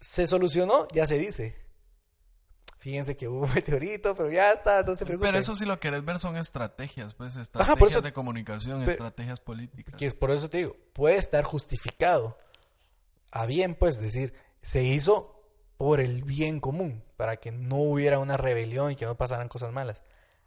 ¿se 0.00 0.26
solucionó? 0.26 0.86
Ya 0.92 1.06
se 1.06 1.18
dice. 1.18 1.56
Fíjense 2.78 3.16
que 3.16 3.28
hubo 3.28 3.40
un 3.44 3.50
meteorito, 3.54 4.14
pero 4.14 4.30
ya 4.30 4.52
está, 4.52 4.82
no 4.82 4.96
se 4.96 5.04
preocupen. 5.04 5.28
Pero 5.30 5.38
eso 5.38 5.54
si 5.54 5.66
lo 5.66 5.78
querés 5.78 6.04
ver 6.04 6.18
son 6.18 6.36
estrategias, 6.36 7.12
pues 7.14 7.36
estrategias 7.36 7.68
Ajá, 7.68 7.78
por 7.78 7.88
eso- 7.88 8.00
de 8.00 8.12
comunicación, 8.12 8.80
Pero- 8.80 8.92
estrategias 8.92 9.40
políticas. 9.40 9.96
Que 9.96 10.06
es 10.06 10.14
por 10.14 10.30
eso 10.30 10.48
te 10.48 10.58
digo, 10.58 10.76
puede 10.94 11.16
estar 11.16 11.44
justificado. 11.44 12.38
A 13.32 13.46
bien, 13.46 13.74
pues, 13.74 14.00
decir, 14.00 14.32
se 14.62 14.82
hizo 14.82 15.36
por 15.76 16.00
el 16.00 16.24
bien 16.24 16.58
común, 16.60 17.04
para 17.16 17.36
que 17.36 17.52
no 17.52 17.76
hubiera 17.76 18.18
una 18.18 18.36
rebelión 18.36 18.92
y 18.92 18.96
que 18.96 19.04
no 19.06 19.16
pasaran 19.16 19.48
cosas 19.48 19.72
malas. 19.72 20.02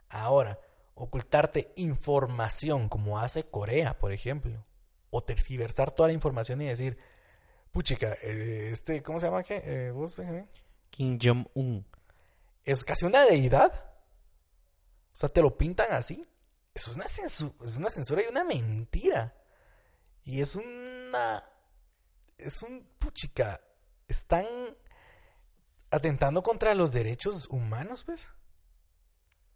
Ahora, 0.10 0.60
ocultarte 0.96 1.72
información, 1.76 2.90
como 2.90 3.20
hace 3.20 3.44
Corea, 3.44 3.98
por 3.98 4.12
ejemplo, 4.12 4.64
o 5.12 5.22
tergiversar 5.24 5.92
toda 5.92 6.10
la 6.10 6.14
información 6.14 6.62
y 6.62 6.66
decir, 6.66 6.98
puchica, 7.74 8.14
eh, 8.22 8.70
este, 8.72 9.04
¿cómo 9.04 9.20
se 9.20 9.26
llama? 9.26 9.44
¿Qué? 9.44 9.62
Eh, 9.66 9.92
¿Vos, 9.92 10.16
Benjamín? 10.16 10.48
Kim 10.90 11.20
Jong-un. 11.22 11.86
Es 12.64 12.86
casi 12.86 13.06
una 13.06 13.26
deidad. 13.26 13.74
O 15.12 15.16
sea, 15.16 15.28
te 15.28 15.42
lo 15.42 15.58
pintan 15.58 15.92
así. 15.92 16.26
Eso 16.74 16.92
es 16.92 16.96
una, 16.96 17.06
censu- 17.06 17.66
es 17.66 17.76
una 17.76 17.90
censura 17.90 18.22
y 18.24 18.30
una 18.30 18.44
mentira. 18.44 19.36
Y 20.24 20.40
es 20.40 20.56
una... 20.56 21.44
Es 22.38 22.62
un... 22.62 22.88
Puchica. 23.00 23.60
Están 24.08 24.46
atentando 25.92 26.44
contra 26.44 26.76
los 26.76 26.92
derechos 26.92 27.48
humanos, 27.50 28.04
pues. 28.04 28.30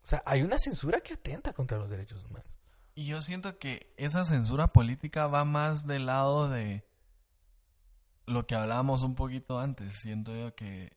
O 0.03 0.07
sea, 0.07 0.23
hay 0.25 0.41
una 0.41 0.57
censura 0.57 1.01
que 1.01 1.13
atenta 1.13 1.53
contra 1.53 1.77
los 1.77 1.89
derechos 1.89 2.25
humanos. 2.25 2.51
Y 2.95 3.05
yo 3.05 3.21
siento 3.21 3.59
que 3.59 3.93
esa 3.97 4.23
censura 4.23 4.67
política 4.73 5.27
va 5.27 5.45
más 5.45 5.85
del 5.85 6.07
lado 6.07 6.49
de 6.49 6.86
lo 8.27 8.45
que 8.45 8.55
hablábamos 8.55 9.03
un 9.03 9.15
poquito 9.15 9.59
antes. 9.59 9.99
Siento 10.01 10.35
yo 10.35 10.53
que 10.53 10.95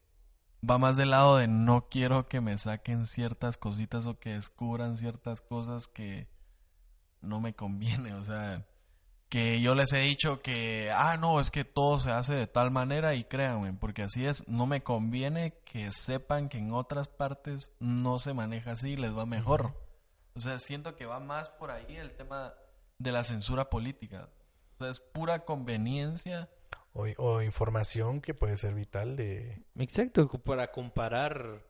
va 0.68 0.78
más 0.78 0.96
del 0.96 1.10
lado 1.10 1.38
de 1.38 1.48
no 1.48 1.88
quiero 1.88 2.28
que 2.28 2.40
me 2.40 2.58
saquen 2.58 3.06
ciertas 3.06 3.56
cositas 3.56 4.06
o 4.06 4.18
que 4.18 4.34
descubran 4.34 4.96
ciertas 4.96 5.40
cosas 5.40 5.86
que 5.86 6.28
no 7.22 7.40
me 7.40 7.54
conviene. 7.54 8.14
O 8.14 8.24
sea, 8.24 8.66
que 9.30 9.60
yo 9.60 9.74
les 9.74 9.92
he 9.92 10.00
dicho 10.00 10.42
que, 10.42 10.90
ah, 10.92 11.16
no, 11.16 11.40
es 11.40 11.50
que 11.50 11.64
todo 11.64 12.00
se 12.00 12.10
hace 12.10 12.34
de 12.34 12.46
tal 12.48 12.72
manera 12.72 13.14
y 13.14 13.24
créanme, 13.24 13.72
porque 13.74 14.02
así 14.02 14.26
es, 14.26 14.46
no 14.48 14.66
me 14.66 14.82
conviene 14.82 15.54
que 15.64 15.92
sepan 15.92 16.48
que 16.48 16.58
en 16.58 16.72
otras 16.72 17.06
partes 17.06 17.72
no 17.78 18.18
se 18.18 18.34
maneja 18.34 18.72
así 18.72 18.90
y 18.90 18.96
les 18.96 19.16
va 19.16 19.26
mejor. 19.26 19.80
O 20.34 20.40
sea, 20.40 20.58
siento 20.58 20.96
que 20.96 21.06
va 21.06 21.20
más 21.20 21.48
por 21.48 21.70
ahí 21.70 21.96
el 21.96 22.10
tema 22.16 22.54
de 22.98 23.12
la 23.12 23.22
censura 23.22 23.70
política. 23.70 24.28
O 24.76 24.82
sea, 24.82 24.90
es 24.90 24.98
pura 24.98 25.44
conveniencia. 25.44 26.50
O, 26.92 27.06
o 27.18 27.42
información 27.42 28.20
que 28.20 28.34
puede 28.34 28.56
ser 28.56 28.74
vital 28.74 29.14
de... 29.14 29.62
Exacto, 29.78 30.28
para 30.28 30.72
comparar 30.72 31.62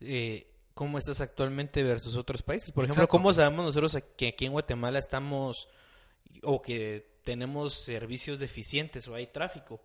eh, 0.00 0.52
cómo 0.74 0.98
estás 0.98 1.22
actualmente 1.22 1.82
versus 1.82 2.16
otros 2.16 2.42
países. 2.42 2.70
Por 2.72 2.84
ejemplo. 2.84 3.08
¿cómo 3.08 3.32
sabemos 3.32 3.64
nosotros 3.64 3.96
que 4.16 4.28
aquí 4.28 4.44
en 4.44 4.52
Guatemala 4.52 4.98
estamos 4.98 5.68
o 6.42 6.60
que 6.60 7.16
tenemos 7.24 7.72
servicios 7.72 8.38
deficientes 8.38 9.08
o 9.08 9.14
hay 9.14 9.28
tráfico? 9.28 9.80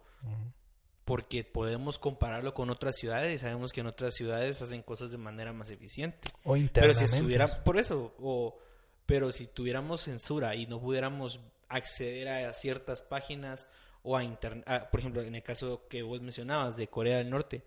Porque 1.05 1.45
podemos 1.45 1.97
compararlo 1.97 2.53
con 2.53 2.69
otras 2.69 2.97
ciudades 2.97 3.33
y 3.33 3.37
sabemos 3.37 3.71
que 3.71 3.79
en 3.79 3.87
otras 3.87 4.13
ciudades 4.13 4.61
hacen 4.61 4.83
cosas 4.83 5.11
de 5.11 5.17
manera 5.17 5.53
más 5.53 5.69
eficiente. 5.69 6.19
O 6.43 6.57
Pero 6.73 6.93
si 6.93 7.05
estuviera, 7.05 7.63
por 7.63 7.77
eso, 7.77 8.13
o, 8.19 8.59
pero 9.05 9.31
si 9.31 9.47
tuviéramos 9.47 10.01
censura 10.01 10.55
y 10.55 10.67
no 10.67 10.81
pudiéramos 10.81 11.39
acceder 11.69 12.27
a 12.27 12.53
ciertas 12.53 13.01
páginas 13.01 13.69
o 14.03 14.17
a 14.17 14.23
internet, 14.23 14.65
por 14.89 14.99
ejemplo, 14.99 15.21
en 15.21 15.35
el 15.35 15.43
caso 15.43 15.87
que 15.87 16.01
vos 16.01 16.21
mencionabas 16.21 16.75
de 16.75 16.87
Corea 16.87 17.17
del 17.17 17.29
Norte, 17.29 17.63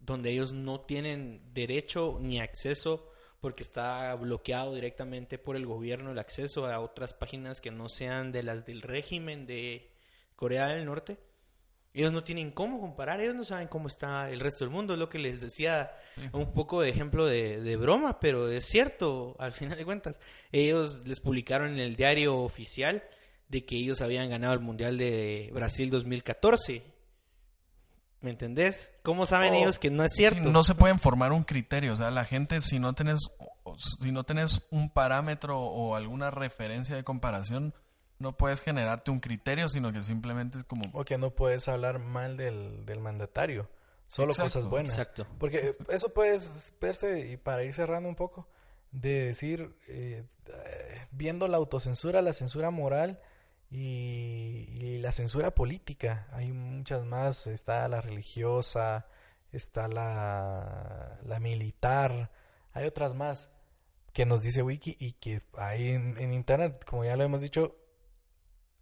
donde 0.00 0.30
ellos 0.30 0.52
no 0.52 0.80
tienen 0.80 1.52
derecho 1.52 2.18
ni 2.20 2.40
acceso 2.40 3.10
porque 3.40 3.62
está 3.62 4.14
bloqueado 4.14 4.74
directamente 4.74 5.38
por 5.38 5.56
el 5.56 5.66
gobierno 5.66 6.12
el 6.12 6.18
acceso 6.18 6.66
a 6.66 6.80
otras 6.80 7.14
páginas 7.14 7.60
que 7.60 7.70
no 7.70 7.88
sean 7.88 8.32
de 8.32 8.42
las 8.42 8.66
del 8.66 8.82
régimen 8.82 9.46
de 9.46 9.90
Corea 10.36 10.68
del 10.68 10.84
Norte. 10.84 11.18
Ellos 11.92 12.12
no 12.12 12.22
tienen 12.22 12.52
cómo 12.52 12.80
comparar, 12.80 13.20
ellos 13.20 13.34
no 13.34 13.44
saben 13.44 13.66
cómo 13.66 13.88
está 13.88 14.30
el 14.30 14.38
resto 14.38 14.64
del 14.64 14.72
mundo. 14.72 14.92
Es 14.92 14.98
lo 14.98 15.08
que 15.08 15.18
les 15.18 15.40
decía 15.40 15.90
un 16.32 16.52
poco 16.52 16.82
de 16.82 16.90
ejemplo 16.90 17.26
de, 17.26 17.60
de 17.60 17.76
broma, 17.76 18.20
pero 18.20 18.48
es 18.48 18.66
cierto, 18.66 19.34
al 19.38 19.52
final 19.52 19.76
de 19.76 19.84
cuentas. 19.84 20.20
Ellos 20.52 21.02
les 21.04 21.18
publicaron 21.18 21.72
en 21.72 21.80
el 21.80 21.96
diario 21.96 22.38
oficial 22.38 23.02
de 23.50 23.64
que 23.64 23.76
ellos 23.76 24.00
habían 24.00 24.30
ganado 24.30 24.54
el 24.54 24.60
Mundial 24.60 24.96
de 24.96 25.50
Brasil 25.52 25.90
2014. 25.90 26.82
¿Me 28.20 28.30
entendés? 28.30 28.92
¿Cómo 29.02 29.26
saben 29.26 29.54
Oh, 29.54 29.56
ellos 29.56 29.78
que 29.78 29.90
no 29.90 30.04
es 30.04 30.12
cierto? 30.12 30.50
No 30.50 30.62
se 30.62 30.74
pueden 30.74 30.98
formar 30.98 31.32
un 31.32 31.42
criterio. 31.42 31.92
O 31.94 31.96
sea, 31.96 32.10
la 32.10 32.24
gente, 32.24 32.60
si 32.60 32.78
no 32.78 32.92
tenés, 32.92 33.18
si 34.00 34.12
no 34.12 34.24
tenés 34.24 34.62
un 34.70 34.90
parámetro 34.90 35.58
o 35.58 35.96
alguna 35.96 36.30
referencia 36.30 36.94
de 36.94 37.02
comparación, 37.02 37.74
no 38.18 38.36
puedes 38.36 38.60
generarte 38.60 39.10
un 39.10 39.20
criterio, 39.20 39.68
sino 39.68 39.92
que 39.92 40.02
simplemente 40.02 40.58
es 40.58 40.64
como... 40.64 40.84
O 40.92 41.04
que 41.04 41.18
no 41.18 41.30
puedes 41.30 41.66
hablar 41.68 41.98
mal 41.98 42.36
del, 42.36 42.84
del 42.84 43.00
mandatario. 43.00 43.68
Solo 44.06 44.32
Exacto, 44.32 44.52
cosas 44.52 44.66
buenas. 44.66 44.92
exacto. 44.92 45.26
Porque 45.38 45.72
eso 45.88 46.12
puedes 46.12 46.72
verse, 46.80 47.30
y 47.30 47.36
para 47.36 47.64
ir 47.64 47.72
cerrando 47.72 48.08
un 48.08 48.16
poco, 48.16 48.46
de 48.92 49.24
decir, 49.24 49.74
eh, 49.88 50.24
eh, 50.46 51.06
viendo 51.10 51.48
la 51.48 51.56
autocensura, 51.56 52.20
la 52.20 52.34
censura 52.34 52.70
moral 52.70 53.20
y, 53.70 54.98
la 55.00 55.12
censura 55.12 55.52
política. 55.54 56.28
Hay 56.32 56.52
muchas 56.52 57.04
más. 57.04 57.46
Está 57.46 57.88
la 57.88 58.00
religiosa, 58.00 59.06
está 59.52 59.88
la, 59.88 61.18
la 61.24 61.40
militar, 61.40 62.30
hay 62.72 62.86
otras 62.86 63.14
más 63.14 63.50
que 64.12 64.26
nos 64.26 64.42
dice 64.42 64.62
Wiki 64.62 64.96
y 64.98 65.12
que 65.12 65.42
hay 65.56 65.90
en, 65.90 66.18
en 66.18 66.34
Internet, 66.34 66.84
como 66.84 67.04
ya 67.04 67.16
lo 67.16 67.24
hemos 67.24 67.40
dicho, 67.40 67.76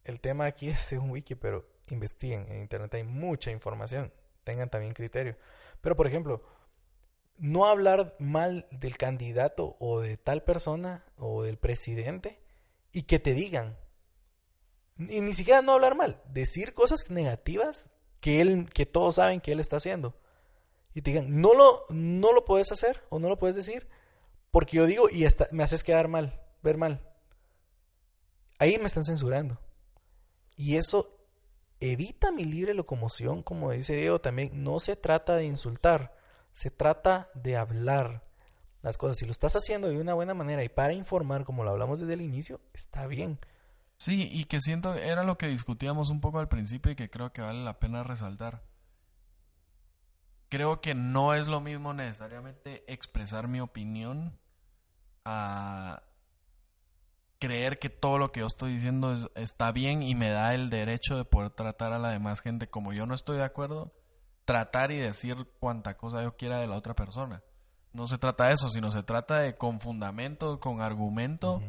el 0.04 0.20
tema 0.20 0.46
aquí 0.46 0.68
es 0.70 0.80
según 0.80 1.10
Wiki, 1.10 1.34
pero 1.34 1.68
investiguen. 1.90 2.50
En 2.50 2.60
Internet 2.62 2.94
hay 2.94 3.04
mucha 3.04 3.50
información. 3.50 4.12
Tengan 4.44 4.70
también 4.70 4.94
criterio. 4.94 5.36
Pero, 5.80 5.96
por 5.96 6.06
ejemplo, 6.06 6.42
no 7.36 7.66
hablar 7.66 8.16
mal 8.18 8.66
del 8.70 8.96
candidato 8.96 9.76
o 9.78 10.00
de 10.00 10.16
tal 10.16 10.42
persona 10.42 11.04
o 11.16 11.42
del 11.42 11.58
presidente 11.58 12.40
y 12.92 13.02
que 13.02 13.18
te 13.18 13.34
digan. 13.34 13.76
Y 14.98 15.20
ni 15.20 15.32
siquiera 15.32 15.62
no 15.62 15.72
hablar 15.72 15.96
mal, 15.96 16.22
decir 16.32 16.74
cosas 16.74 17.10
negativas 17.10 17.88
que 18.20 18.40
él, 18.40 18.68
que 18.72 18.86
todos 18.86 19.16
saben 19.16 19.40
que 19.40 19.52
él 19.52 19.60
está 19.60 19.76
haciendo. 19.76 20.16
Y 20.94 21.02
te 21.02 21.10
digan, 21.10 21.40
no 21.40 21.54
lo, 21.54 21.84
no 21.90 22.32
lo 22.32 22.44
puedes 22.44 22.72
hacer 22.72 23.04
o 23.08 23.18
no 23.18 23.28
lo 23.28 23.38
puedes 23.38 23.54
decir 23.54 23.88
porque 24.50 24.78
yo 24.78 24.86
digo 24.86 25.08
y 25.10 25.26
me 25.52 25.62
haces 25.62 25.82
quedar 25.82 26.08
mal, 26.08 26.40
ver 26.62 26.76
mal. 26.76 27.02
Ahí 28.58 28.78
me 28.78 28.86
están 28.86 29.04
censurando. 29.04 29.60
Y 30.56 30.76
eso 30.76 31.16
evita 31.80 32.32
mi 32.32 32.44
libre 32.44 32.74
locomoción, 32.74 33.42
como 33.42 33.70
dice 33.70 33.94
Diego 33.94 34.20
también. 34.20 34.64
No 34.64 34.80
se 34.80 34.96
trata 34.96 35.36
de 35.36 35.44
insultar, 35.44 36.16
se 36.52 36.70
trata 36.70 37.30
de 37.34 37.56
hablar 37.56 38.24
las 38.82 38.98
cosas. 38.98 39.18
Si 39.18 39.26
lo 39.26 39.30
estás 39.30 39.54
haciendo 39.54 39.88
de 39.88 40.00
una 40.00 40.14
buena 40.14 40.34
manera 40.34 40.64
y 40.64 40.68
para 40.68 40.92
informar, 40.92 41.44
como 41.44 41.62
lo 41.62 41.70
hablamos 41.70 42.00
desde 42.00 42.14
el 42.14 42.22
inicio, 42.22 42.60
está 42.72 43.06
bien. 43.06 43.38
Sí, 43.98 44.28
y 44.32 44.44
que 44.44 44.60
siento, 44.60 44.94
era 44.94 45.24
lo 45.24 45.36
que 45.38 45.48
discutíamos 45.48 46.08
un 46.08 46.20
poco 46.20 46.38
al 46.38 46.48
principio 46.48 46.92
y 46.92 46.96
que 46.96 47.10
creo 47.10 47.32
que 47.32 47.42
vale 47.42 47.62
la 47.64 47.78
pena 47.80 48.04
resaltar. 48.04 48.62
Creo 50.48 50.80
que 50.80 50.94
no 50.94 51.34
es 51.34 51.46
lo 51.48 51.60
mismo 51.60 51.92
necesariamente 51.92 52.84
expresar 52.90 53.48
mi 53.48 53.60
opinión 53.60 54.38
a 55.24 56.02
creer 57.40 57.78
que 57.78 57.90
todo 57.90 58.18
lo 58.18 58.32
que 58.32 58.40
yo 58.40 58.46
estoy 58.46 58.72
diciendo 58.72 59.12
es- 59.14 59.28
está 59.34 59.72
bien 59.72 60.02
y 60.02 60.14
me 60.14 60.30
da 60.30 60.54
el 60.54 60.70
derecho 60.70 61.16
de 61.16 61.24
poder 61.24 61.50
tratar 61.50 61.92
a 61.92 61.98
la 61.98 62.10
demás 62.10 62.40
gente 62.40 62.68
como 62.68 62.92
yo 62.92 63.04
no 63.04 63.14
estoy 63.14 63.36
de 63.36 63.44
acuerdo, 63.44 63.92
tratar 64.44 64.90
y 64.92 64.96
decir 64.96 65.36
cuanta 65.60 65.96
cosa 65.96 66.22
yo 66.22 66.36
quiera 66.36 66.58
de 66.58 66.66
la 66.66 66.76
otra 66.76 66.94
persona. 66.94 67.42
No 67.92 68.06
se 68.06 68.16
trata 68.18 68.46
de 68.46 68.54
eso, 68.54 68.68
sino 68.70 68.90
se 68.90 69.02
trata 69.02 69.40
de 69.40 69.56
con 69.56 69.80
fundamento, 69.80 70.60
con 70.60 70.80
argumento, 70.80 71.60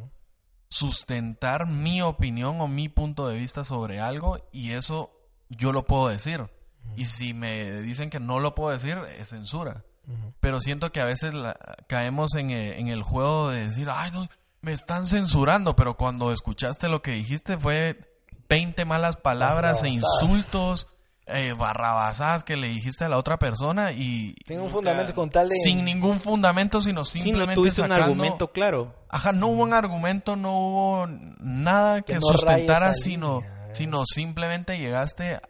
sustentar 0.69 1.67
mi 1.67 2.01
opinión 2.01 2.61
o 2.61 2.67
mi 2.67 2.89
punto 2.89 3.27
de 3.27 3.35
vista 3.35 3.63
sobre 3.63 3.99
algo 3.99 4.39
y 4.51 4.71
eso 4.71 5.11
yo 5.49 5.71
lo 5.73 5.85
puedo 5.85 6.07
decir. 6.09 6.47
Y 6.95 7.05
si 7.05 7.33
me 7.33 7.81
dicen 7.81 8.09
que 8.09 8.19
no 8.19 8.39
lo 8.39 8.55
puedo 8.55 8.71
decir, 8.71 8.97
es 9.17 9.29
censura. 9.29 9.83
Pero 10.39 10.59
siento 10.59 10.91
que 10.91 11.01
a 11.01 11.05
veces 11.05 11.33
la- 11.35 11.55
caemos 11.87 12.33
en, 12.35 12.49
eh, 12.49 12.79
en 12.79 12.87
el 12.87 13.03
juego 13.03 13.49
de 13.49 13.65
decir, 13.65 13.89
ay, 13.91 14.09
no, 14.11 14.27
me 14.61 14.71
están 14.73 15.05
censurando, 15.05 15.75
pero 15.75 15.97
cuando 15.97 16.31
escuchaste 16.31 16.87
lo 16.89 17.01
que 17.03 17.11
dijiste 17.11 17.57
fue 17.59 18.17
20 18.49 18.85
malas 18.85 19.17
palabras 19.17 19.83
e 19.83 19.89
insultos, 19.89 20.87
eh, 21.29 21.53
barrabasadas 21.53 22.43
que 22.43 22.57
le 22.57 22.67
dijiste 22.67 23.05
a 23.05 23.09
la 23.09 23.17
otra 23.17 23.37
persona 23.37 23.91
y 23.91 24.33
Tengo 24.45 24.61
un 24.63 24.67
Nunca- 24.67 24.77
fundamento 24.77 25.13
con 25.15 25.29
tal 25.29 25.47
de... 25.47 25.55
sin 25.55 25.85
ningún 25.85 26.19
fundamento, 26.19 26.81
sino 26.81 27.05
Sí, 27.05 27.19
no 27.19 27.23
simplemente 27.25 27.55
tuviste 27.55 27.81
un 27.81 27.91
argumento 27.91 28.51
claro. 28.51 28.93
Ajá, 29.09 29.31
no 29.31 29.47
hubo 29.47 29.63
un 29.63 29.73
argumento, 29.73 30.35
no 30.35 30.57
hubo 30.57 31.07
nada 31.39 32.01
que, 32.01 32.13
Que 32.13 32.19
no 32.19 32.21
sustentara, 32.27 32.93
sino, 32.93 33.41
línea, 33.41 33.69
sino 33.73 34.03
simplemente 34.05 34.77
llegaste 34.77 35.35
a 35.35 35.41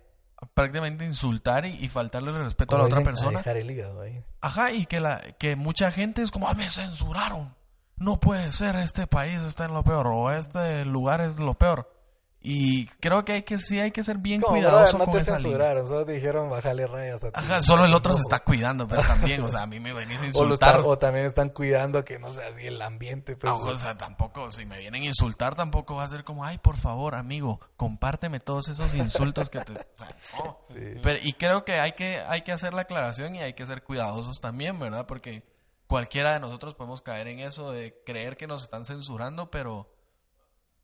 prácticamente 0.53 1.03
insultar 1.05 1.65
y, 1.65 1.75
y 1.84 1.89
faltarle 1.89 2.32
el 2.32 2.38
respeto 2.43 2.71
como 2.71 2.84
a 2.84 2.88
la 2.88 2.93
otra 2.93 3.03
persona. 3.03 3.39
dejar 3.39 3.57
el 3.57 3.69
hígado 3.71 4.01
ahí. 4.01 4.23
Ajá, 4.41 4.71
y 4.71 4.86
que 4.86 4.99
la 5.01 5.19
que 5.38 5.55
mucha 5.55 5.91
gente 5.91 6.21
es 6.21 6.32
como, 6.32 6.47
ah, 6.47 6.53
me 6.53 6.69
censuraron. 6.69 7.53
No 7.97 8.19
puede 8.21 8.51
ser, 8.53 8.77
este 8.77 9.07
país 9.07 9.41
está 9.41 9.65
en 9.65 9.73
lo 9.73 9.84
peor 9.84 10.07
o 10.07 10.32
este 10.32 10.86
lugar 10.86 11.19
es 11.19 11.38
lo 11.38 11.55
peor. 11.55 11.91
Y 12.41 12.85
creo 13.01 13.25
que 13.25 13.33
hay 13.33 13.43
que 13.43 13.57
sí 13.57 13.81
hay 13.81 13.91
que 13.91 14.01
ser 14.01 14.17
bien 14.17 14.39
Como, 14.39 14.55
cuidadoso 14.55 14.97
brother, 14.97 14.99
no 14.99 15.05
con 15.05 15.13
te 15.13 15.19
esa 15.19 15.31
línea. 15.37 15.43
censuraron, 15.43 15.87
solo 15.89 16.05
te 16.05 16.13
dijeron 16.13 16.49
bajarle 16.49 16.87
rayas 16.87 17.21
a 17.25 17.31
ti. 17.31 17.33
Ajá, 17.37 17.61
solo 17.61 17.83
el 17.83 17.93
otro 17.93 18.13
se 18.13 18.21
está 18.27 18.39
cuidando, 18.39 18.87
pero 18.87 19.01
también, 19.01 19.43
o 19.43 19.49
sea, 19.49 19.63
a 19.63 19.67
mí 19.67 19.81
me 19.81 19.91
venís 19.91 20.19
a 20.21 20.23
O, 20.23 20.27
insultar. 20.27 20.79
o 20.85 20.97
también 20.97 21.25
están 21.25 21.49
cuidando 21.49 22.05
que 22.05 22.17
no 22.17 22.31
sea 22.31 22.47
así 22.47 22.65
el 22.65 22.81
ambiente. 22.81 23.35
Pues, 23.35 23.51
Ah, 23.51 23.57
o 23.57 23.75
sea, 23.75 23.97
tampoco, 23.97 24.51
si 24.53 24.65
me 24.65 24.77
vienen 24.79 25.03
a 25.03 25.07
insultar, 25.07 25.55
tampoco 25.55 25.95
va 25.95 26.05
a 26.05 26.07
ser 26.07 26.23
como, 26.23 26.45
ay, 26.45 26.59
por 26.59 26.77
favor, 26.77 27.13
amigo, 27.15 27.59
compárteme 27.75 28.39
todos 28.39 28.69
esos 28.69 28.95
insultos 28.95 29.49
que 29.49 29.59
te... 29.59 29.73
o 29.73 29.75
sea, 29.95 30.15
no. 30.37 30.59
Sí. 30.69 30.75
Pero, 31.03 31.19
y 31.21 31.33
creo 31.33 31.65
que 31.65 31.73
hay, 31.81 31.91
que 31.91 32.19
hay 32.25 32.43
que 32.43 32.53
hacer 32.53 32.73
la 32.73 32.83
aclaración 32.83 33.35
y 33.35 33.39
hay 33.41 33.51
que 33.53 33.65
ser 33.65 33.83
cuidadosos 33.83 34.39
también, 34.39 34.79
¿verdad? 34.79 35.05
Porque 35.07 35.43
cualquiera 35.87 36.33
de 36.35 36.39
nosotros 36.39 36.73
podemos 36.75 37.01
caer 37.01 37.27
en 37.27 37.39
eso 37.39 37.71
de 37.73 38.01
creer 38.05 38.37
que 38.37 38.47
nos 38.47 38.63
están 38.63 38.85
censurando, 38.85 39.51
pero 39.51 39.91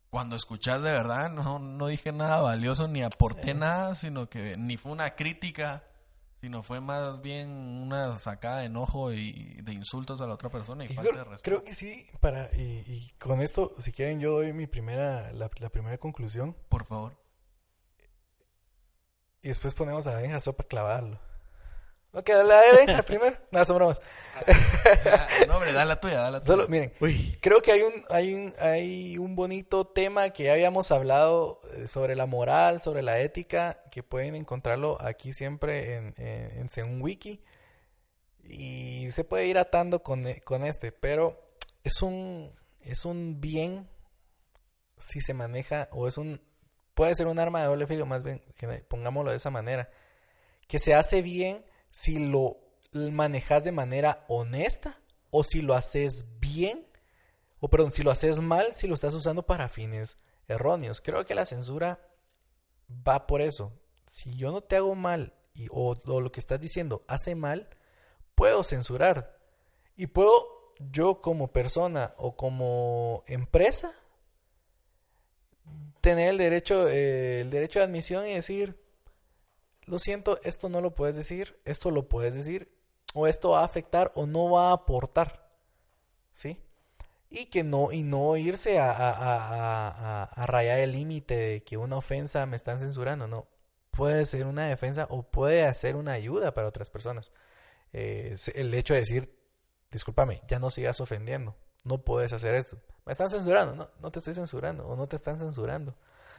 cuando 0.09 0.35
escuchas 0.35 0.81
de 0.81 0.91
verdad, 0.91 1.29
no, 1.29 1.59
no 1.59 1.87
dije 1.87 2.11
nada 2.11 2.41
valioso 2.41 2.87
ni 2.87 3.01
aporté 3.03 3.53
nada, 3.53 3.95
sino 3.95 4.29
que 4.29 4.55
ni 4.57 4.77
fue 4.77 4.91
una 4.91 5.15
crítica, 5.15 5.83
sino 6.41 6.63
fue 6.63 6.79
más 6.79 7.21
bien 7.21 7.49
una 7.49 8.17
sacada 8.17 8.59
de 8.59 8.65
enojo 8.67 9.11
y 9.11 9.59
de 9.63 9.73
insultos 9.73 10.21
a 10.21 10.27
la 10.27 10.35
otra 10.35 10.49
persona 10.49 10.85
y, 10.85 10.91
Y 10.91 10.95
falta 10.95 11.03
de 11.03 11.09
creo, 11.11 11.23
respeto. 11.25 11.43
creo 11.43 11.63
que 11.63 11.73
sí, 11.73 12.05
para, 12.21 12.49
y, 12.55 12.83
y 12.87 13.11
con 13.19 13.41
esto, 13.41 13.73
si 13.79 13.91
quieren, 13.91 14.19
yo 14.19 14.31
doy 14.31 14.53
mi 14.53 14.67
primera, 14.67 15.31
la, 15.33 15.49
la 15.57 15.69
primera 15.69 15.97
conclusión 15.97 16.55
Por 16.69 16.85
favor. 16.85 17.17
y 19.41 19.47
después 19.49 19.73
ponemos 19.73 20.07
a 20.07 20.15
Benja 20.15 20.39
para 20.53 20.67
clavarlo. 20.67 21.19
Ok, 22.17 22.29
la 22.29 22.61
de 22.61 22.77
Benja 22.85 23.03
primero. 23.03 23.37
Nada, 23.51 23.65
son 23.65 23.75
bromas. 23.75 23.99
no, 25.47 25.55
hombre, 25.55 25.73
da 25.73 25.83
la 25.83 25.99
tuya, 25.99 26.21
da 26.21 26.31
la 26.31 26.39
tuya. 26.39 26.47
Solo, 26.53 26.67
miren, 26.69 26.93
creo 27.41 27.61
que 27.61 27.73
hay 27.73 27.81
un, 27.81 28.03
hay 28.09 28.33
un, 28.33 28.53
hay 28.57 29.17
un 29.17 29.35
bonito 29.35 29.85
tema 29.87 30.29
que 30.29 30.45
ya 30.45 30.53
habíamos 30.53 30.91
hablado 30.91 31.59
eh, 31.73 31.87
sobre 31.89 32.15
la 32.15 32.25
moral, 32.25 32.81
sobre 32.81 33.01
la 33.01 33.19
ética, 33.19 33.81
que 33.91 34.01
pueden 34.01 34.35
encontrarlo 34.35 34.97
aquí 35.01 35.33
siempre 35.33 35.95
en, 35.97 36.13
en, 36.17 36.59
en 36.59 36.69
Según 36.69 37.01
Wiki. 37.01 37.43
Y 38.43 39.09
se 39.11 39.23
puede 39.25 39.47
ir 39.47 39.57
atando 39.57 40.01
con, 40.01 40.25
e- 40.25 40.39
con 40.41 40.63
este, 40.63 40.91
pero 40.93 41.41
es 41.83 42.01
un, 42.01 42.53
es 42.81 43.03
un 43.03 43.41
bien 43.41 43.89
si 44.97 45.19
se 45.19 45.33
maneja, 45.33 45.89
o 45.91 46.07
es 46.07 46.17
un, 46.17 46.41
puede 46.93 47.13
ser 47.15 47.27
un 47.27 47.39
arma 47.39 47.59
de 47.61 47.67
doble 47.67 47.87
filo, 47.87 48.05
más 48.05 48.23
bien, 48.23 48.41
que 48.55 48.67
pongámoslo 48.87 49.31
de 49.31 49.37
esa 49.37 49.49
manera, 49.49 49.89
que 50.67 50.79
se 50.79 50.93
hace 50.93 51.21
bien 51.21 51.65
si 51.95 52.19
lo 52.19 52.57
manejas 52.91 53.63
de 53.63 53.71
manera 53.71 54.25
honesta 54.27 54.99
o 55.31 55.45
si 55.45 55.61
lo 55.61 55.75
haces 55.75 56.25
bien, 56.41 56.85
o 57.61 57.69
perdón, 57.69 57.93
si 57.93 58.03
lo 58.03 58.11
haces 58.11 58.41
mal, 58.41 58.73
si 58.73 58.85
lo 58.85 58.95
estás 58.95 59.13
usando 59.13 59.45
para 59.45 59.69
fines 59.69 60.17
erróneos. 60.49 60.99
Creo 60.99 61.25
que 61.25 61.33
la 61.33 61.45
censura 61.45 62.05
va 63.07 63.25
por 63.27 63.41
eso. 63.41 63.71
Si 64.07 64.35
yo 64.35 64.51
no 64.51 64.59
te 64.59 64.75
hago 64.75 64.93
mal 64.93 65.35
y, 65.53 65.67
o, 65.71 65.95
lo 66.05 66.33
que 66.33 66.41
estás 66.41 66.59
diciendo 66.59 67.05
hace 67.07 67.33
mal, 67.33 67.69
puedo 68.35 68.61
censurar. 68.65 69.39
Y 69.95 70.07
puedo 70.07 70.73
yo 70.91 71.21
como 71.21 71.53
persona 71.53 72.13
o 72.17 72.35
como 72.35 73.23
empresa 73.25 73.95
tener 76.01 76.27
el 76.27 76.37
derecho, 76.39 76.89
eh, 76.89 77.39
el 77.39 77.51
derecho 77.51 77.79
de 77.79 77.85
admisión 77.85 78.27
y 78.27 78.33
decir, 78.33 78.84
lo 79.85 79.99
siento, 79.99 80.39
esto 80.43 80.69
no 80.69 80.81
lo 80.81 80.95
puedes 80.95 81.15
decir, 81.15 81.59
esto 81.65 81.91
lo 81.91 82.07
puedes 82.09 82.33
decir, 82.33 82.71
o 83.13 83.27
esto 83.27 83.51
va 83.51 83.61
a 83.61 83.65
afectar 83.65 84.11
o 84.15 84.25
no 84.25 84.49
va 84.51 84.69
a 84.69 84.73
aportar. 84.73 85.45
¿sí? 86.35 86.61
Y 87.29 87.47
que 87.47 87.63
no, 87.63 87.91
y 87.91 88.03
no 88.03 88.37
irse 88.37 88.77
a, 88.77 88.91
a, 88.91 89.09
a, 89.11 90.23
a, 90.25 90.45
rayar 90.45 90.79
el 90.79 90.91
límite 90.91 91.35
de 91.35 91.63
que 91.63 91.77
una 91.77 91.97
ofensa 91.97 92.45
me 92.45 92.55
están 92.55 92.77
censurando, 92.77 93.27
no. 93.27 93.47
Puede 93.89 94.25
ser 94.25 94.45
una 94.45 94.67
defensa 94.67 95.07
o 95.09 95.23
puede 95.23 95.73
ser 95.73 95.95
una 95.95 96.11
ayuda 96.11 96.53
para 96.53 96.67
otras 96.67 96.89
personas. 96.89 97.31
Eh, 97.93 98.35
el 98.53 98.73
hecho 98.73 98.93
de 98.93 98.99
decir, 98.99 99.33
discúlpame, 99.89 100.41
ya 100.47 100.59
no 100.59 100.69
sigas 100.69 100.99
ofendiendo, 100.99 101.55
no 101.85 102.03
puedes 102.03 102.33
hacer 102.33 102.53
esto. 102.55 102.77
Me 103.05 103.13
están 103.13 103.29
censurando, 103.29 103.75
no, 103.75 103.89
no 104.01 104.11
te 104.11 104.19
estoy 104.19 104.33
censurando 104.33 104.85
o 104.85 104.95
no 104.95 105.07
te 105.07 105.15
están 105.15 105.37
censurando. 105.37 105.95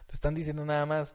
Te 0.06 0.12
están 0.12 0.34
diciendo 0.34 0.64
nada 0.64 0.86
más, 0.86 1.14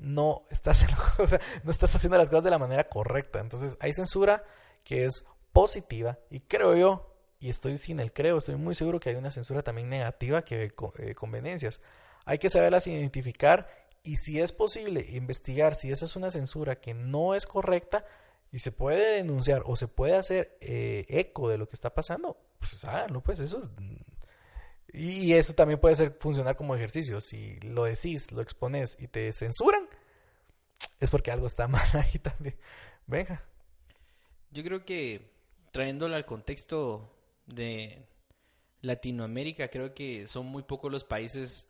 no 0.00 0.42
estás, 0.50 0.84
no 1.64 1.70
estás 1.70 1.94
haciendo 1.94 2.18
las 2.18 2.30
cosas 2.30 2.44
de 2.44 2.50
la 2.50 2.58
manera 2.58 2.88
correcta. 2.88 3.40
Entonces 3.40 3.76
hay 3.80 3.92
censura 3.92 4.44
que 4.84 5.04
es 5.04 5.24
positiva 5.52 6.18
y 6.30 6.40
creo 6.40 6.76
yo, 6.76 7.14
y 7.40 7.50
estoy 7.50 7.78
sin 7.78 8.00
el 8.00 8.12
creo, 8.12 8.38
estoy 8.38 8.56
muy 8.56 8.74
seguro 8.74 8.98
que 9.00 9.10
hay 9.10 9.16
una 9.16 9.30
censura 9.30 9.62
también 9.62 9.88
negativa 9.88 10.42
que 10.42 10.72
eh, 10.98 11.14
conveniencias. 11.14 11.80
Hay 12.24 12.38
que 12.38 12.50
saberlas 12.50 12.86
identificar 12.86 13.68
y 14.02 14.16
si 14.16 14.40
es 14.40 14.52
posible 14.52 15.06
investigar 15.10 15.74
si 15.74 15.90
esa 15.90 16.04
es 16.04 16.16
una 16.16 16.30
censura 16.30 16.76
que 16.76 16.94
no 16.94 17.34
es 17.34 17.46
correcta 17.46 18.04
y 18.50 18.60
se 18.60 18.72
puede 18.72 19.16
denunciar 19.16 19.62
o 19.66 19.76
se 19.76 19.88
puede 19.88 20.16
hacer 20.16 20.56
eh, 20.60 21.04
eco 21.08 21.48
de 21.48 21.58
lo 21.58 21.66
que 21.68 21.74
está 21.74 21.92
pasando, 21.94 22.36
pues 22.58 22.84
háganlo, 22.84 23.20
pues 23.22 23.40
eso 23.40 23.60
es- 23.60 23.68
y 24.92 25.32
eso 25.34 25.52
también 25.54 25.80
puede 25.80 25.94
ser 25.94 26.16
funcionar 26.18 26.56
como 26.56 26.74
ejercicio. 26.74 27.20
Si 27.20 27.58
lo 27.60 27.84
decís, 27.84 28.32
lo 28.32 28.40
expones 28.40 28.96
y 28.98 29.08
te 29.08 29.32
censuran, 29.32 29.86
es 31.00 31.10
porque 31.10 31.30
algo 31.30 31.46
está 31.46 31.68
mal 31.68 31.88
ahí 31.92 32.18
también. 32.18 32.56
Venga. 33.06 33.42
Yo 34.50 34.62
creo 34.62 34.84
que 34.84 35.30
trayéndolo 35.70 36.16
al 36.16 36.24
contexto 36.24 37.14
de 37.46 38.06
Latinoamérica, 38.80 39.68
creo 39.68 39.94
que 39.94 40.26
son 40.26 40.46
muy 40.46 40.62
pocos 40.62 40.90
los 40.90 41.04
países 41.04 41.68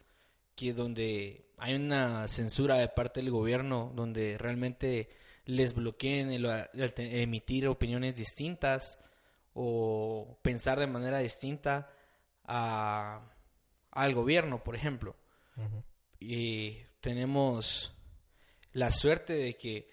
que 0.54 0.72
donde 0.72 1.46
hay 1.56 1.74
una 1.74 2.28
censura 2.28 2.76
de 2.76 2.88
parte 2.88 3.20
del 3.20 3.30
gobierno, 3.30 3.92
donde 3.94 4.38
realmente 4.38 5.08
les 5.44 5.74
bloqueen 5.74 6.30
emitir 6.98 7.66
opiniones 7.68 8.16
distintas 8.16 8.98
o 9.54 10.38
pensar 10.42 10.78
de 10.78 10.86
manera 10.86 11.18
distinta 11.18 11.90
a, 12.48 13.20
al 13.92 14.14
gobierno, 14.14 14.64
por 14.64 14.74
ejemplo. 14.74 15.14
Y 16.18 16.78
tenemos 17.00 17.94
la 18.72 18.90
suerte 18.90 19.34
de 19.34 19.56
que 19.56 19.90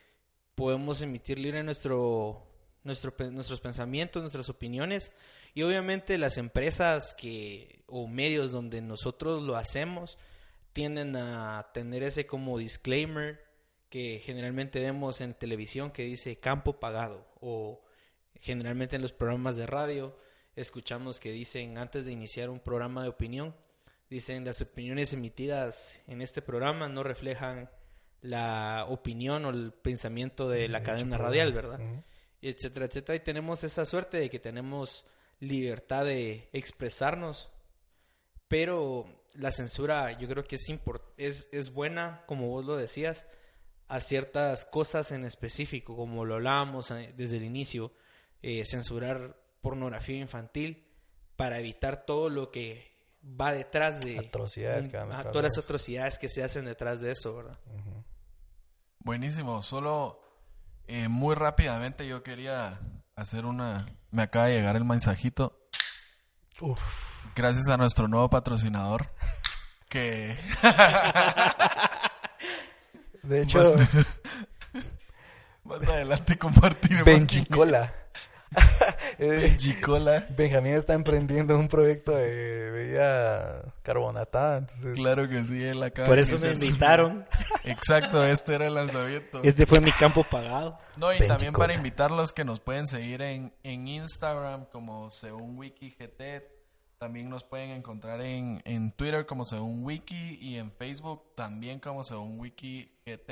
podemos 0.56 1.01
emitir 1.01 1.38
libre 1.38 1.64
nuestro, 1.64 2.47
nuestro, 2.84 3.14
nuestros 3.32 3.60
pensamientos, 3.60 4.22
nuestras 4.24 4.49
opiniones. 4.49 5.12
Y 5.53 5.64
obviamente 5.64 6.18
las 6.18 6.38
empresas 6.38 7.14
que, 7.14 7.84
o 7.88 8.08
medios 8.08 8.51
donde 8.51 8.82
nosotros 8.82 9.43
lo 9.43 9.56
hacemos 9.56 10.18
tienden 10.74 11.16
a 11.16 11.70
tener 11.74 12.03
ese 12.03 12.26
como 12.26 12.58
disclaimer 12.58 13.43
que 13.89 14.22
generalmente 14.24 14.80
vemos 14.80 15.22
en 15.22 15.34
televisión 15.34 15.91
que 15.91 16.03
dice 16.03 16.38
campo 16.38 16.80
pagado 16.80 17.26
o 17.39 17.82
generalmente 18.41 18.97
en 18.97 19.01
los 19.01 19.14
programas 19.14 19.56
de 19.56 19.68
radio 19.68 20.18
escuchamos 20.56 21.20
que 21.20 21.32
dicen 21.32 21.78
antes 21.78 22.06
de 22.06 22.12
iniciar 22.12 22.49
un 22.49 22.60
programa 22.60 23.03
de 23.03 23.10
opinión 23.10 23.56
dicen 24.10 24.45
las 24.45 24.62
opiniones 24.62 25.14
emitidas 25.14 25.99
en 26.08 26.22
este 26.22 26.41
programa 26.41 26.88
no 26.88 27.03
reflejan 27.03 27.70
la 28.22 28.86
opinión 28.89 29.45
o 29.45 29.49
el 29.49 29.72
pensamiento 29.72 30.49
de 30.49 30.68
la 30.68 30.80
De 30.80 30.86
cadena 30.86 31.16
hecho, 31.16 31.24
radial. 31.24 31.53
¿verdad? 31.53 31.80
Etcétera, 32.41 32.86
etcétera. 32.86 33.16
Y 33.16 33.20
tenemos 33.20 33.64
esa 33.64 33.86
suerte 33.86 34.18
de 34.18 34.30
que 34.30 34.39
tenemos 34.39 35.06
libertad 35.39 36.06
de 36.06 36.49
expresarnos, 36.53 37.49
pero 38.47 39.06
la 39.34 39.51
censura 39.51 40.18
yo 40.18 40.28
creo 40.28 40.43
que 40.43 40.56
es, 40.56 40.68
es, 41.18 41.49
es 41.51 41.74
buena, 41.74 42.24
como 42.26 42.47
vos 42.47 42.66
lo 42.66 42.78
decías, 42.78 43.28
a 43.88 43.99
ciertas 43.99 44.66
cosas 44.66 45.12
en 45.12 45.26
específico, 45.26 45.95
como 45.95 46.26
lo 46.26 46.36
hablábamos 46.36 46.89
eh, 46.91 47.14
desde 47.16 47.38
el 47.38 47.43
inicio, 47.43 47.91
eh, 48.41 48.64
censurar 48.66 49.38
pornografía 49.66 50.20
infantil 50.20 50.86
para 51.36 51.57
evitar 51.57 52.05
todo 52.05 52.30
lo 52.30 52.51
que 52.51 52.93
va 53.24 53.51
detrás 53.51 53.99
de 54.01 54.20
Atrocidades 54.20 54.88
que 54.88 54.95
van 54.95 55.11
a 55.11 55.18
detrás 55.18 55.34
todas 55.34 55.43
de 55.43 55.57
las 55.57 55.66
atrocidades 55.66 56.20
que 56.20 56.30
se 56.30 56.43
hacen 56.43 56.66
detrás 56.66 57.01
de 57.01 57.11
eso, 57.11 57.36
¿verdad? 57.36 57.57
Buenísimo, 58.99 59.63
solo 59.63 60.22
eh, 60.86 61.07
muy 61.07 61.34
rápidamente 61.34 62.07
yo 62.07 62.22
quería 62.22 62.80
hacer 63.16 63.45
una... 63.45 63.88
Me 64.11 64.22
acaba 64.22 64.45
de 64.45 64.57
llegar 64.57 64.76
el 64.76 64.86
mensajito. 64.86 65.68
Uf. 66.61 66.80
Gracias 67.36 67.68
a 67.68 67.78
nuestro 67.78 68.07
nuevo 68.07 68.30
patrocinador. 68.30 69.09
Que... 69.89 70.38
De 73.24 73.41
hecho, 73.41 73.57
Más, 73.57 74.22
más 75.63 75.88
adelante 75.88 76.38
compartiremos. 76.38 77.07
Eh, 77.07 77.45
es. 77.47 78.05
Benjicola. 79.20 80.28
Benjamín 80.36 80.74
está 80.74 80.93
emprendiendo 80.93 81.58
un 81.58 81.68
proyecto 81.68 82.12
de 82.12 82.72
bebida 82.72 83.74
carbonatada, 83.84 84.58
entonces 84.58 84.93
Claro 84.95 85.28
que 85.30 85.43
sí, 85.45 85.64
él 85.64 85.82
acaba 85.84 86.08
Por 86.08 86.16
de 86.18 86.22
eso 86.24 86.34
me 86.47 86.56
su- 86.58 86.66
invitaron. 86.66 87.26
Exacto, 87.64 88.24
este 88.26 88.56
era 88.56 88.68
el 88.68 88.74
lanzamiento. 88.76 89.41
Este 89.43 89.66
fue 89.66 89.80
mi 89.82 89.91
campo 89.91 90.24
pagado. 90.30 90.78
No, 90.97 91.08
y 91.08 91.20
Benjicola. 91.20 91.28
también 91.28 91.53
para 91.53 91.74
invitarlos 91.74 92.34
que 92.34 92.43
nos 92.45 92.60
pueden 92.60 92.88
seguir 92.88 93.22
en, 93.22 93.53
en 93.64 93.88
Instagram 93.88 94.66
como 94.72 95.10
según 95.12 95.58
WikiGT. 95.58 96.22
También 96.97 97.30
nos 97.30 97.43
pueden 97.43 97.72
encontrar 97.72 98.22
en, 98.22 98.62
en 98.66 98.91
Twitter 98.93 99.26
como 99.26 99.43
según 99.43 99.84
Wiki 99.84 100.38
y 100.41 100.58
en 100.58 100.72
Facebook 100.72 101.36
también 101.36 101.80
como 101.80 102.03
según 102.03 102.39
WikiGT. 102.39 103.32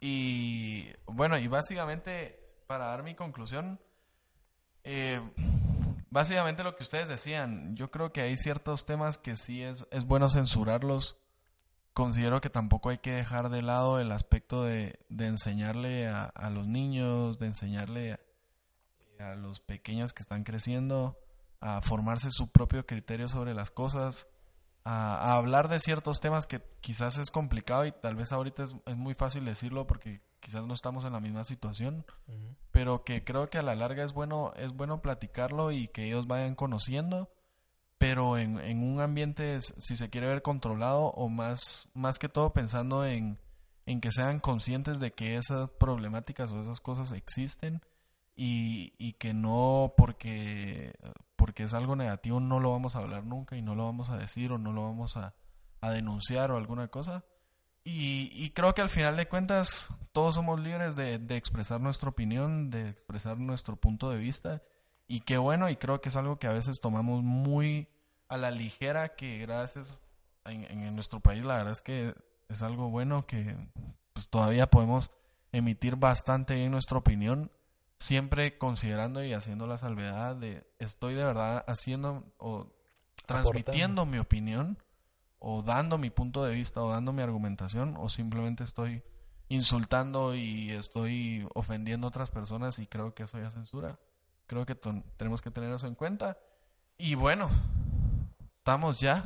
Y 0.00 0.88
bueno, 1.06 1.38
y 1.38 1.46
básicamente 1.48 2.45
para 2.66 2.86
dar 2.86 3.02
mi 3.02 3.14
conclusión, 3.14 3.80
eh, 4.84 5.20
básicamente 6.10 6.62
lo 6.62 6.76
que 6.76 6.82
ustedes 6.82 7.08
decían, 7.08 7.76
yo 7.76 7.90
creo 7.90 8.12
que 8.12 8.20
hay 8.22 8.36
ciertos 8.36 8.86
temas 8.86 9.18
que 9.18 9.36
sí 9.36 9.62
es, 9.62 9.86
es 9.90 10.04
bueno 10.04 10.28
censurarlos. 10.28 11.18
Considero 11.92 12.40
que 12.40 12.50
tampoco 12.50 12.90
hay 12.90 12.98
que 12.98 13.12
dejar 13.12 13.48
de 13.48 13.62
lado 13.62 13.98
el 14.00 14.12
aspecto 14.12 14.64
de, 14.64 14.98
de 15.08 15.26
enseñarle 15.26 16.06
a, 16.08 16.24
a 16.24 16.50
los 16.50 16.66
niños, 16.66 17.38
de 17.38 17.46
enseñarle 17.46 18.18
a, 19.18 19.34
los 19.34 19.60
pequeños 19.60 20.12
que 20.12 20.22
están 20.22 20.44
creciendo 20.44 21.18
a 21.60 21.80
formarse 21.80 22.28
su 22.30 22.48
propio 22.52 22.84
criterio 22.84 23.30
sobre 23.30 23.54
las 23.54 23.70
cosas, 23.70 24.28
a, 24.84 25.16
a 25.16 25.32
hablar 25.36 25.68
de 25.68 25.78
ciertos 25.78 26.20
temas 26.20 26.46
que 26.46 26.62
quizás 26.82 27.16
es 27.16 27.30
complicado 27.30 27.86
y 27.86 27.92
tal 27.92 28.14
vez 28.14 28.30
ahorita 28.30 28.62
es, 28.62 28.76
es 28.84 28.96
muy 28.96 29.14
fácil 29.14 29.46
decirlo 29.46 29.86
porque 29.86 30.20
quizás 30.40 30.64
no 30.66 30.74
estamos 30.74 31.04
en 31.04 31.12
la 31.12 31.20
misma 31.20 31.44
situación, 31.44 32.04
pero 32.70 33.04
que 33.04 33.24
creo 33.24 33.50
que 33.50 33.58
a 33.58 33.62
la 33.62 33.74
larga 33.74 34.04
es 34.04 34.12
bueno, 34.12 34.52
es 34.56 34.72
bueno 34.72 35.02
platicarlo 35.02 35.72
y 35.72 35.88
que 35.88 36.04
ellos 36.04 36.26
vayan 36.26 36.54
conociendo, 36.54 37.30
pero 37.98 38.38
en, 38.38 38.60
en 38.60 38.82
un 38.82 39.00
ambiente, 39.00 39.60
si 39.60 39.96
se 39.96 40.10
quiere 40.10 40.26
ver 40.26 40.42
controlado, 40.42 41.06
o 41.06 41.28
más, 41.28 41.90
más 41.94 42.18
que 42.18 42.28
todo 42.28 42.52
pensando 42.52 43.04
en, 43.06 43.38
en 43.86 44.00
que 44.00 44.12
sean 44.12 44.40
conscientes 44.40 45.00
de 45.00 45.12
que 45.12 45.36
esas 45.36 45.70
problemáticas 45.70 46.50
o 46.50 46.60
esas 46.60 46.80
cosas 46.80 47.12
existen 47.12 47.80
y, 48.34 48.92
y 48.98 49.14
que 49.14 49.32
no 49.32 49.94
porque, 49.96 50.92
porque 51.36 51.62
es 51.62 51.72
algo 51.72 51.96
negativo 51.96 52.38
no 52.38 52.60
lo 52.60 52.70
vamos 52.72 52.94
a 52.94 52.98
hablar 52.98 53.24
nunca 53.24 53.56
y 53.56 53.62
no 53.62 53.74
lo 53.74 53.84
vamos 53.84 54.10
a 54.10 54.18
decir 54.18 54.52
o 54.52 54.58
no 54.58 54.72
lo 54.72 54.82
vamos 54.82 55.16
a, 55.16 55.34
a 55.80 55.90
denunciar 55.90 56.50
o 56.50 56.56
alguna 56.56 56.88
cosa. 56.88 57.24
Y, 57.88 58.32
y 58.34 58.50
creo 58.50 58.74
que 58.74 58.82
al 58.82 58.88
final 58.88 59.16
de 59.16 59.28
cuentas 59.28 59.90
todos 60.10 60.34
somos 60.34 60.58
libres 60.58 60.96
de, 60.96 61.18
de 61.18 61.36
expresar 61.36 61.80
nuestra 61.80 62.08
opinión, 62.08 62.68
de 62.68 62.88
expresar 62.88 63.38
nuestro 63.38 63.76
punto 63.76 64.10
de 64.10 64.18
vista. 64.18 64.60
Y 65.06 65.20
qué 65.20 65.38
bueno, 65.38 65.70
y 65.70 65.76
creo 65.76 66.00
que 66.00 66.08
es 66.08 66.16
algo 66.16 66.36
que 66.36 66.48
a 66.48 66.52
veces 66.52 66.80
tomamos 66.80 67.22
muy 67.22 67.86
a 68.28 68.36
la 68.38 68.50
ligera, 68.50 69.14
que 69.14 69.38
gracias 69.38 70.02
en, 70.46 70.64
en 70.64 70.96
nuestro 70.96 71.20
país 71.20 71.44
la 71.44 71.58
verdad 71.58 71.70
es 71.70 71.80
que 71.80 72.12
es 72.48 72.60
algo 72.64 72.90
bueno 72.90 73.24
que 73.24 73.54
pues 74.12 74.28
todavía 74.28 74.68
podemos 74.68 75.12
emitir 75.52 75.94
bastante 75.94 76.56
bien 76.56 76.72
nuestra 76.72 76.98
opinión, 76.98 77.52
siempre 78.00 78.58
considerando 78.58 79.22
y 79.22 79.32
haciendo 79.32 79.68
la 79.68 79.78
salvedad 79.78 80.34
de 80.34 80.66
estoy 80.80 81.14
de 81.14 81.22
verdad 81.22 81.64
haciendo 81.68 82.24
o 82.38 82.66
transmitiendo 83.26 84.06
mi 84.06 84.18
opinión 84.18 84.76
o 85.48 85.62
dando 85.62 85.96
mi 85.96 86.10
punto 86.10 86.42
de 86.42 86.52
vista 86.52 86.82
o 86.82 86.90
dando 86.90 87.12
mi 87.12 87.22
argumentación 87.22 87.94
o 87.98 88.08
simplemente 88.08 88.64
estoy 88.64 89.04
insultando 89.46 90.34
y 90.34 90.72
estoy 90.72 91.46
ofendiendo 91.54 92.08
a 92.08 92.10
otras 92.10 92.30
personas 92.30 92.80
y 92.80 92.88
creo 92.88 93.14
que 93.14 93.22
eso 93.22 93.38
ya 93.38 93.52
censura. 93.52 93.96
Creo 94.48 94.66
que 94.66 94.74
tenemos 94.74 95.40
que 95.42 95.52
tener 95.52 95.72
eso 95.72 95.86
en 95.86 95.94
cuenta. 95.94 96.36
Y 96.98 97.14
bueno, 97.14 97.48
estamos 98.56 98.98
ya 98.98 99.22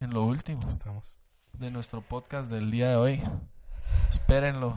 en 0.00 0.12
lo 0.12 0.24
último 0.24 0.60
Estamos. 0.68 1.16
de 1.54 1.70
nuestro 1.70 2.02
podcast 2.02 2.50
del 2.50 2.70
día 2.70 2.90
de 2.90 2.96
hoy. 2.96 3.22
Espérenlo. 4.10 4.76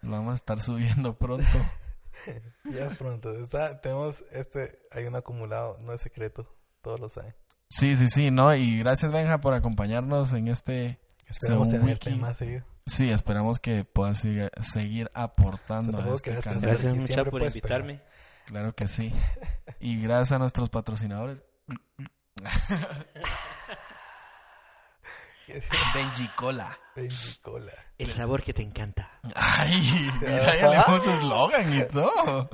Lo 0.00 0.12
vamos 0.12 0.34
a 0.34 0.36
estar 0.36 0.60
subiendo 0.60 1.18
pronto. 1.18 1.44
Ya 2.64 2.88
pronto. 2.90 3.32
Está, 3.32 3.80
tenemos 3.80 4.24
este, 4.30 4.78
hay 4.92 5.04
un 5.04 5.16
acumulado, 5.16 5.76
no 5.82 5.92
es 5.92 6.00
secreto, 6.00 6.48
todos 6.80 7.00
lo 7.00 7.08
saben. 7.08 7.34
Sí, 7.76 7.96
sí, 7.96 8.08
sí, 8.08 8.30
¿no? 8.30 8.54
Y 8.54 8.78
gracias, 8.78 9.10
Benja, 9.12 9.38
por 9.40 9.54
acompañarnos 9.54 10.32
en 10.32 10.48
este... 10.48 11.00
Esperamos 11.26 11.66
Según 11.68 11.80
tenerte 11.82 12.10
Wiki. 12.10 12.20
más 12.20 12.38
seguido. 12.38 12.64
Sí, 12.86 13.10
esperamos 13.10 13.58
que 13.58 13.84
puedas 13.84 14.18
seguir 14.62 15.10
aportando 15.14 15.98
a 15.98 16.14
este 16.14 16.38
canal. 16.38 16.60
Gracias 16.60 16.92
Aquí 16.92 17.00
mucha 17.00 17.14
siempre 17.14 17.30
por 17.30 17.42
invitarme. 17.42 18.00
Claro 18.46 18.74
que 18.74 18.86
sí. 18.88 19.12
Y 19.80 20.00
gracias 20.00 20.32
a 20.32 20.38
nuestros 20.38 20.70
patrocinadores. 20.70 21.42
Benji 25.94 26.28
Cola. 26.36 26.78
Benji 26.94 27.38
Cola. 27.42 27.72
El 27.98 28.12
sabor 28.12 28.42
que 28.42 28.54
te 28.54 28.62
encanta. 28.62 29.10
Ay, 29.34 30.10
mira, 30.20 30.56
ya 30.58 30.68
le 30.70 30.82
puso 30.84 31.12
eslogan 31.12 31.74
y 31.74 31.82
todo. 31.84 32.48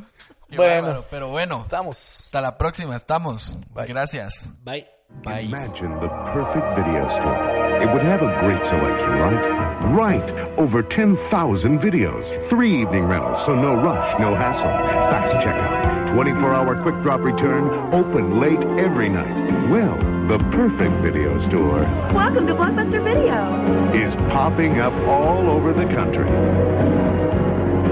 Qué 0.49 0.57
Bueno. 0.57 0.83
bárbaro, 0.87 1.07
pero 1.11 1.29
bueno, 1.29 1.63
Estamos. 1.63 2.25
hasta 2.25 2.41
la 2.41 2.59
próxima, 2.59 2.97
estamos. 2.97 3.57
Bye. 3.71 3.87
Gracias. 3.87 4.53
Bye. 4.65 5.00
Bye. 5.23 5.41
Imagine 5.41 6.01
the 6.01 6.09
perfect 6.09 6.77
video 6.77 7.09
store. 7.11 7.37
It 7.83 7.93
would 7.93 8.03
have 8.03 8.23
a 8.23 8.41
great 8.41 8.65
selection, 8.65 9.11
right? 9.11 9.95
Right. 9.95 10.31
Over 10.59 10.83
10,000 10.83 11.79
videos. 11.79 12.49
Three 12.49 12.81
evening 12.81 13.05
rentals, 13.05 13.45
so 13.45 13.55
no 13.55 13.75
rush, 13.75 14.19
no 14.19 14.35
hassle. 14.35 14.65
Fast 14.65 15.35
checkout. 15.45 15.91
24-hour 16.15 16.83
quick 16.83 17.03
drop 17.03 17.21
return. 17.21 17.69
Open 17.95 18.41
late 18.41 18.63
every 18.79 19.09
night. 19.09 19.69
Well, 19.69 19.97
the 20.27 20.39
perfect 20.51 20.95
video 21.03 21.39
store 21.39 21.81
Welcome 22.15 22.47
to 22.47 22.55
Blockbuster 22.55 23.03
Video. 23.03 23.93
is 23.93 24.15
popping 24.33 24.81
up 24.81 24.95
all 25.07 25.51
over 25.51 25.73
the 25.73 25.87
country. 25.87 26.31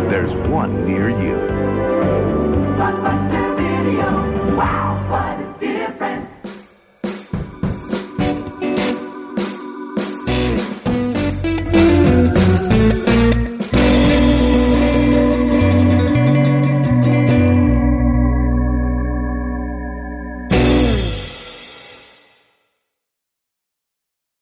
There's 0.08 0.34
one 0.48 0.86
near 0.86 1.10
you. 1.10 1.36
Blockbuster 2.78 3.56
Video. 3.56 4.56
Wow, 4.56 5.04
what 5.10 5.37